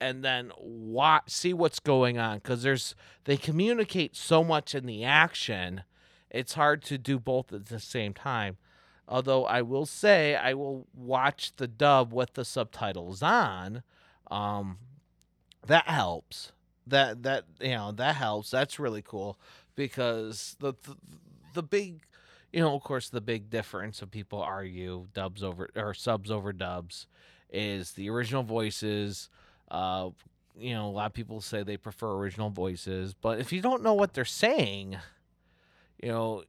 and 0.00 0.24
then 0.24 0.52
watch 0.58 1.22
see 1.28 1.54
what's 1.54 1.80
going 1.80 2.18
on 2.18 2.38
because 2.38 2.62
there's 2.62 2.94
they 3.24 3.36
communicate 3.36 4.14
so 4.14 4.44
much 4.44 4.74
in 4.74 4.86
the 4.86 5.04
action 5.04 5.82
it's 6.30 6.54
hard 6.54 6.82
to 6.82 6.98
do 6.98 7.18
both 7.18 7.52
at 7.52 7.66
the 7.66 7.80
same 7.80 8.12
time 8.12 8.58
although 9.08 9.44
i 9.44 9.62
will 9.62 9.86
say 9.86 10.34
i 10.36 10.52
will 10.54 10.86
watch 10.94 11.54
the 11.56 11.68
dub 11.68 12.12
with 12.12 12.34
the 12.34 12.44
subtitles 12.44 13.22
on 13.22 13.82
um, 14.30 14.78
that 15.66 15.86
helps. 15.86 16.52
That 16.86 17.24
that 17.24 17.44
you 17.60 17.70
know 17.70 17.92
that 17.92 18.16
helps. 18.16 18.50
That's 18.50 18.78
really 18.78 19.02
cool 19.02 19.38
because 19.74 20.56
the, 20.60 20.72
the 20.84 20.96
the 21.54 21.62
big 21.62 22.02
you 22.52 22.60
know 22.60 22.74
of 22.74 22.82
course 22.82 23.08
the 23.08 23.20
big 23.20 23.50
difference 23.50 24.02
of 24.02 24.10
people 24.10 24.40
argue 24.40 25.08
dubs 25.12 25.42
over 25.42 25.68
or 25.74 25.94
subs 25.94 26.30
over 26.30 26.52
dubs 26.52 27.06
is 27.50 27.92
the 27.92 28.08
original 28.08 28.44
voices. 28.44 29.28
Uh, 29.68 30.10
you 30.56 30.74
know, 30.74 30.86
a 30.86 30.90
lot 30.90 31.06
of 31.06 31.12
people 31.12 31.40
say 31.40 31.62
they 31.62 31.76
prefer 31.76 32.12
original 32.12 32.50
voices, 32.50 33.14
but 33.14 33.40
if 33.40 33.52
you 33.52 33.60
don't 33.60 33.82
know 33.82 33.92
what 33.92 34.14
they're 34.14 34.24
saying, 34.24 34.96
you 36.02 36.08
know, 36.08 36.44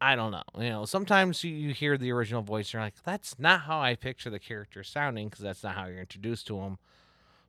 I 0.00 0.16
don't 0.16 0.32
know. 0.32 0.42
You 0.58 0.68
know, 0.70 0.84
sometimes 0.84 1.42
you, 1.44 1.54
you 1.54 1.72
hear 1.72 1.96
the 1.96 2.12
original 2.12 2.42
voice, 2.42 2.66
and 2.66 2.74
you're 2.74 2.82
like, 2.82 3.02
that's 3.04 3.38
not 3.38 3.62
how 3.62 3.80
I 3.80 3.94
picture 3.94 4.30
the 4.30 4.38
character 4.38 4.82
sounding 4.82 5.28
because 5.28 5.42
that's 5.42 5.62
not 5.62 5.74
how 5.74 5.86
you're 5.86 6.00
introduced 6.00 6.46
to 6.48 6.58
them. 6.58 6.78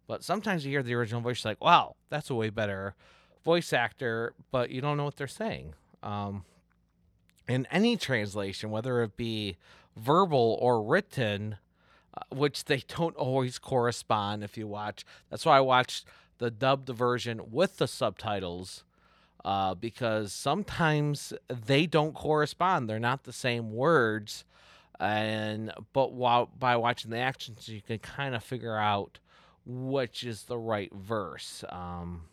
But 0.08 0.24
sometimes 0.24 0.66
you 0.66 0.72
hear 0.72 0.84
the 0.84 0.94
original 0.94 1.22
voice, 1.22 1.44
like, 1.44 1.64
wow, 1.64 1.96
that's 2.10 2.30
a 2.30 2.36
way 2.36 2.50
better 2.50 2.96
voice 3.46 3.72
actor, 3.72 4.34
but 4.52 4.72
you 4.72 4.82
don't 4.82 4.98
know 4.98 5.06
what 5.06 5.16
they're 5.16 5.28
saying. 5.28 5.76
Um, 6.04 6.44
in 7.48 7.68
any 7.72 7.96
translation, 7.96 8.72
whether 8.72 9.04
it 9.04 9.16
be 9.16 9.58
verbal 9.96 10.58
or 10.60 10.82
written, 10.82 11.58
uh, 12.18 12.36
which 12.36 12.66
they 12.66 12.84
don't 12.88 13.16
always 13.16 13.60
correspond 13.60 14.44
if 14.44 14.58
you 14.58 14.68
watch. 14.68 15.06
That's 15.30 15.46
why 15.46 15.58
I 15.58 15.62
watched 15.62 16.06
the 16.40 16.52
dubbed 16.52 16.90
version 16.90 17.52
with 17.52 17.78
the 17.78 17.88
subtitles 17.88 18.84
uh, 19.46 19.76
because 19.76 20.34
sometimes 20.34 21.32
they 21.48 21.86
don't 21.86 22.16
correspond. 22.16 22.90
They're 22.90 23.00
not 23.00 23.24
the 23.26 23.32
same 23.32 23.72
words. 23.72 24.44
And 25.00 25.72
but 25.94 26.14
while 26.14 26.50
by 26.58 26.76
watching 26.78 27.12
the 27.12 27.20
actions, 27.20 27.70
you 27.70 27.82
can 27.82 28.00
kind 28.00 28.34
of 28.34 28.44
figure 28.44 28.76
out 28.76 29.20
which 29.66 30.24
is 30.24 30.44
the 30.44 30.58
right 30.58 30.92
verse. 30.94 31.64
Um, 31.70 32.24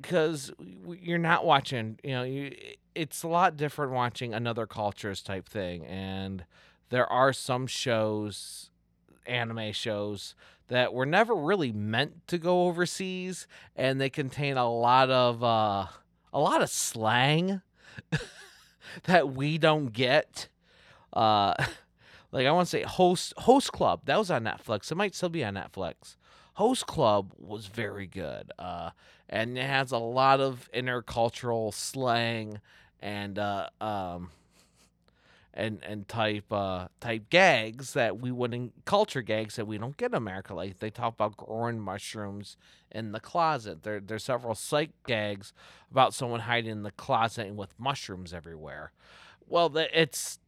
because 0.00 0.52
you're 1.00 1.18
not 1.18 1.44
watching, 1.44 1.98
you 2.02 2.12
know, 2.12 2.22
you, 2.22 2.54
it's 2.94 3.22
a 3.22 3.28
lot 3.28 3.56
different 3.56 3.92
watching 3.92 4.32
another 4.34 4.66
cultures 4.66 5.22
type 5.22 5.48
thing, 5.48 5.84
and 5.86 6.44
there 6.88 7.06
are 7.06 7.32
some 7.32 7.66
shows, 7.66 8.70
anime 9.26 9.72
shows, 9.72 10.34
that 10.68 10.92
were 10.92 11.06
never 11.06 11.34
really 11.34 11.72
meant 11.72 12.26
to 12.28 12.38
go 12.38 12.66
overseas, 12.66 13.46
and 13.76 14.00
they 14.00 14.10
contain 14.10 14.56
a 14.56 14.70
lot 14.70 15.10
of 15.10 15.42
uh, 15.42 15.86
a 16.32 16.40
lot 16.40 16.62
of 16.62 16.70
slang 16.70 17.62
that 19.04 19.34
we 19.34 19.58
don't 19.58 19.92
get. 19.92 20.48
Uh, 21.12 21.54
like 22.32 22.46
I 22.46 22.52
want 22.52 22.66
to 22.66 22.70
say, 22.70 22.82
host 22.82 23.34
host 23.38 23.72
club 23.72 24.02
that 24.04 24.18
was 24.18 24.30
on 24.30 24.44
Netflix. 24.44 24.90
It 24.90 24.96
might 24.96 25.14
still 25.14 25.28
be 25.28 25.44
on 25.44 25.54
Netflix. 25.54 26.16
Host 26.54 26.88
Club 26.88 27.34
was 27.38 27.66
very 27.66 28.08
good, 28.08 28.50
uh, 28.58 28.90
and 29.28 29.56
it 29.56 29.64
has 29.64 29.92
a 29.92 29.98
lot 29.98 30.40
of 30.40 30.68
intercultural 30.74 31.72
slang 31.72 32.60
and 33.00 33.38
uh, 33.38 33.68
um, 33.80 34.30
and 35.58 35.80
and 35.82 36.06
type 36.08 36.50
uh 36.52 36.86
type 37.00 37.28
gags 37.30 37.92
that 37.92 38.20
we 38.20 38.30
wouldn't 38.30 38.72
culture 38.84 39.22
gags 39.22 39.56
that 39.56 39.66
we 39.66 39.76
don't 39.76 39.96
get 39.96 40.12
in 40.12 40.14
America. 40.14 40.54
Like 40.54 40.78
they 40.78 40.88
talk 40.88 41.14
about 41.14 41.36
growing 41.36 41.80
mushrooms 41.80 42.56
in 42.92 43.10
the 43.12 43.20
closet. 43.20 43.82
There 43.82 44.00
there's 44.00 44.24
several 44.24 44.54
psych 44.54 44.90
gags 45.06 45.52
about 45.90 46.14
someone 46.14 46.40
hiding 46.40 46.70
in 46.70 46.82
the 46.84 46.92
closet 46.92 47.52
with 47.54 47.74
mushrooms 47.78 48.32
everywhere. 48.32 48.92
Well, 49.48 49.76
it's 49.76 50.38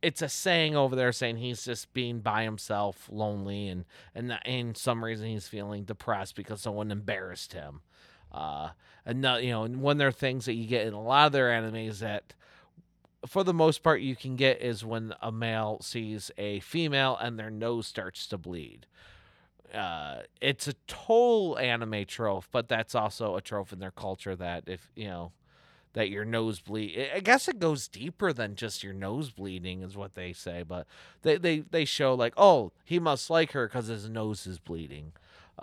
it's 0.00 0.22
a 0.22 0.28
saying 0.28 0.76
over 0.76 0.94
there 0.94 1.12
saying 1.12 1.38
he's 1.38 1.64
just 1.64 1.92
being 1.92 2.20
by 2.20 2.44
himself, 2.44 3.08
lonely, 3.10 3.66
and 3.68 3.84
and 4.14 4.38
in 4.44 4.76
some 4.76 5.04
reason 5.04 5.26
he's 5.26 5.48
feeling 5.48 5.82
depressed 5.82 6.36
because 6.36 6.60
someone 6.60 6.92
embarrassed 6.92 7.54
him. 7.54 7.80
Uh, 8.30 8.70
and 9.06 9.20
not, 9.20 9.42
you 9.42 9.50
know, 9.50 9.66
one 9.66 9.92
of 9.92 9.98
their 9.98 10.12
things 10.12 10.44
that 10.44 10.54
you 10.54 10.66
get 10.66 10.86
in 10.86 10.92
a 10.92 11.00
lot 11.00 11.26
of 11.26 11.32
their 11.32 11.50
animes 11.50 12.00
that 12.00 12.34
for 13.26 13.44
the 13.44 13.54
most 13.54 13.82
part 13.82 14.00
you 14.00 14.16
can 14.16 14.36
get 14.36 14.60
is 14.60 14.84
when 14.84 15.14
a 15.22 15.32
male 15.32 15.78
sees 15.82 16.30
a 16.38 16.60
female 16.60 17.16
and 17.20 17.38
their 17.38 17.50
nose 17.50 17.86
starts 17.86 18.26
to 18.28 18.38
bleed. 18.38 18.86
Uh, 19.72 20.20
it's 20.40 20.68
a 20.68 20.74
total 20.86 21.58
anime 21.58 22.04
trope, 22.06 22.44
but 22.52 22.68
that's 22.68 22.94
also 22.94 23.36
a 23.36 23.40
trope 23.40 23.72
in 23.72 23.80
their 23.80 23.90
culture 23.90 24.36
that 24.36 24.64
if 24.68 24.90
you 24.94 25.08
know 25.08 25.32
that 25.94 26.10
your 26.10 26.24
nose 26.24 26.60
bleed, 26.60 27.10
I 27.14 27.20
guess 27.20 27.48
it 27.48 27.58
goes 27.58 27.88
deeper 27.88 28.32
than 28.32 28.56
just 28.56 28.82
your 28.84 28.92
nose 28.94 29.30
bleeding, 29.30 29.82
is 29.82 29.96
what 29.96 30.14
they 30.14 30.32
say. 30.32 30.62
But 30.62 30.86
they 31.22 31.38
they 31.38 31.60
they 31.60 31.84
show 31.84 32.14
like, 32.14 32.34
oh, 32.36 32.72
he 32.84 32.98
must 33.00 33.30
like 33.30 33.52
her 33.52 33.66
because 33.66 33.88
his 33.88 34.08
nose 34.08 34.46
is 34.46 34.58
bleeding. 34.58 35.12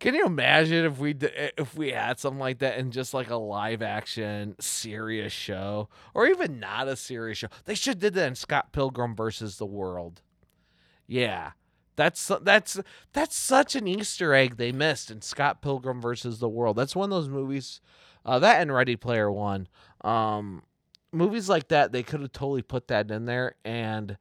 Can 0.00 0.14
you 0.14 0.26
imagine 0.26 0.84
if 0.84 0.98
we 0.98 1.16
if 1.56 1.76
we 1.76 1.90
had 1.90 2.20
something 2.20 2.38
like 2.38 2.58
that 2.58 2.78
in 2.78 2.92
just 2.92 3.14
like 3.14 3.30
a 3.30 3.36
live 3.36 3.82
action 3.82 4.54
serious 4.60 5.32
show, 5.32 5.88
or 6.14 6.26
even 6.26 6.60
not 6.60 6.86
a 6.86 6.94
serious 6.94 7.38
show? 7.38 7.48
They 7.64 7.74
should 7.74 7.98
did 7.98 8.14
that 8.14 8.28
in 8.28 8.34
Scott 8.36 8.72
Pilgrim 8.72 9.16
versus 9.16 9.58
the 9.58 9.66
World. 9.66 10.22
Yeah, 11.08 11.52
that's 11.96 12.30
that's 12.42 12.78
that's 13.12 13.36
such 13.36 13.74
an 13.74 13.88
Easter 13.88 14.34
egg 14.34 14.56
they 14.56 14.70
missed 14.70 15.10
in 15.10 15.20
Scott 15.20 15.62
Pilgrim 15.62 16.00
versus 16.00 16.38
the 16.38 16.48
World. 16.48 16.76
That's 16.76 16.94
one 16.94 17.10
of 17.10 17.16
those 17.16 17.28
movies. 17.28 17.80
Uh, 18.24 18.38
that 18.38 18.60
and 18.60 18.72
Ready 18.72 18.94
Player 18.94 19.32
One. 19.32 19.66
Um, 20.02 20.62
movies 21.12 21.48
like 21.48 21.68
that, 21.68 21.90
they 21.90 22.04
could 22.04 22.20
have 22.20 22.32
totally 22.32 22.62
put 22.62 22.86
that 22.88 23.10
in 23.10 23.24
there. 23.24 23.56
And 23.64 24.16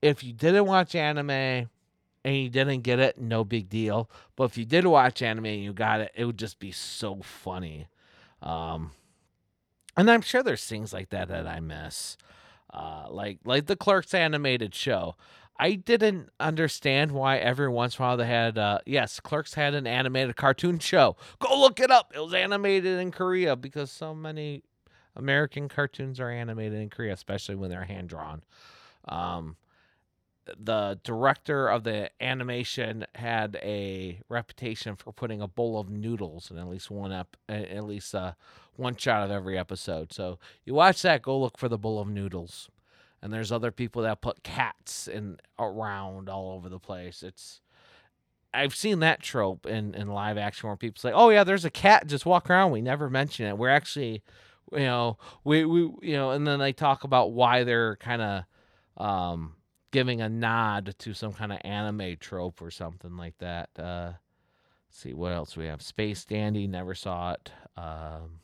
if 0.00 0.24
you 0.24 0.32
didn't 0.32 0.64
watch 0.66 0.94
anime 0.94 1.68
and 2.24 2.36
you 2.36 2.48
didn't 2.48 2.82
get 2.82 2.98
it, 2.98 3.18
no 3.18 3.44
big 3.44 3.68
deal. 3.68 4.10
But 4.36 4.44
if 4.44 4.58
you 4.58 4.64
did 4.64 4.86
watch 4.86 5.22
anime 5.22 5.46
and 5.46 5.62
you 5.62 5.72
got 5.72 6.00
it, 6.00 6.12
it 6.14 6.24
would 6.24 6.38
just 6.38 6.58
be 6.58 6.72
so 6.72 7.20
funny. 7.22 7.88
Um, 8.42 8.92
and 9.96 10.10
I'm 10.10 10.22
sure 10.22 10.42
there's 10.42 10.64
things 10.64 10.92
like 10.92 11.10
that 11.10 11.28
that 11.28 11.46
I 11.46 11.60
miss. 11.60 12.16
uh, 12.72 13.06
like 13.10 13.40
like 13.44 13.66
the 13.66 13.76
Clerks 13.76 14.14
animated 14.14 14.74
show. 14.74 15.16
I 15.58 15.74
didn't 15.74 16.30
understand 16.40 17.12
why 17.12 17.38
every 17.38 17.68
once 17.68 17.98
in 17.98 18.02
a 18.04 18.08
while 18.08 18.16
they 18.16 18.26
had 18.26 18.58
uh 18.58 18.80
yes, 18.86 19.20
Clerks 19.20 19.54
had 19.54 19.74
an 19.74 19.86
animated 19.86 20.36
cartoon 20.36 20.78
show. 20.80 21.16
Go 21.40 21.58
look 21.60 21.80
it 21.80 21.90
up. 21.90 22.12
It 22.14 22.20
was 22.20 22.34
animated 22.34 22.98
in 23.00 23.10
Korea 23.12 23.56
because 23.56 23.90
so 23.90 24.14
many 24.14 24.64
American 25.16 25.68
cartoons 25.68 26.20
are 26.20 26.30
animated 26.30 26.80
in 26.80 26.90
Korea, 26.90 27.12
especially 27.14 27.56
when 27.56 27.70
they're 27.70 27.84
hand 27.84 28.08
drawn. 28.08 28.42
Um 29.08 29.56
the 30.58 30.98
director 31.04 31.68
of 31.68 31.84
the 31.84 32.10
animation 32.20 33.06
had 33.14 33.58
a 33.62 34.20
reputation 34.28 34.96
for 34.96 35.12
putting 35.12 35.40
a 35.40 35.48
bowl 35.48 35.78
of 35.78 35.90
noodles 35.90 36.50
in 36.50 36.58
at 36.58 36.68
least 36.68 36.90
one 36.90 37.12
up 37.12 37.36
at 37.48 37.84
least 37.84 38.14
uh, 38.14 38.32
one 38.76 38.96
shot 38.96 39.22
of 39.22 39.30
every 39.30 39.58
episode. 39.58 40.12
So 40.12 40.38
you 40.64 40.74
watch 40.74 41.02
that, 41.02 41.22
go 41.22 41.38
look 41.38 41.58
for 41.58 41.68
the 41.68 41.78
bowl 41.78 42.00
of 42.00 42.08
noodles. 42.08 42.68
And 43.22 43.32
there's 43.32 43.52
other 43.52 43.70
people 43.70 44.02
that 44.02 44.22
put 44.22 44.42
cats 44.42 45.06
in 45.06 45.36
around 45.58 46.30
all 46.30 46.52
over 46.52 46.70
the 46.70 46.78
place. 46.78 47.22
It's 47.22 47.60
I've 48.52 48.74
seen 48.74 49.00
that 49.00 49.20
trope 49.22 49.66
in, 49.66 49.94
in 49.94 50.08
live 50.08 50.38
action 50.38 50.68
where 50.68 50.76
people 50.76 51.00
say, 51.00 51.12
"Oh 51.12 51.28
yeah, 51.28 51.44
there's 51.44 51.64
a 51.66 51.70
cat 51.70 52.06
just 52.06 52.26
walk 52.26 52.50
around." 52.50 52.72
We 52.72 52.80
never 52.80 53.08
mention 53.10 53.46
it. 53.46 53.58
We're 53.58 53.68
actually, 53.68 54.22
you 54.72 54.80
know, 54.80 55.18
we 55.44 55.64
we 55.64 55.80
you 56.02 56.14
know, 56.14 56.30
and 56.30 56.46
then 56.46 56.58
they 56.58 56.72
talk 56.72 57.04
about 57.04 57.32
why 57.32 57.62
they're 57.62 57.96
kind 57.96 58.22
of 58.22 58.44
um 58.96 59.54
giving 59.90 60.20
a 60.20 60.28
nod 60.28 60.94
to 60.98 61.14
some 61.14 61.32
kind 61.32 61.52
of 61.52 61.58
anime 61.62 62.16
trope 62.18 62.62
or 62.62 62.70
something 62.70 63.16
like 63.16 63.36
that. 63.38 63.70
Uh, 63.78 64.12
see 64.88 65.12
what 65.12 65.32
else 65.32 65.56
we 65.56 65.66
have. 65.66 65.82
Space 65.82 66.24
Dandy, 66.24 66.66
never 66.66 66.94
saw 66.94 67.32
it. 67.32 67.50
Um, 67.76 68.40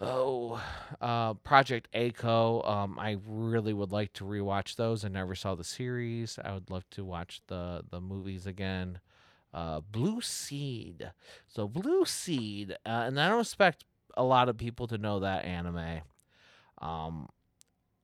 oh, 0.00 0.62
uh, 1.00 1.34
Project 1.34 1.88
A-ko. 1.92 2.62
Um, 2.62 2.98
I 2.98 3.18
really 3.26 3.72
would 3.72 3.92
like 3.92 4.12
to 4.14 4.24
rewatch 4.24 4.76
those. 4.76 5.04
I 5.04 5.08
never 5.08 5.34
saw 5.34 5.54
the 5.54 5.64
series. 5.64 6.38
I 6.42 6.52
would 6.52 6.70
love 6.70 6.88
to 6.90 7.04
watch 7.04 7.40
the 7.48 7.84
the 7.88 8.00
movies 8.00 8.46
again. 8.46 9.00
Uh, 9.52 9.80
Blue 9.80 10.20
Seed. 10.20 11.10
So 11.48 11.66
Blue 11.66 12.04
Seed, 12.04 12.72
uh, 12.86 13.04
and 13.06 13.20
I 13.20 13.28
don't 13.28 13.40
expect 13.40 13.84
a 14.16 14.22
lot 14.22 14.48
of 14.48 14.56
people 14.56 14.86
to 14.88 14.98
know 14.98 15.20
that 15.20 15.44
anime. 15.44 16.02
Um, 16.78 17.28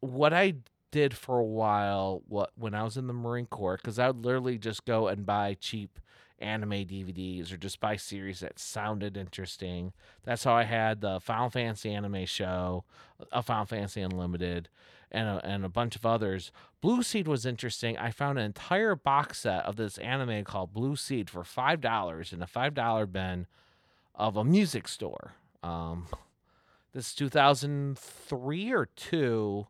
what 0.00 0.34
I 0.34 0.54
did 0.90 1.14
for 1.14 1.38
a 1.38 1.44
while 1.44 2.22
what 2.28 2.50
when 2.56 2.74
I 2.74 2.82
was 2.82 2.96
in 2.96 3.06
the 3.06 3.12
Marine 3.12 3.46
Corps 3.46 3.76
because 3.76 3.98
I 3.98 4.08
would 4.08 4.24
literally 4.24 4.58
just 4.58 4.84
go 4.84 5.08
and 5.08 5.26
buy 5.26 5.56
cheap 5.58 5.98
anime 6.38 6.70
DVDs 6.70 7.52
or 7.52 7.56
just 7.56 7.80
buy 7.80 7.96
series 7.96 8.40
that 8.40 8.58
sounded 8.58 9.16
interesting. 9.16 9.92
That's 10.24 10.44
how 10.44 10.54
I 10.54 10.64
had 10.64 11.00
the 11.00 11.20
Final 11.20 11.50
Fantasy 11.50 11.92
anime 11.92 12.26
show, 12.26 12.84
a 13.32 13.42
Final 13.42 13.64
Fantasy 13.64 14.02
Unlimited, 14.02 14.68
and 15.10 15.28
a, 15.28 15.46
and 15.46 15.64
a 15.64 15.68
bunch 15.68 15.96
of 15.96 16.04
others. 16.04 16.52
Blue 16.80 17.02
Seed 17.02 17.26
was 17.26 17.46
interesting. 17.46 17.96
I 17.96 18.10
found 18.10 18.38
an 18.38 18.44
entire 18.44 18.94
box 18.94 19.40
set 19.40 19.64
of 19.64 19.76
this 19.76 19.98
anime 19.98 20.44
called 20.44 20.74
Blue 20.74 20.96
Seed 20.96 21.30
for 21.30 21.44
five 21.44 21.80
dollars 21.80 22.32
in 22.32 22.42
a 22.42 22.46
five 22.46 22.74
dollar 22.74 23.06
bin 23.06 23.46
of 24.14 24.36
a 24.36 24.44
music 24.44 24.88
store. 24.88 25.32
Um, 25.62 26.08
this 26.92 27.08
is 27.08 27.14
2003 27.14 28.72
or 28.72 28.86
two 28.96 29.66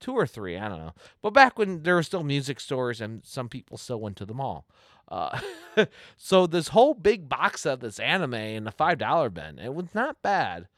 two 0.00 0.12
or 0.12 0.26
three, 0.26 0.56
I 0.56 0.68
don't 0.68 0.78
know. 0.78 0.94
But 1.22 1.34
back 1.34 1.58
when 1.58 1.82
there 1.82 1.94
were 1.94 2.02
still 2.02 2.22
music 2.22 2.60
stores 2.60 3.00
and 3.00 3.24
some 3.24 3.48
people 3.48 3.76
still 3.78 4.00
went 4.00 4.16
to 4.16 4.24
the 4.24 4.34
mall. 4.34 4.66
Uh, 5.08 5.38
so 6.16 6.46
this 6.46 6.68
whole 6.68 6.94
big 6.94 7.28
box 7.28 7.66
of 7.66 7.80
this 7.80 7.98
anime 7.98 8.34
in 8.34 8.64
the 8.64 8.70
five 8.70 8.98
dollar 8.98 9.30
bin, 9.30 9.58
it 9.58 9.74
was 9.74 9.94
not 9.94 10.22
bad. 10.22 10.68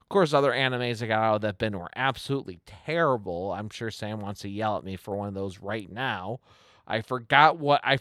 Of 0.00 0.08
course, 0.08 0.32
other 0.32 0.52
animes 0.52 1.02
I 1.02 1.06
got 1.06 1.22
out 1.22 1.34
of 1.36 1.40
that 1.42 1.58
bin 1.58 1.78
were 1.78 1.90
absolutely 1.94 2.60
terrible. 2.66 3.52
I'm 3.52 3.70
sure 3.70 3.90
Sam 3.90 4.20
wants 4.20 4.40
to 4.40 4.48
yell 4.48 4.76
at 4.76 4.84
me 4.84 4.96
for 4.96 5.16
one 5.16 5.28
of 5.28 5.34
those 5.34 5.58
right 5.60 5.90
now. 5.90 6.40
I 6.86 7.02
forgot 7.02 7.58
what 7.58 7.80
I 7.84 7.98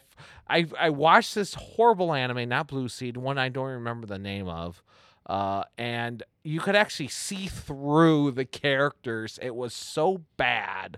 I 0.48 0.66
I 0.78 0.90
watched 0.90 1.36
this 1.36 1.54
horrible 1.54 2.14
anime, 2.14 2.50
not 2.50 2.68
Blue 2.68 2.90
Seed, 2.90 3.18
one 3.18 3.38
I 3.38 3.50
don't 3.50 3.68
remember 3.68 4.08
the 4.08 4.18
name 4.18 4.48
of. 4.48 4.82
Uh, 5.28 5.64
and 5.78 6.24
you 6.50 6.60
could 6.60 6.76
actually 6.76 7.08
see 7.08 7.46
through 7.46 8.32
the 8.32 8.44
characters. 8.44 9.38
It 9.40 9.56
was 9.56 9.72
so 9.72 10.24
bad. 10.36 10.98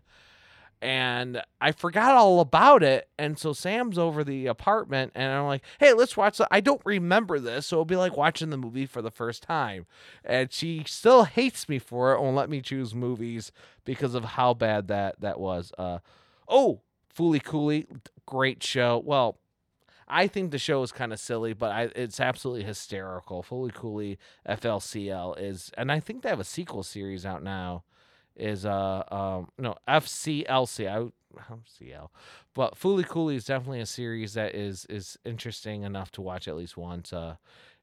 And 0.81 1.43
I 1.59 1.73
forgot 1.73 2.15
all 2.15 2.39
about 2.39 2.83
it. 2.83 3.09
And 3.19 3.37
so 3.37 3.51
Sam's 3.51 3.97
over 3.97 4.23
the 4.23 4.47
apartment, 4.47 5.11
and 5.13 5.31
I'm 5.31 5.45
like, 5.45 5.61
hey, 5.79 5.91
let's 5.91 6.15
watch. 6.15 6.37
The-. 6.37 6.47
I 6.49 6.61
don't 6.61 6.81
remember 6.85 7.37
this. 7.37 7.67
So 7.67 7.75
it'll 7.75 7.85
be 7.85 7.97
like 7.97 8.15
watching 8.15 8.49
the 8.49 8.57
movie 8.57 8.85
for 8.85 9.01
the 9.01 9.11
first 9.11 9.43
time. 9.43 9.87
And 10.23 10.53
she 10.53 10.85
still 10.87 11.25
hates 11.25 11.67
me 11.67 11.79
for 11.79 12.13
it, 12.13 12.21
won't 12.21 12.37
let 12.37 12.49
me 12.49 12.61
choose 12.61 12.95
movies 12.95 13.51
because 13.83 14.15
of 14.15 14.23
how 14.23 14.53
bad 14.53 14.87
that, 14.87 15.19
that 15.19 15.37
was. 15.37 15.73
Uh, 15.77 15.99
oh, 16.47 16.79
Fooly 17.13 17.43
Cooly, 17.43 17.87
great 18.25 18.63
show. 18.63 19.03
Well, 19.05 19.37
I 20.11 20.27
think 20.27 20.51
the 20.51 20.59
show 20.59 20.83
is 20.83 20.91
kind 20.91 21.13
of 21.13 21.19
silly, 21.19 21.53
but 21.53 21.71
I, 21.71 21.83
it's 21.95 22.19
absolutely 22.19 22.63
hysterical. 22.63 23.43
Fooly 23.43 23.73
Cooly 23.73 24.19
FLCL 24.47 25.39
is, 25.39 25.71
and 25.77 25.91
I 25.91 26.01
think 26.01 26.21
they 26.21 26.29
have 26.29 26.39
a 26.39 26.43
sequel 26.43 26.83
series 26.83 27.25
out 27.25 27.41
now. 27.41 27.83
Is 28.35 28.65
uh 28.65 29.03
um 29.11 29.49
no 29.57 29.75
FCLC 29.87 30.87
I 30.87 31.07
but 32.53 32.75
Fooly 32.75 33.05
Cooly 33.05 33.35
is 33.35 33.45
definitely 33.45 33.81
a 33.81 33.85
series 33.85 34.33
that 34.35 34.55
is 34.55 34.85
is 34.85 35.17
interesting 35.25 35.83
enough 35.83 36.11
to 36.13 36.21
watch 36.21 36.47
at 36.47 36.55
least 36.55 36.77
once. 36.77 37.11
Uh, 37.11 37.35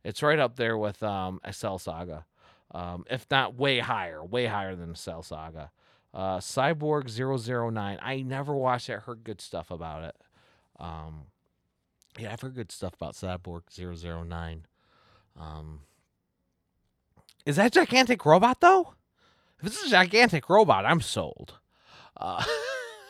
it's 0.04 0.22
right 0.22 0.38
up 0.38 0.56
there 0.56 0.76
with 0.78 1.02
um 1.02 1.40
Cell 1.50 1.78
Saga, 1.78 2.24
um 2.70 3.04
if 3.10 3.26
not 3.30 3.56
way 3.56 3.80
higher, 3.80 4.24
way 4.24 4.46
higher 4.46 4.74
than 4.74 4.94
Cell 4.94 5.22
Saga. 5.22 5.70
Uh, 6.14 6.38
Cyborg 6.38 7.10
009. 7.10 7.98
I 8.00 8.22
never 8.22 8.54
watched 8.54 8.88
it. 8.88 9.00
Heard 9.00 9.24
good 9.24 9.42
stuff 9.42 9.70
about 9.70 10.04
it. 10.04 10.16
Um, 10.80 11.26
yeah, 12.18 12.32
I've 12.32 12.40
heard 12.40 12.54
good 12.54 12.72
stuff 12.72 12.94
about 12.94 13.14
Cyborg 13.14 13.62
009. 13.70 14.66
Um, 15.38 15.80
is 17.46 17.56
that 17.56 17.72
gigantic 17.72 18.24
robot 18.26 18.60
though? 18.60 18.94
If 19.58 19.64
this 19.64 19.78
is 19.78 19.88
a 19.88 19.90
gigantic 19.90 20.48
robot, 20.48 20.84
I'm 20.84 21.00
sold. 21.00 21.54
Uh, 22.16 22.44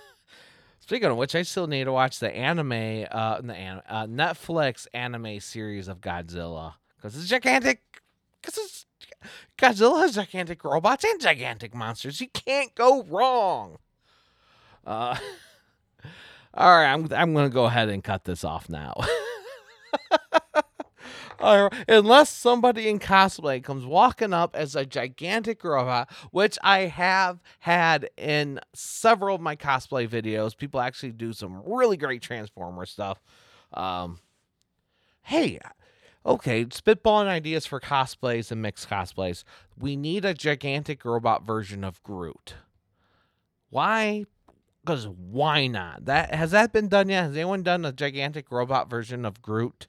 speaking 0.80 1.10
of 1.10 1.16
which, 1.16 1.34
I 1.34 1.42
still 1.42 1.66
need 1.66 1.84
to 1.84 1.92
watch 1.92 2.20
the 2.20 2.34
anime, 2.34 3.06
uh, 3.10 3.40
the 3.40 3.82
uh, 3.86 4.06
Netflix 4.06 4.86
anime 4.94 5.40
series 5.40 5.88
of 5.88 6.00
Godzilla 6.00 6.74
because 6.96 7.16
it's 7.16 7.28
gigantic. 7.28 7.82
Because 8.40 8.58
it's 8.58 8.86
Godzilla 9.56 10.00
has 10.02 10.14
gigantic 10.14 10.62
robots 10.64 11.04
and 11.04 11.20
gigantic 11.20 11.74
monsters. 11.74 12.20
You 12.20 12.28
can't 12.28 12.74
go 12.74 13.02
wrong. 13.02 13.78
Uh, 14.86 15.16
all 16.54 16.70
right, 16.70 16.92
I'm 16.92 17.12
I'm 17.12 17.34
gonna 17.34 17.48
go 17.48 17.66
ahead 17.66 17.88
and 17.88 18.02
cut 18.02 18.24
this 18.24 18.44
off 18.44 18.68
now. 18.68 18.94
unless 21.40 22.30
somebody 22.30 22.88
in 22.88 22.98
cosplay 22.98 23.62
comes 23.62 23.84
walking 23.84 24.32
up 24.32 24.56
as 24.56 24.74
a 24.74 24.84
gigantic 24.84 25.62
robot, 25.62 26.10
which 26.30 26.58
I 26.62 26.80
have 26.80 27.40
had 27.60 28.10
in 28.16 28.60
several 28.74 29.36
of 29.36 29.40
my 29.40 29.56
cosplay 29.56 30.08
videos. 30.08 30.56
People 30.56 30.80
actually 30.80 31.12
do 31.12 31.32
some 31.32 31.62
really 31.64 31.96
great 31.96 32.22
Transformer 32.22 32.86
stuff. 32.86 33.22
Um, 33.72 34.18
hey, 35.22 35.60
okay, 36.26 36.64
spitballing 36.66 37.28
ideas 37.28 37.66
for 37.66 37.80
cosplays 37.80 38.50
and 38.50 38.60
mixed 38.60 38.88
cosplays. 38.88 39.44
We 39.78 39.96
need 39.96 40.24
a 40.24 40.34
gigantic 40.34 41.04
robot 41.04 41.44
version 41.44 41.84
of 41.84 42.02
Groot. 42.02 42.54
Why? 43.70 44.24
Because 44.88 45.06
why 45.06 45.66
not? 45.66 46.06
That 46.06 46.34
has 46.34 46.52
that 46.52 46.72
been 46.72 46.88
done 46.88 47.10
yet? 47.10 47.24
Has 47.24 47.36
anyone 47.36 47.62
done 47.62 47.84
a 47.84 47.92
gigantic 47.92 48.50
robot 48.50 48.88
version 48.88 49.26
of 49.26 49.42
Groot? 49.42 49.86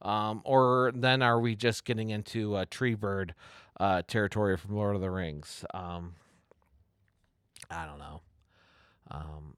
Um, 0.00 0.40
or 0.42 0.90
then 0.94 1.20
are 1.20 1.38
we 1.38 1.54
just 1.54 1.84
getting 1.84 2.08
into 2.08 2.56
a 2.56 2.64
tree 2.64 2.94
bird 2.94 3.34
uh, 3.78 4.00
territory 4.08 4.56
from 4.56 4.74
Lord 4.74 4.94
of 4.94 5.02
the 5.02 5.10
Rings? 5.10 5.66
Um, 5.74 6.14
I 7.70 7.84
don't 7.84 7.98
know. 7.98 8.22
Um, 9.10 9.54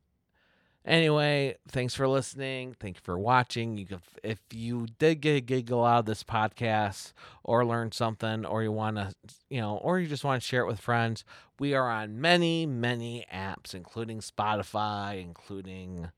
anyway, 0.90 1.56
thanks 1.68 1.94
for 1.94 2.06
listening. 2.08 2.74
Thank 2.78 2.96
you 2.96 3.00
for 3.02 3.18
watching. 3.18 3.78
You 3.78 3.86
could, 3.86 4.00
if 4.22 4.40
you 4.52 4.88
did 4.98 5.20
get 5.20 5.36
a 5.36 5.40
giggle 5.40 5.84
out 5.84 6.00
of 6.00 6.06
this 6.06 6.24
podcast 6.24 7.12
or 7.44 7.64
learn 7.64 7.92
something, 7.92 8.44
or 8.44 8.62
you 8.62 8.72
want 8.72 8.96
to, 8.96 9.14
you 9.48 9.60
know, 9.60 9.76
or 9.76 9.98
you 9.98 10.08
just 10.08 10.24
want 10.24 10.42
to 10.42 10.46
share 10.46 10.62
it 10.62 10.66
with 10.66 10.80
friends, 10.80 11.24
we 11.58 11.74
are 11.74 11.88
on 11.88 12.20
many, 12.20 12.66
many 12.66 13.24
apps, 13.32 13.74
including 13.74 14.18
Spotify, 14.18 15.22
including 15.22 16.10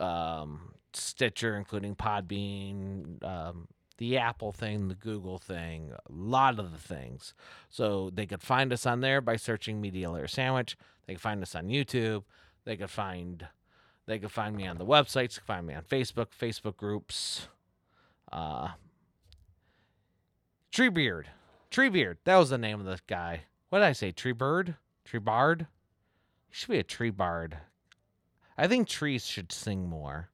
um, 0.00 0.74
Stitcher, 0.92 1.56
including 1.56 1.94
Podbean, 1.94 3.24
um, 3.24 3.68
the 3.98 4.18
Apple 4.18 4.52
thing, 4.52 4.88
the 4.88 4.94
Google 4.94 5.38
thing, 5.38 5.92
a 5.92 6.12
lot 6.12 6.58
of 6.58 6.72
the 6.72 6.78
things. 6.78 7.34
So 7.70 8.10
they 8.12 8.26
could 8.26 8.42
find 8.42 8.72
us 8.72 8.84
on 8.84 9.00
there 9.00 9.20
by 9.20 9.36
searching 9.36 9.80
Media 9.80 10.10
Layer 10.10 10.26
Sandwich. 10.26 10.76
They 11.06 11.14
could 11.14 11.22
find 11.22 11.42
us 11.42 11.54
on 11.54 11.68
YouTube. 11.68 12.24
They 12.64 12.76
could 12.76 12.90
find 12.90 13.46
they 14.06 14.18
can 14.18 14.28
find 14.28 14.56
me 14.56 14.66
on 14.66 14.78
the 14.78 14.86
websites. 14.86 15.40
Find 15.40 15.66
me 15.66 15.74
on 15.74 15.82
Facebook, 15.82 16.28
Facebook 16.38 16.76
groups. 16.76 17.48
Uh, 18.30 18.68
Treebeard. 20.72 21.24
Treebeard. 21.70 22.16
That 22.24 22.36
was 22.36 22.50
the 22.50 22.58
name 22.58 22.80
of 22.80 22.86
the 22.86 22.98
guy. 23.06 23.42
What 23.68 23.78
did 23.78 23.86
I 23.86 23.92
say? 23.92 24.12
Treebird? 24.12 24.76
Treebard? 25.06 25.66
He 26.48 26.54
should 26.54 26.70
be 26.70 26.78
a 26.78 26.82
tree 26.82 27.10
bard. 27.10 27.58
I 28.58 28.68
think 28.68 28.88
trees 28.88 29.24
should 29.24 29.52
sing 29.52 29.88
more. 29.88 30.28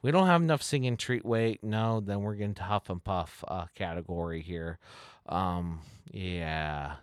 We 0.00 0.10
don't 0.10 0.26
have 0.26 0.42
enough 0.42 0.62
singing 0.62 0.96
tree. 0.96 1.20
Wait, 1.22 1.62
no, 1.62 2.00
then 2.00 2.22
we're 2.22 2.34
getting 2.34 2.54
to 2.54 2.62
Huff 2.62 2.90
and 2.90 3.02
Puff 3.02 3.44
uh, 3.46 3.66
category 3.74 4.42
here. 4.42 4.78
Um, 5.26 5.80
yeah. 6.10 6.94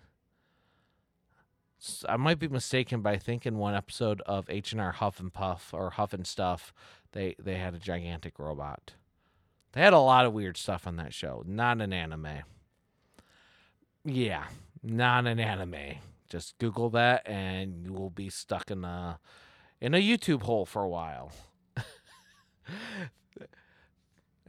I 2.07 2.17
might 2.17 2.39
be 2.39 2.47
mistaken, 2.47 3.01
but 3.01 3.13
I 3.13 3.17
think 3.17 3.45
in 3.45 3.57
one 3.57 3.75
episode 3.75 4.21
of 4.21 4.49
H 4.49 4.71
and 4.71 4.81
R 4.81 4.91
Huff 4.91 5.19
and 5.19 5.33
Puff 5.33 5.73
or 5.73 5.91
Huff 5.91 6.13
and 6.13 6.27
Stuff, 6.27 6.73
they 7.13 7.35
they 7.39 7.55
had 7.55 7.73
a 7.73 7.79
gigantic 7.79 8.39
robot. 8.39 8.93
They 9.71 9.81
had 9.81 9.93
a 9.93 9.99
lot 9.99 10.25
of 10.25 10.33
weird 10.33 10.57
stuff 10.57 10.87
on 10.87 10.95
that 10.97 11.13
show. 11.13 11.43
Not 11.45 11.81
an 11.81 11.93
anime. 11.93 12.43
Yeah, 14.03 14.45
not 14.81 15.27
an 15.27 15.39
anime. 15.39 15.97
Just 16.29 16.57
Google 16.57 16.89
that, 16.91 17.27
and 17.27 17.85
you 17.85 17.93
will 17.93 18.09
be 18.09 18.29
stuck 18.29 18.71
in 18.71 18.83
a 18.83 19.19
in 19.79 19.93
a 19.93 19.97
YouTube 19.97 20.43
hole 20.43 20.65
for 20.65 20.83
a 20.83 20.89
while. 20.89 21.31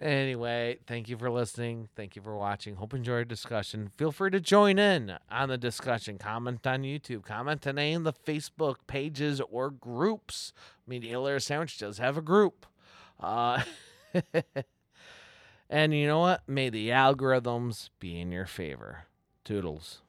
Anyway, 0.00 0.78
thank 0.86 1.10
you 1.10 1.16
for 1.18 1.30
listening. 1.30 1.90
Thank 1.94 2.16
you 2.16 2.22
for 2.22 2.34
watching. 2.34 2.76
Hope 2.76 2.94
you 2.94 2.98
enjoyed 2.98 3.28
the 3.28 3.34
discussion. 3.34 3.90
Feel 3.98 4.12
free 4.12 4.30
to 4.30 4.40
join 4.40 4.78
in 4.78 5.18
on 5.30 5.50
the 5.50 5.58
discussion. 5.58 6.16
Comment 6.16 6.66
on 6.66 6.84
YouTube. 6.84 7.22
Comment 7.22 7.66
on 7.66 7.78
any 7.78 7.92
of 7.92 8.04
the 8.04 8.14
Facebook 8.14 8.76
pages 8.86 9.42
or 9.50 9.70
groups. 9.70 10.54
Media 10.86 11.20
Layer 11.20 11.38
Sandwich 11.38 11.76
does 11.76 11.98
have 11.98 12.16
a 12.16 12.22
group. 12.22 12.64
Uh, 13.20 13.62
and 15.68 15.92
you 15.92 16.06
know 16.06 16.20
what? 16.20 16.48
May 16.48 16.70
the 16.70 16.88
algorithms 16.88 17.90
be 17.98 18.18
in 18.18 18.32
your 18.32 18.46
favor. 18.46 19.04
Toodles. 19.44 20.00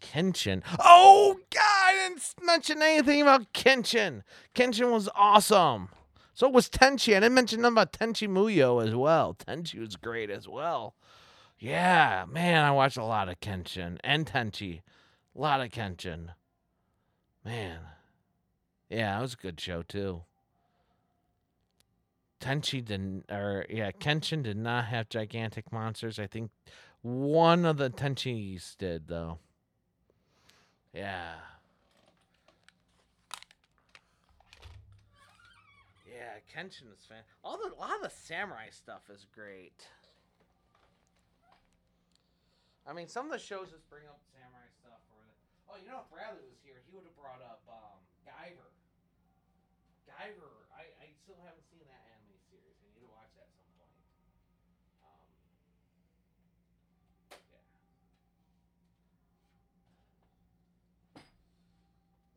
Kenshin. 0.00 0.62
Oh, 0.80 1.38
God, 1.54 1.62
I 1.62 2.08
didn't 2.08 2.34
mention 2.42 2.82
anything 2.82 3.22
about 3.22 3.52
Kenshin. 3.52 4.22
Kenshin 4.56 4.90
was 4.90 5.08
awesome. 5.14 5.88
So 6.34 6.46
it 6.46 6.52
was 6.52 6.68
Tenchi. 6.68 7.16
I 7.16 7.20
didn't 7.20 7.34
mention 7.34 7.60
nothing 7.60 7.74
about 7.74 7.92
Tenchi 7.92 8.28
Muyo 8.28 8.84
as 8.86 8.94
well. 8.94 9.34
Tenchi 9.34 9.78
was 9.78 9.96
great 9.96 10.30
as 10.30 10.48
well. 10.48 10.94
Yeah, 11.58 12.24
man, 12.28 12.64
I 12.64 12.72
watched 12.72 12.96
a 12.96 13.04
lot 13.04 13.28
of 13.28 13.38
Kenshin 13.40 13.98
and 14.02 14.26
Tenchi. 14.26 14.80
A 15.36 15.40
lot 15.40 15.60
of 15.60 15.70
Kenshin. 15.70 16.30
Man. 17.44 17.78
Yeah, 18.88 19.18
it 19.18 19.22
was 19.22 19.34
a 19.34 19.36
good 19.36 19.60
show 19.60 19.82
too. 19.82 20.22
Tenchi 22.40 22.84
didn't 22.84 23.30
or 23.30 23.64
yeah, 23.70 23.92
Kenshin 23.92 24.42
did 24.42 24.56
not 24.56 24.86
have 24.86 25.08
gigantic 25.08 25.72
monsters. 25.72 26.18
I 26.18 26.26
think 26.26 26.50
one 27.02 27.64
of 27.64 27.76
the 27.76 27.90
Tenchis 27.90 28.76
did 28.76 29.06
though. 29.06 29.38
Yeah. 30.92 31.34
Yeah, 36.06 36.38
Kenshin 36.52 36.92
is 36.92 37.08
fan. 37.08 37.24
All 37.42 37.56
the 37.56 37.72
a 37.72 37.80
lot 37.80 37.96
of 37.96 38.02
the 38.04 38.12
samurai 38.12 38.68
stuff 38.68 39.08
is 39.08 39.24
great. 39.32 39.88
I 42.84 42.92
mean, 42.92 43.06
some 43.08 43.24
of 43.26 43.32
the 43.32 43.38
shows 43.38 43.70
just 43.70 43.88
bring 43.88 44.04
up 44.10 44.20
samurai 44.34 44.68
stuff. 44.82 45.00
Or 45.14 45.22
the, 45.24 45.32
oh, 45.70 45.78
you 45.78 45.86
know, 45.88 46.02
if 46.02 46.10
Bradley 46.10 46.44
was 46.50 46.58
here, 46.66 46.82
he 46.84 46.90
would 46.92 47.06
have 47.06 47.14
brought 47.14 47.38
up 47.40 47.62
um, 47.70 48.02
Guyver. 48.26 48.74
Guyver, 50.04 50.66
I, 50.74 50.90
I 50.98 51.14
still 51.22 51.38
haven't 51.46 51.62
seen 51.70 51.86
that 51.86 52.02
anime 52.10 52.36
series. 52.50 52.74
I 52.82 52.90
need 52.90 53.06
to 53.06 53.12
watch 53.14 53.30
that 53.38 53.46
at 53.46 53.54
some 53.54 53.70
point. 53.78 53.94
Um, 55.06 55.30
yeah. 57.54 57.62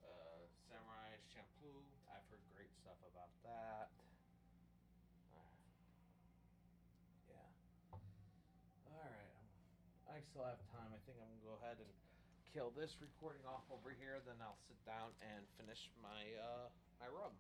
Uh, 0.05 0.45
Samurai 0.69 1.17
Champloo. 1.33 1.81
I've 2.05 2.21
heard 2.29 2.45
great 2.53 2.69
stuff 2.77 3.01
about 3.01 3.33
that. 3.49 3.89
Uh, 5.33 5.41
yeah. 7.33 7.49
All 8.93 9.01
right. 9.01 9.33
I 10.05 10.21
still 10.21 10.45
I'm 11.21 11.31
gonna 11.31 11.47
go 11.47 11.55
ahead 11.63 11.79
and 11.79 11.91
kill 12.51 12.71
this 12.75 12.99
recording 12.99 13.43
off 13.47 13.63
over 13.71 13.95
here. 13.95 14.19
Then 14.27 14.35
I'll 14.43 14.59
sit 14.67 14.79
down 14.83 15.15
and 15.23 15.43
finish 15.55 15.87
my 16.03 16.23
uh, 16.35 16.67
my 16.99 17.07
rub. 17.07 17.31